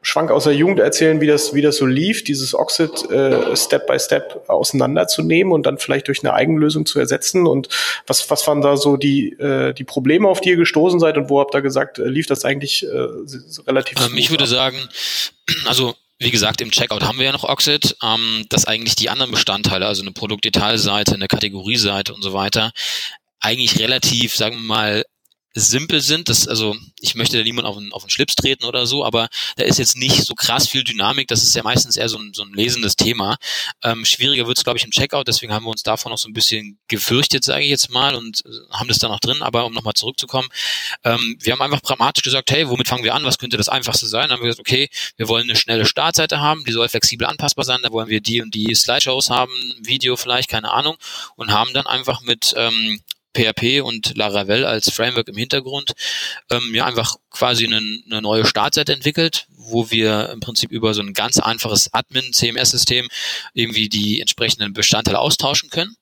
Schwank 0.06 0.30
aus 0.30 0.44
der 0.44 0.54
Jugend 0.54 0.80
erzählen, 0.80 1.20
wie 1.20 1.26
das, 1.26 1.56
wie 1.56 1.64
das 1.64 1.78
so 1.78 1.88
lief, 1.88 2.24
dieses 2.24 2.54
Oxid 2.54 3.10
äh, 3.10 3.56
Step 3.56 3.88
by 3.88 4.00
Step 4.00 4.44
auseinanderzunehmen 4.48 5.52
und 5.52 5.66
dann 5.66 5.80
vielleicht 5.80 6.08
durch 6.08 6.24
eine 6.24 6.34
Eigenlösung 6.34 6.86
zu 6.86 7.00
ersetzen? 7.00 7.48
Und 7.48 7.70
was, 8.06 8.30
was 8.30 8.46
waren 8.48 8.62
da 8.62 8.78
so 8.78 8.98
die, 8.98 9.32
äh, 9.40 9.74
die 9.74 9.84
Probleme, 9.84 10.28
auf 10.28 10.42
die 10.42 10.50
ihr 10.50 10.58
gestoßen 10.58 11.00
seid 11.00 11.18
und 11.18 11.32
wo 11.32 11.40
habt 11.40 11.56
ihr 11.56 11.64
gesagt, 11.64 11.98
äh, 11.98 12.04
lief 12.04 12.28
das 12.28 12.46
eigentlich 12.46 12.84
äh, 12.84 12.88
relativ 13.68 13.98
ähm, 14.06 14.16
Ich 14.16 14.30
würde 14.30 14.44
ab? 14.44 14.50
sagen, 14.50 14.78
also 15.66 15.96
wie 16.20 16.32
gesagt, 16.32 16.62
im 16.62 16.72
Checkout 16.72 17.04
haben 17.04 17.18
wir 17.18 17.26
ja 17.26 17.32
noch 17.32 17.44
Oxid, 17.44 17.98
ähm, 18.04 18.46
dass 18.50 18.66
eigentlich 18.66 18.96
die 18.96 19.10
anderen 19.10 19.32
Bestandteile, 19.32 19.88
also 19.88 20.04
eine 20.04 20.12
Produktdetailseite, 20.12 21.16
eine 21.16 21.28
Kategorieseite 21.28 22.14
und 22.14 22.22
so 22.22 22.32
weiter, 22.32 22.72
eigentlich 23.40 23.80
relativ, 23.80 24.36
sagen 24.36 24.56
wir 24.56 24.64
mal, 24.64 25.06
simpel 25.56 26.02
sind. 26.02 26.30
Das, 26.30 26.48
also 26.48 26.76
ich 27.00 27.16
möchte 27.16 27.38
da 27.38 27.44
niemand 27.44 27.68
auf 27.68 27.78
den, 27.78 27.94
auf 27.94 28.04
den 28.04 28.10
Schlips 28.10 28.36
treten 28.36 28.66
oder 28.66 28.86
so, 28.86 29.06
aber 29.06 29.30
da 29.56 29.64
ist 29.64 29.80
jetzt 29.80 29.96
nicht 29.96 30.26
so 30.26 30.36
krass 30.36 30.68
viel 30.68 30.84
Dynamik. 30.84 31.28
Das 31.30 31.44
ist 31.44 31.56
ja 31.56 31.64
meistens 31.64 31.96
eher 31.96 32.10
so 32.10 32.18
ein, 32.18 32.34
so 32.34 32.44
ein 32.44 32.54
lesendes 32.54 32.96
Thema. 32.98 33.38
Ähm, 33.82 34.06
schwieriger 34.06 34.48
wird 34.48 34.58
es, 34.58 34.64
glaube 34.64 34.78
ich, 34.78 34.84
im 34.84 34.92
Checkout. 34.92 35.28
Deswegen 35.28 35.54
haben 35.54 35.66
wir 35.66 35.72
uns 35.72 35.84
davon 35.84 36.12
noch 36.12 36.18
so 36.18 36.28
ein 36.28 36.34
bisschen 36.34 36.78
gefürchtet, 36.90 37.44
sage 37.44 37.64
ich 37.64 37.70
jetzt 37.70 37.90
mal, 37.90 38.16
und 38.16 38.44
äh, 38.46 38.50
haben 38.74 38.90
das 38.90 39.00
dann 39.00 39.12
noch 39.12 39.22
drin. 39.22 39.42
Aber 39.42 39.66
um 39.66 39.74
nochmal 39.74 39.94
zurückzukommen, 39.94 40.50
ähm, 41.04 41.38
wir 41.40 41.54
haben 41.54 41.62
einfach 41.62 41.82
pragmatisch 41.82 42.24
gesagt, 42.24 42.52
hey, 42.52 42.70
womit 42.70 42.90
fangen 42.90 43.06
wir 43.06 43.16
an? 43.16 43.24
Was 43.24 43.38
könnte 43.38 43.58
das 43.58 43.70
Einfachste 43.70 44.08
sein? 44.08 44.24
Dann 44.24 44.38
haben 44.38 44.44
wir 44.44 44.50
gesagt, 44.50 44.68
okay, 44.68 44.90
wir 45.16 45.30
wollen 45.30 45.44
eine 45.44 45.56
schnelle 45.56 45.86
Startseite 45.86 46.42
haben, 46.42 46.66
die 46.66 46.74
soll 46.74 46.90
flexibel 46.90 47.28
anpassbar 47.28 47.64
sein. 47.64 47.80
Da 47.82 47.92
wollen 47.92 48.10
wir 48.10 48.20
die 48.20 48.42
und 48.42 48.54
die 48.54 48.76
Slideshows 48.76 49.30
haben, 49.30 49.54
Video 49.82 50.18
vielleicht, 50.18 50.50
keine 50.50 50.72
Ahnung, 50.72 50.98
und 51.36 51.52
haben 51.52 51.74
dann 51.74 51.88
einfach 51.88 52.22
mit 52.22 52.54
ähm, 52.58 53.02
PHP 53.36 53.82
und 53.82 54.18
Laravel 54.18 54.66
als 54.66 54.90
Framework 54.92 55.28
im 55.28 55.38
Hintergrund 55.38 55.94
ähm, 56.50 56.74
ja 56.74 56.86
einfach 56.86 57.16
quasi 57.30 57.66
eine, 57.66 57.78
eine 57.78 58.22
neue 58.22 58.46
Startseite 58.46 58.94
entwickelt, 58.94 59.48
wo 59.50 59.92
wir 59.92 60.30
im 60.30 60.40
Prinzip 60.40 60.72
über 60.72 60.94
so 60.94 61.02
ein 61.02 61.14
ganz 61.14 61.38
einfaches 61.38 61.94
Admin-CMS-System 61.94 63.08
irgendwie 63.54 63.90
die 63.90 64.22
entsprechenden 64.22 64.74
Bestandteile 64.74 65.20
austauschen 65.20 65.70
können. 65.70 65.96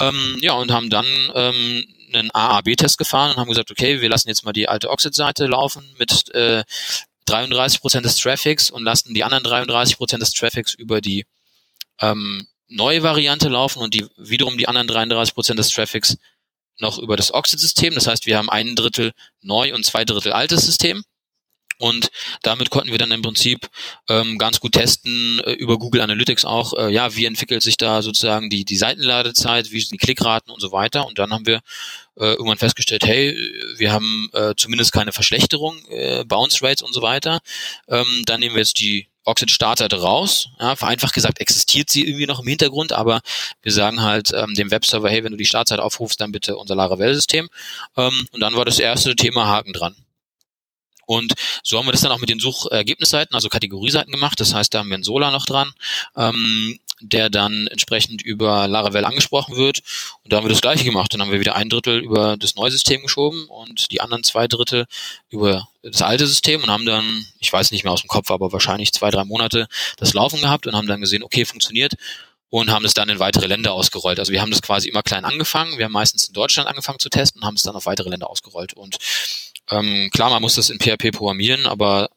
Ähm, 0.00 0.38
ja, 0.40 0.54
und 0.54 0.72
haben 0.72 0.90
dann 0.90 1.06
ähm, 1.34 1.84
einen 2.12 2.30
AAB-Test 2.32 2.98
gefahren 2.98 3.32
und 3.32 3.36
haben 3.36 3.48
gesagt, 3.48 3.70
okay, 3.70 4.00
wir 4.00 4.08
lassen 4.08 4.28
jetzt 4.28 4.44
mal 4.44 4.52
die 4.52 4.68
alte 4.68 4.90
Oxid-Seite 4.90 5.46
laufen 5.46 5.84
mit 5.98 6.34
äh, 6.34 6.64
33% 7.28 8.00
des 8.00 8.16
Traffics 8.16 8.70
und 8.70 8.82
lassen 8.82 9.14
die 9.14 9.24
anderen 9.24 9.44
33% 9.44 10.18
des 10.18 10.32
Traffics 10.32 10.74
über 10.74 11.00
die 11.00 11.24
ähm, 12.00 12.46
neue 12.68 13.02
Variante 13.02 13.48
laufen 13.48 13.80
und 13.80 13.94
die 13.94 14.06
wiederum 14.16 14.56
die 14.58 14.68
anderen 14.68 14.88
33% 14.88 15.54
des 15.54 15.70
Traffics 15.70 16.16
noch 16.82 16.98
über 16.98 17.16
das 17.16 17.32
Oxid-System. 17.32 17.94
Das 17.94 18.06
heißt, 18.06 18.26
wir 18.26 18.36
haben 18.36 18.50
ein 18.50 18.74
Drittel 18.74 19.12
neu 19.40 19.74
und 19.74 19.86
zwei 19.86 20.04
Drittel 20.04 20.32
altes 20.32 20.66
System. 20.66 21.02
Und 21.78 22.12
damit 22.42 22.70
konnten 22.70 22.92
wir 22.92 22.98
dann 22.98 23.10
im 23.10 23.22
Prinzip 23.22 23.68
ähm, 24.08 24.38
ganz 24.38 24.60
gut 24.60 24.72
testen, 24.72 25.40
äh, 25.40 25.52
über 25.52 25.78
Google 25.78 26.02
Analytics 26.02 26.44
auch, 26.44 26.74
äh, 26.74 26.92
ja, 26.92 27.16
wie 27.16 27.24
entwickelt 27.24 27.60
sich 27.60 27.76
da 27.76 28.02
sozusagen 28.02 28.50
die, 28.50 28.64
die 28.64 28.76
Seitenladezeit, 28.76 29.72
wie 29.72 29.80
sind 29.80 29.90
die 29.90 30.04
Klickraten 30.04 30.52
und 30.52 30.60
so 30.60 30.70
weiter. 30.70 31.06
Und 31.06 31.18
dann 31.18 31.32
haben 31.32 31.44
wir 31.44 31.60
äh, 32.16 32.34
irgendwann 32.34 32.58
festgestellt, 32.58 33.04
hey, 33.04 33.36
wir 33.78 33.90
haben 33.90 34.30
äh, 34.32 34.54
zumindest 34.56 34.92
keine 34.92 35.10
Verschlechterung, 35.10 35.76
äh, 35.88 36.24
Bounce 36.24 36.62
Rates 36.62 36.82
und 36.82 36.92
so 36.92 37.02
weiter. 37.02 37.40
Ähm, 37.88 38.22
dann 38.26 38.38
nehmen 38.38 38.54
wir 38.54 38.60
jetzt 38.60 38.78
die 38.78 39.08
Oxid 39.24 39.50
Startseite 39.50 40.00
raus. 40.00 40.48
Ja, 40.58 40.76
vereinfacht 40.76 41.14
gesagt 41.14 41.40
existiert 41.40 41.90
sie 41.90 42.06
irgendwie 42.06 42.26
noch 42.26 42.40
im 42.40 42.46
Hintergrund, 42.46 42.92
aber 42.92 43.20
wir 43.62 43.72
sagen 43.72 44.02
halt 44.02 44.32
ähm, 44.34 44.54
dem 44.54 44.70
Webserver, 44.70 45.08
hey, 45.08 45.22
wenn 45.24 45.32
du 45.32 45.38
die 45.38 45.44
Startseite 45.44 45.82
aufrufst, 45.82 46.20
dann 46.20 46.32
bitte 46.32 46.56
unser 46.56 46.74
Laravel-System. 46.74 47.48
Ähm, 47.96 48.28
und 48.32 48.40
dann 48.40 48.54
war 48.54 48.64
das 48.64 48.78
erste 48.78 49.14
Thema 49.14 49.46
Haken 49.46 49.72
dran. 49.72 49.94
Und 51.06 51.34
so 51.62 51.78
haben 51.78 51.86
wir 51.86 51.92
das 51.92 52.00
dann 52.00 52.12
auch 52.12 52.20
mit 52.20 52.30
den 52.30 52.38
Suchergebnisseiten, 52.38 53.34
also 53.34 53.48
Kategorieseiten 53.48 54.12
gemacht. 54.12 54.40
Das 54.40 54.54
heißt, 54.54 54.72
da 54.72 54.78
haben 54.78 54.88
wir 54.88 54.94
einen 54.94 55.04
Solar 55.04 55.30
noch 55.30 55.46
dran, 55.46 55.72
ähm, 56.16 56.78
der 57.02 57.30
dann 57.30 57.66
entsprechend 57.66 58.22
über 58.22 58.68
Laravel 58.68 59.04
angesprochen 59.04 59.56
wird. 59.56 59.82
Und 60.22 60.32
da 60.32 60.36
haben 60.36 60.44
wir 60.44 60.50
das 60.50 60.60
gleiche 60.60 60.84
gemacht. 60.84 61.12
Dann 61.12 61.20
haben 61.20 61.32
wir 61.32 61.40
wieder 61.40 61.56
ein 61.56 61.68
Drittel 61.68 61.98
über 61.98 62.36
das 62.36 62.54
neue 62.54 62.70
System 62.70 63.02
geschoben 63.02 63.46
und 63.46 63.90
die 63.90 64.00
anderen 64.00 64.24
zwei 64.24 64.48
Drittel 64.48 64.86
über 65.30 65.68
das 65.82 66.02
alte 66.02 66.26
System 66.26 66.62
und 66.62 66.70
haben 66.70 66.86
dann, 66.86 67.26
ich 67.40 67.52
weiß 67.52 67.70
nicht 67.70 67.84
mehr 67.84 67.92
aus 67.92 68.02
dem 68.02 68.08
Kopf, 68.08 68.30
aber 68.30 68.52
wahrscheinlich 68.52 68.92
zwei, 68.92 69.10
drei 69.10 69.24
Monate 69.24 69.66
das 69.96 70.14
Laufen 70.14 70.40
gehabt 70.40 70.66
und 70.66 70.76
haben 70.76 70.86
dann 70.86 71.00
gesehen, 71.00 71.22
okay, 71.22 71.44
funktioniert 71.44 71.94
und 72.50 72.70
haben 72.70 72.84
es 72.84 72.92
dann 72.92 73.08
in 73.08 73.18
weitere 73.18 73.46
Länder 73.46 73.72
ausgerollt. 73.72 74.18
Also 74.18 74.30
wir 74.30 74.42
haben 74.42 74.50
das 74.50 74.60
quasi 74.60 74.88
immer 74.88 75.02
klein 75.02 75.24
angefangen. 75.24 75.78
Wir 75.78 75.86
haben 75.86 75.92
meistens 75.92 76.28
in 76.28 76.34
Deutschland 76.34 76.68
angefangen 76.68 76.98
zu 76.98 77.08
testen 77.08 77.40
und 77.40 77.46
haben 77.46 77.56
es 77.56 77.62
dann 77.62 77.74
auf 77.74 77.86
weitere 77.86 78.10
Länder 78.10 78.28
ausgerollt. 78.28 78.74
Und 78.74 78.98
ähm, 79.70 80.10
klar, 80.12 80.28
man 80.28 80.42
muss 80.42 80.56
das 80.56 80.68
in 80.68 80.78
PHP 80.78 81.12
programmieren, 81.12 81.66
aber 81.66 82.10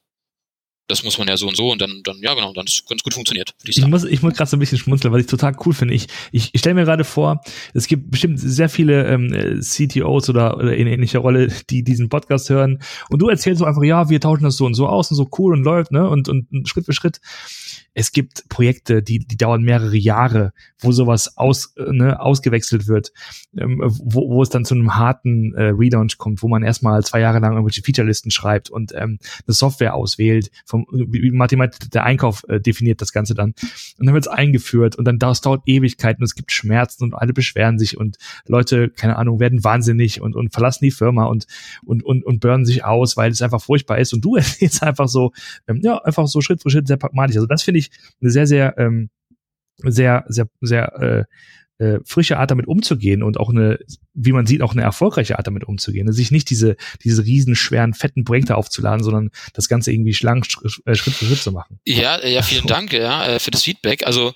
das 0.87 1.03
muss 1.03 1.17
man 1.17 1.27
ja 1.27 1.35
so 1.35 1.47
und 1.47 1.57
so 1.57 1.71
und 1.71 1.81
dann, 1.81 2.01
dann 2.03 2.17
ja 2.19 2.33
genau, 2.33 2.53
dann 2.53 2.65
ist 2.65 2.87
ganz 2.87 3.01
gut 3.01 3.13
funktioniert. 3.13 3.55
Ich, 3.63 3.77
ich, 3.77 3.87
muss, 3.87 4.03
ich 4.03 4.21
muss 4.21 4.33
gerade 4.33 4.49
so 4.49 4.57
ein 4.57 4.59
bisschen 4.59 4.77
schmunzeln, 4.77 5.11
weil 5.13 5.21
ich 5.21 5.27
total 5.27 5.55
cool 5.65 5.73
finde. 5.73 5.93
Ich, 5.93 6.07
ich, 6.31 6.49
ich 6.53 6.59
stelle 6.59 6.75
mir 6.75 6.85
gerade 6.85 7.03
vor, 7.03 7.41
es 7.73 7.87
gibt 7.87 8.11
bestimmt 8.11 8.39
sehr 8.39 8.69
viele 8.69 9.07
ähm, 9.07 9.59
CTOs 9.61 10.29
oder, 10.29 10.57
oder 10.57 10.75
in 10.75 10.87
ähnlicher 10.87 11.19
Rolle, 11.19 11.47
die 11.69 11.83
diesen 11.83 12.09
Podcast 12.09 12.49
hören 12.49 12.81
und 13.09 13.19
du 13.19 13.29
erzählst 13.29 13.59
so 13.59 13.65
einfach, 13.65 13.83
ja, 13.83 14.09
wir 14.09 14.19
tauschen 14.19 14.43
das 14.43 14.57
so 14.57 14.65
und 14.65 14.75
so 14.75 14.87
aus 14.87 15.09
und 15.09 15.17
so 15.17 15.29
cool 15.37 15.53
und 15.53 15.63
läuft, 15.63 15.91
ne? 15.91 16.07
Und, 16.09 16.29
und 16.29 16.47
Schritt 16.67 16.85
für 16.85 16.93
Schritt 16.93 17.19
es 17.93 18.11
gibt 18.11 18.47
Projekte, 18.49 19.01
die, 19.01 19.19
die 19.19 19.37
dauern 19.37 19.63
mehrere 19.63 19.95
Jahre, 19.95 20.53
wo 20.79 20.91
sowas 20.91 21.37
aus, 21.37 21.73
ne, 21.77 22.19
ausgewechselt 22.19 22.87
wird, 22.87 23.11
ähm, 23.57 23.81
wo, 23.83 24.29
wo 24.29 24.43
es 24.43 24.49
dann 24.49 24.65
zu 24.65 24.75
einem 24.75 24.95
harten 24.95 25.53
äh, 25.55 25.69
Relaunch 25.69 26.17
kommt, 26.17 26.43
wo 26.43 26.47
man 26.47 26.63
erstmal 26.63 27.03
zwei 27.03 27.21
Jahre 27.21 27.39
lang 27.39 27.53
irgendwelche 27.53 27.81
Featurelisten 27.81 28.31
schreibt 28.31 28.69
und 28.69 28.93
ähm, 28.93 29.19
eine 29.47 29.53
Software 29.53 29.93
auswählt, 29.93 30.51
vom 30.65 30.85
wie 30.91 31.31
Mathematik, 31.31 31.91
der 31.91 32.03
Einkauf 32.03 32.43
äh, 32.47 32.59
definiert 32.59 33.01
das 33.01 33.11
Ganze 33.11 33.33
dann. 33.33 33.53
Und 33.97 34.05
dann 34.05 34.13
wird 34.13 34.25
es 34.25 34.31
eingeführt 34.31 34.95
und 34.95 35.05
dann 35.05 35.19
das 35.19 35.41
dauert 35.41 35.63
Ewigkeiten 35.65 36.21
und 36.21 36.25
es 36.25 36.35
gibt 36.35 36.51
Schmerzen 36.51 37.03
und 37.03 37.13
alle 37.13 37.33
beschweren 37.33 37.79
sich 37.79 37.97
und 37.97 38.17
Leute, 38.47 38.89
keine 38.89 39.15
Ahnung, 39.15 39.39
werden 39.39 39.63
wahnsinnig 39.63 40.21
und, 40.21 40.35
und 40.35 40.51
verlassen 40.51 40.83
die 40.85 40.91
Firma 40.91 41.25
und, 41.25 41.47
und, 41.85 42.03
und, 42.03 42.25
und 42.25 42.39
burnen 42.39 42.65
sich 42.65 42.83
aus, 42.83 43.17
weil 43.17 43.31
es 43.31 43.41
einfach 43.41 43.61
furchtbar 43.61 43.99
ist. 43.99 44.13
Und 44.13 44.23
du 44.23 44.35
erzählst 44.35 44.83
einfach 44.83 45.07
so, 45.07 45.31
ähm, 45.67 45.79
ja, 45.81 45.97
einfach 45.99 46.27
so 46.27 46.41
Schritt 46.41 46.61
für 46.61 46.69
Schritt 46.69 46.87
sehr 46.87 46.97
pragmatisch. 46.97 47.35
Also 47.35 47.47
das 47.47 47.63
finde 47.65 47.79
ich 47.79 47.91
eine 48.21 48.31
sehr, 48.31 48.47
sehr, 48.47 48.77
ähm, 48.77 49.09
sehr, 49.77 50.23
sehr, 50.27 50.47
sehr 50.61 51.27
äh, 51.79 51.83
äh, 51.83 51.99
frische 52.05 52.37
Art 52.37 52.51
damit 52.51 52.67
umzugehen 52.67 53.21
und 53.21 53.37
auch 53.37 53.49
eine, 53.49 53.79
wie 54.13 54.31
man 54.31 54.45
sieht, 54.45 54.61
auch 54.61 54.71
eine 54.71 54.81
erfolgreiche 54.81 55.37
Art 55.37 55.47
damit 55.47 55.65
umzugehen. 55.65 56.07
Also 56.07 56.17
sich 56.17 56.31
nicht 56.31 56.49
diese, 56.49 56.77
diese 57.03 57.25
riesen, 57.25 57.55
schweren, 57.55 57.93
fetten 57.93 58.23
Projekte 58.23 58.55
aufzuladen, 58.55 59.03
sondern 59.03 59.29
das 59.53 59.67
Ganze 59.67 59.91
irgendwie 59.91 60.13
schlank 60.13 60.45
äh, 60.85 60.95
Schritt 60.95 61.15
für 61.15 61.25
Schritt 61.25 61.41
zu 61.41 61.51
machen. 61.51 61.79
Ja, 61.85 62.25
ja, 62.25 62.41
vielen 62.41 62.67
Dank 62.67 62.93
ja, 62.93 63.27
äh, 63.27 63.39
für 63.39 63.51
das 63.51 63.63
Feedback. 63.63 64.05
Also 64.07 64.33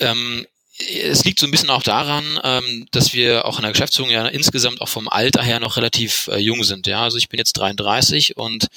ähm, 0.00 0.46
es 0.78 1.24
liegt 1.24 1.40
so 1.40 1.46
ein 1.46 1.50
bisschen 1.50 1.70
auch 1.70 1.82
daran, 1.82 2.38
ähm, 2.44 2.86
dass 2.92 3.12
wir 3.12 3.44
auch 3.46 3.58
in 3.58 3.62
der 3.62 3.72
Geschäftsführung 3.72 4.10
ja 4.10 4.26
insgesamt 4.26 4.80
auch 4.80 4.88
vom 4.88 5.08
Alter 5.08 5.42
her 5.42 5.60
noch 5.60 5.76
relativ 5.76 6.28
äh, 6.28 6.38
jung 6.38 6.62
sind. 6.62 6.86
Ja, 6.86 7.02
also 7.02 7.18
ich 7.18 7.28
bin 7.28 7.38
jetzt 7.38 7.54
33 7.54 8.36
und 8.36 8.68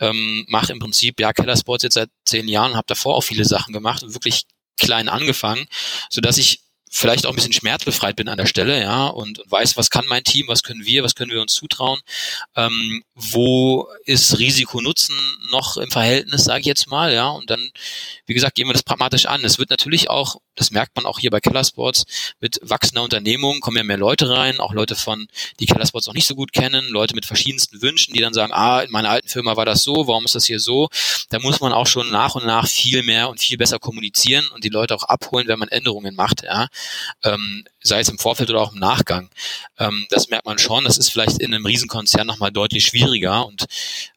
ähm, 0.00 0.44
mache 0.48 0.72
im 0.72 0.80
Prinzip 0.80 1.20
ja 1.20 1.32
Keller 1.32 1.56
Sports 1.56 1.84
jetzt 1.84 1.94
seit 1.94 2.10
zehn 2.24 2.48
Jahren 2.48 2.74
habe 2.74 2.86
davor 2.88 3.14
auch 3.14 3.22
viele 3.22 3.44
Sachen 3.44 3.72
gemacht 3.72 4.02
und 4.02 4.14
wirklich 4.14 4.46
klein 4.76 5.08
angefangen, 5.08 5.66
so 6.10 6.20
dass 6.20 6.38
ich 6.38 6.63
vielleicht 6.96 7.26
auch 7.26 7.30
ein 7.30 7.34
bisschen 7.34 7.52
schmerzbefreit 7.52 8.14
bin 8.14 8.28
an 8.28 8.36
der 8.38 8.46
Stelle, 8.46 8.80
ja, 8.80 9.08
und, 9.08 9.42
weiß, 9.48 9.76
was 9.76 9.90
kann 9.90 10.06
mein 10.06 10.22
Team, 10.22 10.46
was 10.46 10.62
können 10.62 10.86
wir, 10.86 11.02
was 11.02 11.16
können 11.16 11.32
wir 11.32 11.42
uns 11.42 11.52
zutrauen, 11.52 12.00
ähm, 12.54 13.02
wo 13.16 13.88
ist 14.04 14.38
Risiko-Nutzen 14.38 15.16
noch 15.50 15.76
im 15.76 15.90
Verhältnis, 15.90 16.44
sage 16.44 16.60
ich 16.60 16.66
jetzt 16.66 16.86
mal, 16.86 17.12
ja, 17.12 17.28
und 17.30 17.50
dann, 17.50 17.72
wie 18.26 18.34
gesagt, 18.34 18.54
gehen 18.54 18.68
wir 18.68 18.72
das 18.74 18.84
pragmatisch 18.84 19.26
an. 19.26 19.44
Es 19.44 19.58
wird 19.58 19.70
natürlich 19.70 20.08
auch, 20.08 20.36
das 20.54 20.70
merkt 20.70 20.94
man 20.94 21.04
auch 21.04 21.18
hier 21.18 21.30
bei 21.30 21.40
Kellersports, 21.40 22.04
mit 22.38 22.60
wachsender 22.62 23.02
Unternehmung 23.02 23.58
kommen 23.58 23.76
ja 23.76 23.82
mehr 23.82 23.98
Leute 23.98 24.30
rein, 24.30 24.60
auch 24.60 24.72
Leute 24.72 24.94
von, 24.94 25.26
die 25.58 25.66
Kellersports 25.66 26.06
noch 26.06 26.14
nicht 26.14 26.26
so 26.28 26.36
gut 26.36 26.52
kennen, 26.52 26.88
Leute 26.90 27.16
mit 27.16 27.26
verschiedensten 27.26 27.82
Wünschen, 27.82 28.14
die 28.14 28.20
dann 28.20 28.34
sagen, 28.34 28.52
ah, 28.52 28.82
in 28.82 28.92
meiner 28.92 29.10
alten 29.10 29.28
Firma 29.28 29.56
war 29.56 29.66
das 29.66 29.82
so, 29.82 30.06
warum 30.06 30.26
ist 30.26 30.36
das 30.36 30.44
hier 30.44 30.60
so? 30.60 30.88
Da 31.30 31.40
muss 31.40 31.60
man 31.60 31.72
auch 31.72 31.88
schon 31.88 32.08
nach 32.10 32.36
und 32.36 32.46
nach 32.46 32.68
viel 32.68 33.02
mehr 33.02 33.30
und 33.30 33.40
viel 33.40 33.58
besser 33.58 33.80
kommunizieren 33.80 34.46
und 34.54 34.62
die 34.62 34.68
Leute 34.68 34.94
auch 34.94 35.02
abholen, 35.02 35.48
wenn 35.48 35.58
man 35.58 35.68
Änderungen 35.68 36.14
macht, 36.14 36.44
ja 36.44 36.68
ähm, 37.22 37.64
sei 37.82 38.00
es 38.00 38.08
im 38.08 38.18
Vorfeld 38.18 38.50
oder 38.50 38.60
auch 38.60 38.72
im 38.72 38.78
Nachgang. 38.78 39.30
Ähm, 39.78 40.06
das 40.10 40.28
merkt 40.28 40.46
man 40.46 40.58
schon. 40.58 40.84
Das 40.84 40.98
ist 40.98 41.10
vielleicht 41.10 41.38
in 41.38 41.54
einem 41.54 41.66
Riesenkonzern 41.66 42.26
nochmal 42.26 42.50
deutlich 42.50 42.86
schwieriger 42.86 43.46
und 43.46 43.66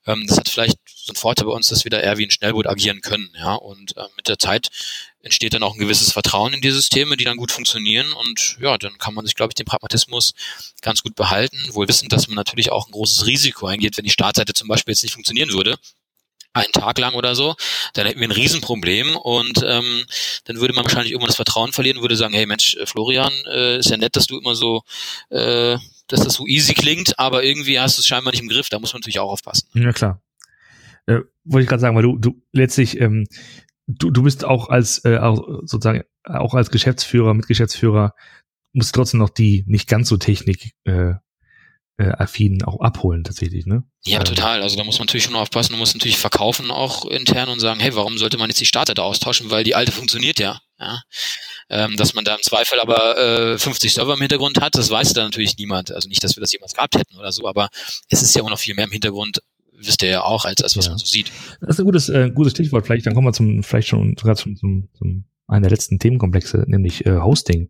ähm, 0.06 0.26
das 0.28 0.38
hat 0.38 0.50
vielleicht 0.50 0.78
so 0.86 1.12
einen 1.12 1.18
Vorteil 1.18 1.46
bei 1.46 1.54
uns, 1.54 1.70
dass 1.70 1.84
wir 1.84 1.92
da 1.92 2.00
eher 2.00 2.18
wie 2.18 2.26
ein 2.26 2.32
Schnellboot 2.32 2.68
agieren 2.68 3.02
können. 3.02 3.30
Ja, 3.38 3.56
und 3.56 3.96
äh, 3.98 4.04
mit 4.16 4.28
der 4.28 4.40
Zeit 4.40 4.70
entsteht 5.22 5.54
dann 5.54 5.64
auch 5.64 5.74
ein 5.74 5.80
gewisses 5.80 6.12
Vertrauen 6.12 6.54
in 6.54 6.62
die 6.62 6.72
Systeme, 6.72 7.18
die 7.18 7.26
dann 7.26 7.38
gut 7.38 7.52
funktionieren 7.52 8.12
und 8.14 8.58
ja, 8.62 8.78
dann 8.78 8.98
kann 8.98 9.14
man 9.14 9.26
sich, 9.26 9.36
glaube 9.36 9.52
ich, 9.52 9.56
den 9.56 9.66
Pragmatismus 9.66 10.34
ganz 10.82 11.04
gut 11.04 11.16
behalten, 11.16 11.58
wohl 11.72 11.88
wissend, 11.88 12.14
dass 12.14 12.28
man 12.28 12.36
natürlich 12.36 12.72
auch 12.72 12.88
ein 12.88 12.92
großes 12.92 13.26
Risiko 13.26 13.68
eingeht, 13.68 13.98
wenn 13.98 14.06
die 14.06 14.12
Startseite 14.12 14.54
zum 14.54 14.68
Beispiel 14.68 14.94
jetzt 14.94 15.04
nicht 15.04 15.14
funktionieren 15.14 15.52
würde 15.52 15.78
einen 16.58 16.72
Tag 16.72 16.98
lang 17.00 17.14
oder 17.14 17.36
so, 17.36 17.56
dann 17.94 18.06
hätten 18.08 18.20
wir 18.20 18.28
ein 18.28 18.32
Riesenproblem 18.32 19.16
und 19.16 19.64
ähm, 19.66 20.06
dann 20.46 20.58
würde 20.60 20.74
man 20.74 20.84
wahrscheinlich 20.84 21.12
irgendwann 21.12 21.30
das 21.30 21.36
Vertrauen 21.36 21.74
verlieren 21.74 22.02
würde 22.02 22.16
sagen, 22.16 22.34
hey 22.34 22.46
Mensch, 22.46 22.76
äh, 22.76 22.86
Florian, 22.86 23.34
äh, 23.52 23.80
ist 23.80 23.90
ja 23.90 23.98
nett, 23.98 24.16
dass 24.16 24.28
du 24.28 24.38
immer 24.38 24.56
so, 24.56 24.84
äh, 25.30 25.78
dass 26.08 26.22
das 26.22 26.34
so 26.34 26.46
easy 26.46 26.74
klingt, 26.74 27.20
aber 27.20 27.44
irgendwie 27.44 27.80
hast 27.80 27.98
du 27.98 28.02
es 28.02 28.08
scheinbar 28.08 28.32
nicht 28.32 28.42
im 28.42 28.50
Griff, 28.50 28.70
da 28.70 28.80
muss 28.80 28.94
man 28.94 29.02
natürlich 29.02 29.20
auch 29.20 29.32
aufpassen. 29.32 29.68
Ja 29.74 29.92
klar. 29.92 30.22
Äh, 31.06 31.22
wollte 31.46 31.64
ich 31.64 31.70
gerade 31.70 31.82
sagen, 31.82 31.96
weil 31.96 32.04
du, 32.04 32.18
du 32.18 32.42
letztlich, 32.52 33.00
ähm, 33.00 33.28
du, 33.88 34.12
du 34.12 34.24
bist 34.24 34.44
auch 34.44 34.70
als, 34.70 35.04
äh, 35.06 35.18
auch 35.18 35.62
sozusagen, 35.64 36.04
auch 36.24 36.54
als 36.54 36.70
Geschäftsführer, 36.70 37.34
Mitgeschäftsführer, 37.34 38.14
musst 38.74 38.94
trotzdem 38.94 39.20
noch 39.20 39.30
die 39.30 39.64
nicht 39.68 39.88
ganz 39.88 40.10
so 40.10 40.18
Technik 40.18 40.74
äh, 40.84 41.14
äh, 41.98 42.10
affinen 42.10 42.64
auch 42.64 42.80
abholen 42.80 43.24
tatsächlich, 43.24 43.66
ne? 43.66 43.84
Ja, 44.06 44.24
total. 44.24 44.62
Also 44.62 44.78
da 44.78 44.84
muss 44.84 45.00
man 45.00 45.08
natürlich 45.08 45.26
schon 45.26 45.36
aufpassen 45.36 45.74
und 45.74 45.80
muss 45.80 45.94
natürlich 45.94 46.18
verkaufen 46.18 46.70
auch 46.70 47.06
intern 47.06 47.50
und 47.50 47.60
sagen, 47.60 47.80
hey, 47.80 47.96
warum 47.96 48.18
sollte 48.18 48.38
man 48.38 48.50
jetzt 48.50 48.62
die 48.62 48.66
Starter 48.66 48.94
da 48.94 49.02
austauschen, 49.02 49.50
weil 49.50 49.64
die 49.64 49.76
alte 49.76 49.92
funktioniert 49.92 50.40
ja. 50.40 50.60
ja? 50.80 51.02
Ähm, 51.70 51.98
dass 51.98 52.14
man 52.14 52.24
da 52.24 52.36
im 52.36 52.42
Zweifel 52.42 52.80
aber 52.80 53.18
äh, 53.18 53.58
50 53.58 53.94
Server 53.94 54.14
im 54.14 54.20
Hintergrund 54.20 54.62
hat, 54.62 54.76
das 54.76 54.90
weiß 54.90 55.14
da 55.14 55.24
natürlich 55.24 55.58
niemand. 55.58 55.92
Also 55.92 56.08
nicht, 56.08 56.24
dass 56.24 56.36
wir 56.36 56.42
das 56.42 56.54
jemals 56.54 56.74
gehabt 56.74 56.96
hätten 56.96 57.18
oder 57.18 57.32
so, 57.32 57.48
aber 57.48 57.70
es 58.10 58.22
ist 58.22 58.36
ja 58.36 58.44
auch 58.44 58.50
noch 58.50 58.60
viel 58.60 58.76
mehr 58.76 58.86
im 58.86 58.92
Hintergrund, 58.92 59.42
wisst 59.74 60.04
ihr 60.04 60.10
ja 60.10 60.22
auch, 60.24 60.46
als, 60.46 60.62
als 60.62 60.78
was 60.78 60.86
ja. 60.86 60.92
man 60.92 61.00
so 61.00 61.06
sieht. 61.06 61.32
Das 61.62 61.72
ist 61.72 61.80
ein 61.80 61.86
gutes, 61.86 62.10
äh, 62.10 62.30
gutes 62.34 62.54
Stichwort. 62.54 62.86
Vielleicht, 62.86 63.08
dann 63.08 63.16
kommen 63.16 63.28
wir 63.28 63.34
zum, 63.34 63.64
vielleicht 63.64 63.88
schon 63.88 64.16
sogar 64.18 64.36
zum, 64.36 64.56
zum, 64.56 64.88
zum 64.98 65.26
einer 65.48 65.62
der 65.62 65.72
letzten 65.72 66.00
Themenkomplexe, 66.00 66.66
nämlich 66.68 67.06
äh, 67.06 67.18
Hosting. 67.20 67.70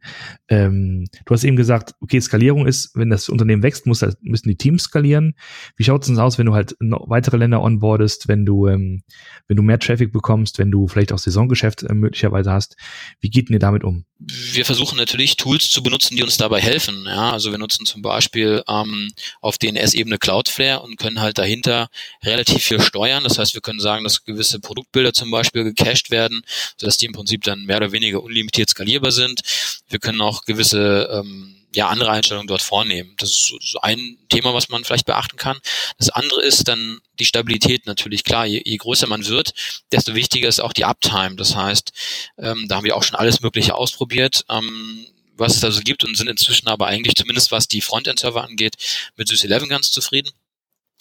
Ähm, 0.49 1.05
du 1.25 1.33
hast 1.33 1.43
eben 1.43 1.55
gesagt, 1.55 1.93
okay, 2.01 2.19
Skalierung 2.19 2.65
ist, 2.65 2.95
wenn 2.95 3.09
das 3.09 3.29
Unternehmen 3.29 3.63
wächst, 3.63 3.85
muss, 3.85 4.03
müssen 4.21 4.49
die 4.49 4.57
Teams 4.57 4.83
skalieren. 4.83 5.35
Wie 5.75 5.83
schaut 5.83 6.01
es 6.01 6.07
denn 6.07 6.19
aus, 6.19 6.37
wenn 6.37 6.47
du 6.47 6.53
halt 6.53 6.75
weitere 6.79 7.37
Länder 7.37 7.61
onboardest, 7.61 8.27
wenn 8.27 8.45
du, 8.45 8.67
ähm, 8.67 9.03
wenn 9.47 9.57
du 9.57 9.63
mehr 9.63 9.79
Traffic 9.79 10.11
bekommst, 10.11 10.57
wenn 10.57 10.71
du 10.71 10.87
vielleicht 10.87 11.11
auch 11.11 11.19
Saisongeschäft 11.19 11.83
äh, 11.83 11.93
möglicherweise 11.93 12.51
hast? 12.51 12.77
Wie 13.19 13.29
geht 13.29 13.49
denn 13.49 13.53
ihr 13.53 13.59
damit 13.59 13.83
um? 13.83 14.05
wir 14.19 14.65
versuchen 14.65 14.97
natürlich 14.97 15.37
Tools 15.37 15.69
zu 15.69 15.83
benutzen, 15.83 16.15
die 16.15 16.23
uns 16.23 16.37
dabei 16.37 16.59
helfen. 16.59 17.03
Ja, 17.05 17.31
also 17.31 17.51
wir 17.51 17.59
nutzen 17.59 17.85
zum 17.85 18.01
Beispiel 18.01 18.63
ähm, 18.67 19.11
auf 19.41 19.57
DNS-Ebene 19.57 20.17
Cloudflare 20.17 20.81
und 20.81 20.97
können 20.97 21.21
halt 21.21 21.37
dahinter 21.37 21.89
relativ 22.23 22.63
viel 22.63 22.81
steuern. 22.81 23.23
Das 23.23 23.37
heißt, 23.37 23.53
wir 23.53 23.61
können 23.61 23.79
sagen, 23.79 24.03
dass 24.03 24.23
gewisse 24.23 24.59
Produktbilder 24.59 25.13
zum 25.13 25.29
Beispiel 25.29 25.63
gecached 25.63 26.09
werden, 26.09 26.41
sodass 26.77 26.97
die 26.97 27.05
im 27.05 27.13
Prinzip 27.13 27.43
dann 27.43 27.66
mehr 27.67 27.77
oder 27.77 27.91
weniger 27.91 28.23
unlimitiert 28.23 28.69
skalierbar 28.69 29.11
sind. 29.11 29.41
Wir 29.89 29.99
können 29.99 30.21
auch 30.21 30.45
gewisse 30.45 31.09
ähm, 31.11 31.55
ja, 31.75 31.89
andere 31.89 32.09
Einstellungen 32.09 32.47
dort 32.47 32.61
vornehmen. 32.61 33.13
Das 33.17 33.29
ist 33.29 33.53
so 33.61 33.79
ein 33.81 34.17
Thema, 34.29 34.53
was 34.53 34.69
man 34.69 34.83
vielleicht 34.83 35.05
beachten 35.05 35.37
kann. 35.37 35.59
Das 35.99 36.09
andere 36.09 36.41
ist 36.41 36.67
dann 36.67 36.99
die 37.19 37.25
Stabilität 37.25 37.85
natürlich. 37.85 38.23
Klar, 38.23 38.45
je, 38.45 38.61
je 38.65 38.77
größer 38.77 39.07
man 39.07 39.27
wird, 39.27 39.53
desto 39.91 40.15
wichtiger 40.15 40.47
ist 40.47 40.59
auch 40.59 40.73
die 40.73 40.85
Uptime. 40.85 41.35
Das 41.35 41.55
heißt, 41.55 41.91
ähm, 42.39 42.65
da 42.67 42.77
haben 42.77 42.85
wir 42.85 42.95
auch 42.95 43.03
schon 43.03 43.15
alles 43.15 43.41
Mögliche 43.41 43.75
ausprobiert. 43.75 44.43
Ähm, 44.49 45.05
was 45.39 45.53
es 45.53 45.59
da 45.61 45.69
so 45.69 45.81
gibt 45.81 46.03
und 46.03 46.17
sind 46.17 46.27
inzwischen 46.27 46.67
aber 46.67 46.87
eigentlich 46.87 47.15
zumindest 47.15 47.51
was 47.51 47.67
die 47.67 47.81
Frontend-Server 47.81 48.43
angeht 48.43 48.75
mit 49.17 49.27
SysE 49.27 49.47
11 49.47 49.69
ganz 49.69 49.91
zufrieden. 49.91 50.31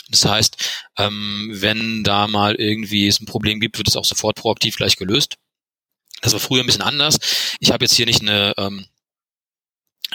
Das 0.08 0.24
heißt, 0.24 0.56
ähm, 0.98 1.48
wenn 1.52 2.04
da 2.04 2.28
mal 2.28 2.54
irgendwie 2.54 3.08
es 3.08 3.20
ein 3.20 3.26
Problem 3.26 3.60
gibt, 3.60 3.78
wird 3.78 3.88
es 3.88 3.96
auch 3.96 4.04
sofort 4.04 4.36
proaktiv 4.36 4.76
gleich 4.76 4.96
gelöst. 4.96 5.36
Das 6.22 6.32
war 6.32 6.40
früher 6.40 6.62
ein 6.62 6.66
bisschen 6.66 6.82
anders. 6.82 7.18
Ich 7.60 7.70
habe 7.70 7.84
jetzt 7.84 7.94
hier 7.94 8.06
nicht 8.06 8.22
eine 8.22 8.54
ähm, 8.56 8.86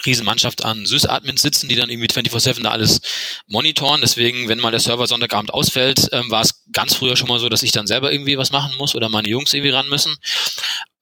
Riesenmannschaft 0.05 0.63
an 0.63 0.85
Sys-Admins 0.85 1.41
sitzen, 1.41 1.67
die 1.67 1.75
dann 1.75 1.89
irgendwie 1.89 2.07
24-7 2.07 2.63
da 2.63 2.71
alles 2.71 3.01
monitoren. 3.47 4.01
Deswegen, 4.01 4.47
wenn 4.47 4.59
mal 4.59 4.71
der 4.71 4.79
Server 4.79 5.05
Sonntagabend 5.05 5.53
ausfällt, 5.53 6.09
ähm, 6.11 6.31
war 6.31 6.41
es 6.41 6.63
ganz 6.71 6.95
früher 6.95 7.15
schon 7.17 7.27
mal 7.27 7.39
so, 7.39 7.49
dass 7.49 7.63
ich 7.63 7.71
dann 7.71 7.87
selber 7.87 8.11
irgendwie 8.11 8.37
was 8.37 8.51
machen 8.51 8.75
muss 8.77 8.95
oder 8.95 9.09
meine 9.09 9.29
Jungs 9.29 9.53
irgendwie 9.53 9.71
ran 9.71 9.89
müssen. 9.89 10.15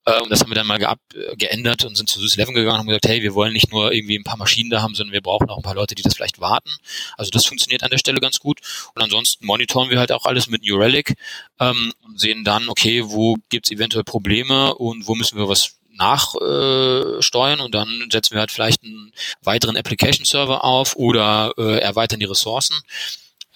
Und 0.06 0.30
das 0.30 0.40
haben 0.40 0.50
wir 0.50 0.54
dann 0.54 0.66
mal 0.66 0.78
geab, 0.78 0.98
äh, 1.14 1.36
geändert 1.36 1.84
und 1.84 1.96
sind 1.96 2.08
zu 2.08 2.20
Sys 2.20 2.36
11 2.36 2.48
gegangen 2.48 2.68
und 2.68 2.78
haben 2.78 2.86
gesagt, 2.86 3.08
hey, 3.08 3.22
wir 3.22 3.34
wollen 3.34 3.52
nicht 3.52 3.70
nur 3.70 3.92
irgendwie 3.92 4.18
ein 4.18 4.24
paar 4.24 4.38
Maschinen 4.38 4.70
da 4.70 4.82
haben, 4.82 4.94
sondern 4.94 5.12
wir 5.12 5.20
brauchen 5.20 5.50
auch 5.50 5.58
ein 5.58 5.62
paar 5.62 5.74
Leute, 5.74 5.94
die 5.94 6.02
das 6.02 6.14
vielleicht 6.14 6.40
warten. 6.40 6.70
Also 7.16 7.30
das 7.30 7.44
funktioniert 7.46 7.82
an 7.82 7.90
der 7.90 7.98
Stelle 7.98 8.20
ganz 8.20 8.38
gut. 8.38 8.60
Und 8.94 9.02
ansonsten 9.02 9.46
monitoren 9.46 9.90
wir 9.90 9.98
halt 9.98 10.12
auch 10.12 10.24
alles 10.24 10.48
mit 10.48 10.62
New 10.64 10.76
Relic 10.76 11.16
ähm, 11.58 11.92
und 12.02 12.18
sehen 12.18 12.44
dann, 12.44 12.68
okay, 12.68 13.02
wo 13.04 13.36
gibt's 13.50 13.70
eventuell 13.70 14.04
Probleme 14.04 14.74
und 14.74 15.06
wo 15.06 15.14
müssen 15.14 15.38
wir 15.38 15.48
was 15.48 15.76
nachsteuern 15.92 17.60
äh, 17.60 17.62
und 17.62 17.74
dann 17.74 18.08
setzen 18.10 18.34
wir 18.34 18.40
halt 18.40 18.50
vielleicht 18.50 18.82
einen 18.82 19.12
weiteren 19.42 19.76
Application 19.76 20.24
Server 20.24 20.64
auf 20.64 20.96
oder 20.96 21.52
äh, 21.58 21.78
erweitern 21.78 22.20
die 22.20 22.26
Ressourcen. 22.26 22.76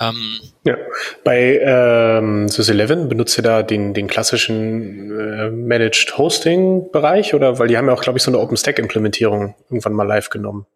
Ähm, 0.00 0.40
ja, 0.64 0.76
bei 1.22 1.60
ähm, 1.62 2.48
SysEleven 2.48 3.08
benutzt 3.08 3.38
ihr 3.38 3.42
da 3.42 3.62
den, 3.62 3.94
den 3.94 4.08
klassischen 4.08 5.10
äh, 5.10 5.50
Managed 5.50 6.18
Hosting 6.18 6.90
Bereich 6.90 7.32
oder 7.34 7.58
weil 7.58 7.68
die 7.68 7.76
haben 7.76 7.86
ja 7.86 7.94
auch, 7.94 8.02
glaube 8.02 8.18
ich, 8.18 8.22
so 8.24 8.30
eine 8.30 8.38
OpenStack-Implementierung 8.40 9.54
irgendwann 9.70 9.92
mal 9.92 10.06
live 10.06 10.30
genommen. 10.30 10.66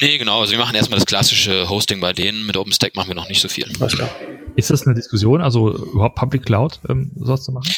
Nee, 0.00 0.18
genau. 0.18 0.40
Also 0.40 0.52
wir 0.52 0.58
machen 0.58 0.74
erstmal 0.74 0.98
das 0.98 1.06
klassische 1.06 1.68
Hosting 1.68 2.00
bei 2.00 2.12
denen. 2.12 2.46
Mit 2.46 2.56
OpenStack 2.56 2.96
machen 2.96 3.08
wir 3.08 3.14
noch 3.14 3.28
nicht 3.28 3.40
so 3.40 3.48
viel. 3.48 3.66
Alles 3.80 3.96
klar. 3.96 4.10
Ist 4.56 4.70
das 4.70 4.86
eine 4.86 4.94
Diskussion, 4.94 5.40
also 5.40 5.70
überhaupt 5.70 6.16
Public 6.16 6.44
Cloud 6.44 6.80
ähm, 6.88 7.12
sowas 7.16 7.44
zu 7.44 7.52
machen? 7.52 7.70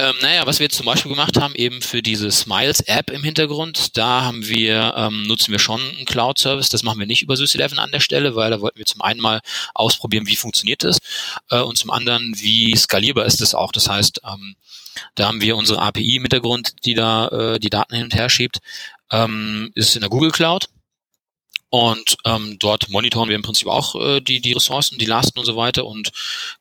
Ähm, 0.00 0.14
naja, 0.22 0.46
was 0.46 0.60
wir 0.60 0.64
jetzt 0.64 0.76
zum 0.76 0.86
Beispiel 0.86 1.10
gemacht 1.10 1.40
haben, 1.40 1.56
eben 1.56 1.82
für 1.82 2.02
diese 2.02 2.30
Smiles-App 2.30 3.10
im 3.10 3.24
Hintergrund, 3.24 3.96
da 3.96 4.22
haben 4.22 4.46
wir, 4.46 4.94
ähm, 4.96 5.24
nutzen 5.24 5.50
wir 5.50 5.58
schon 5.58 5.80
einen 5.80 6.04
Cloud-Service. 6.04 6.68
Das 6.68 6.84
machen 6.84 7.00
wir 7.00 7.06
nicht 7.06 7.22
über 7.22 7.36
SysEleven 7.36 7.80
an 7.80 7.90
der 7.90 7.98
Stelle, 7.98 8.36
weil 8.36 8.52
da 8.52 8.60
wollten 8.60 8.78
wir 8.78 8.86
zum 8.86 9.02
einen 9.02 9.20
mal 9.20 9.40
ausprobieren, 9.74 10.28
wie 10.28 10.36
funktioniert 10.36 10.84
das 10.84 10.98
äh, 11.50 11.58
und 11.58 11.78
zum 11.78 11.90
anderen, 11.90 12.32
wie 12.38 12.76
skalierbar 12.76 13.26
ist 13.26 13.40
das 13.40 13.56
auch. 13.56 13.72
Das 13.72 13.88
heißt, 13.88 14.20
ähm, 14.24 14.54
da 15.16 15.26
haben 15.26 15.40
wir 15.40 15.56
unsere 15.56 15.82
API 15.82 16.16
im 16.16 16.22
Hintergrund, 16.22 16.84
die 16.84 16.94
da 16.94 17.26
äh, 17.28 17.58
die 17.58 17.70
Daten 17.70 17.96
hin 17.96 18.04
und 18.04 18.14
her 18.14 18.30
schiebt, 18.30 18.58
ähm, 19.10 19.72
ist 19.74 19.96
in 19.96 20.02
der 20.02 20.10
Google 20.10 20.30
Cloud. 20.30 20.68
Und 21.70 22.16
ähm, 22.24 22.56
dort 22.58 22.88
monitoren 22.88 23.28
wir 23.28 23.36
im 23.36 23.42
Prinzip 23.42 23.68
auch 23.68 23.94
äh, 23.94 24.20
die, 24.20 24.40
die 24.40 24.52
Ressourcen, 24.52 24.98
die 24.98 25.04
Lasten 25.04 25.38
und 25.38 25.44
so 25.44 25.56
weiter 25.56 25.84
und 25.84 26.12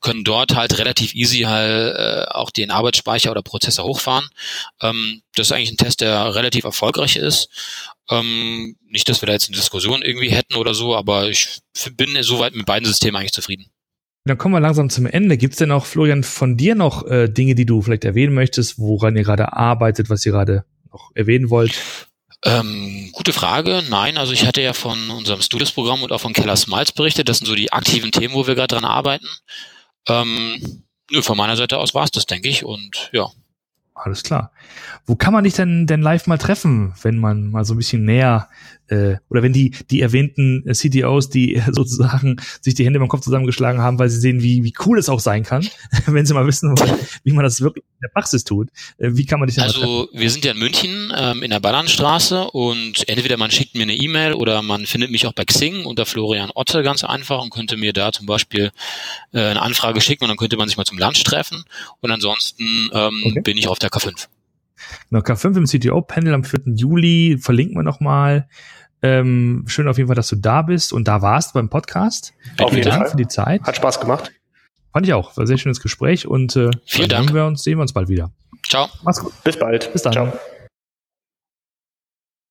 können 0.02 0.26
dort 0.26 0.56
halt 0.56 0.78
relativ 0.80 1.16
easy 1.16 1.42
halt 1.42 1.96
äh, 1.96 2.26
auch 2.30 2.52
den 2.52 2.72
Arbeitsspeicher 2.72 3.32
oder 3.32 3.42
Prozessor 3.42 3.86
hochfahren. 3.86 4.28
Ähm, 4.82 5.22
das 5.36 5.48
ist 5.48 5.52
eigentlich 5.54 5.72
ein 5.72 5.78
Test, 5.78 6.02
der 6.02 6.36
relativ 6.36 6.66
erfolgreich 6.66 7.16
ist. 7.16 7.50
Ähm, 8.10 8.76
nicht, 8.90 9.08
dass 9.08 9.22
wir 9.22 9.28
da 9.28 9.34
jetzt 9.34 9.48
eine 9.48 9.58
Diskussion 9.58 10.02
irgendwie 10.02 10.30
hätten 10.30 10.56
oder 10.56 10.74
so, 10.74 10.96
aber 10.96 11.30
ich 11.30 11.60
bin 11.96 12.22
soweit 12.22 12.54
mit 12.54 12.66
beiden 12.66 12.86
Systemen 12.86 13.18
eigentlich 13.18 13.34
zufrieden. 13.34 13.68
Dann 14.26 14.38
kommen 14.38 14.56
wir 14.56 14.60
langsam 14.60 14.90
zum 14.90 15.06
Ende. 15.06 15.38
Gibt 15.38 15.54
es 15.54 15.60
denn 15.60 15.72
auch, 15.72 15.86
Florian, 15.86 16.24
von 16.24 16.58
dir 16.58 16.76
noch 16.76 17.06
äh, 17.08 17.30
Dinge, 17.30 17.56
die 17.56 17.66
du 17.66 17.82
vielleicht 17.82 18.04
erwähnen 18.04 18.34
möchtest, 18.34 18.78
woran 18.78 19.16
ihr 19.16 19.24
gerade 19.24 19.54
arbeitet, 19.54 20.10
was 20.10 20.26
ihr 20.26 20.34
gerade 20.34 20.66
noch 20.92 21.12
erwähnen 21.16 21.50
wollt? 21.50 21.72
Ähm, 22.44 23.07
gute 23.18 23.34
Frage. 23.34 23.84
Nein, 23.90 24.16
also 24.18 24.32
ich 24.32 24.46
hatte 24.46 24.62
ja 24.62 24.74
von 24.74 25.10
unserem 25.10 25.42
Studios-Programm 25.42 26.04
und 26.04 26.12
auch 26.12 26.22
von 26.22 26.34
Keller 26.34 26.56
Smiles 26.56 26.92
berichtet. 26.92 27.28
Das 27.28 27.40
sind 27.40 27.48
so 27.48 27.56
die 27.56 27.74
aktiven 27.74 28.12
Themen, 28.12 28.36
wo 28.36 28.46
wir 28.46 28.54
gerade 28.54 28.76
dran 28.76 28.86
arbeiten. 28.86 29.26
Ähm, 30.08 30.84
nö, 31.12 31.24
von 31.24 31.36
meiner 31.36 31.58
Seite 31.58 31.80
aus 31.80 31.96
war 31.96 32.04
es 32.04 32.12
das, 32.12 32.28
denke 32.28 32.48
ich. 32.48 32.64
Und 32.64 33.10
ja. 33.12 33.28
Alles 33.96 34.22
klar. 34.22 34.52
Wo 35.08 35.16
kann 35.16 35.34
man 35.34 35.44
dich 35.44 35.56
denn, 35.56 35.88
denn 35.88 36.04
live 36.04 36.28
mal 36.28 36.38
treffen, 36.38 36.94
wenn 37.02 37.18
man 37.18 37.50
mal 37.50 37.66
so 37.66 37.74
ein 37.74 37.78
bisschen 37.78 38.06
näher 38.06 38.50
äh, 38.90 39.18
oder 39.30 39.44
wenn 39.44 39.54
die, 39.54 39.72
die 39.92 40.02
erwähnten 40.02 40.64
äh, 40.68 40.74
CTOs, 40.74 41.30
die 41.30 41.62
sozusagen 41.72 42.38
sich 42.62 42.74
die 42.76 42.86
Hände 42.86 43.00
beim 43.00 43.08
Kopf 43.08 43.22
zusammengeschlagen 43.22 43.82
haben, 43.82 44.00
weil 44.00 44.10
sie 44.10 44.20
sehen, 44.20 44.42
wie, 44.42 44.64
wie 44.64 44.74
cool 44.86 44.98
es 44.98 45.10
auch 45.10 45.20
sein 45.20 45.44
kann, 45.44 45.68
wenn 46.06 46.26
sie 46.26 46.34
mal 46.34 46.48
wissen 46.48 46.78
wollen, 46.78 46.98
wie 47.24 47.34
man 47.34 47.44
das 47.44 47.62
wirklich 47.62 47.84
in 47.84 48.02
der 48.02 48.10
Praxis 48.10 48.44
tut. 48.44 48.70
Äh, 48.98 49.10
wie 49.14 49.26
kann 49.26 49.40
man 49.40 49.48
dich 49.48 49.60
Also 49.62 50.10
wir 50.14 50.30
sind 50.30 50.46
ja 50.46 50.52
in 50.52 50.60
München 50.60 51.14
ähm, 51.16 51.44
in 51.44 51.50
der 51.50 51.60
Ballernstraße 51.60 52.52
und 52.52 53.08
entweder 53.08 53.38
man 53.38 53.52
schickt 53.52 53.76
mir 53.76 53.84
eine 53.84 53.96
E-Mail 53.96 54.34
oder 54.34 54.62
man 54.62 54.86
findet 54.86 55.12
mich 55.12 55.26
auch 55.28 55.34
bei 55.34 55.46
Xing 55.46 55.86
unter 55.86 56.06
Florian 56.06 56.52
Otte 56.54 56.84
ganz 56.84 57.04
einfach 57.04 57.42
und 57.42 57.50
könnte 57.50 57.78
mir 57.78 57.94
da 57.94 58.12
zum 58.12 58.26
Beispiel 58.26 58.72
äh, 59.34 59.40
eine 59.40 59.62
Anfrage 59.62 60.02
schicken 60.02 60.24
und 60.24 60.30
dann 60.30 60.38
könnte 60.38 60.58
man 60.58 60.68
sich 60.68 60.78
mal 60.78 60.86
zum 60.86 60.98
Lunch 60.98 61.24
treffen 61.24 61.64
und 62.02 62.12
ansonsten 62.12 62.90
ähm, 62.94 63.24
okay. 63.26 63.42
bin 63.42 63.58
ich 63.58 63.68
auf 63.68 63.80
der 63.80 63.90
K5. 63.90 64.28
Genau, 65.10 65.22
K5 65.24 65.58
im 65.58 65.66
CTO-Panel 65.66 66.34
am 66.34 66.44
4. 66.44 66.62
Juli 66.76 67.38
verlinken 67.40 67.78
wir 67.78 67.84
nochmal. 67.84 68.48
Ähm, 69.02 69.64
schön 69.68 69.88
auf 69.88 69.98
jeden 69.98 70.08
Fall, 70.08 70.16
dass 70.16 70.30
du 70.30 70.36
da 70.36 70.62
bist 70.64 70.92
und 70.92 71.08
da 71.08 71.22
warst 71.22 71.54
beim 71.54 71.70
Podcast. 71.70 72.34
Auf 72.60 72.72
jeden 72.74 72.90
Dank 72.90 73.04
Fall. 73.04 73.12
für 73.12 73.18
die 73.18 73.28
Zeit. 73.28 73.62
Hat 73.64 73.76
Spaß 73.76 74.00
gemacht. 74.00 74.32
Fand 74.92 75.06
ich 75.06 75.14
auch. 75.14 75.38
War 75.38 75.44
ein 75.44 75.48
sehr 75.48 75.58
schönes 75.60 75.80
Gespräch 75.82 76.26
und 76.28 76.56
äh, 76.56 76.72
Vielen 76.86 77.10
Dank. 77.10 77.34
wir 77.34 77.46
uns, 77.46 77.64
sehen 77.64 77.78
wir 77.78 77.84
uns 77.84 77.94
bald 77.94 78.10
wieder. 78.10 78.32
Ciao. 78.68 78.88
Mach's 79.04 79.20
gut. 79.20 79.34
Bis 79.44 79.58
bald. 79.60 79.92
Bis 79.94 80.02
dann. 80.02 80.14
Ciao. 80.14 80.34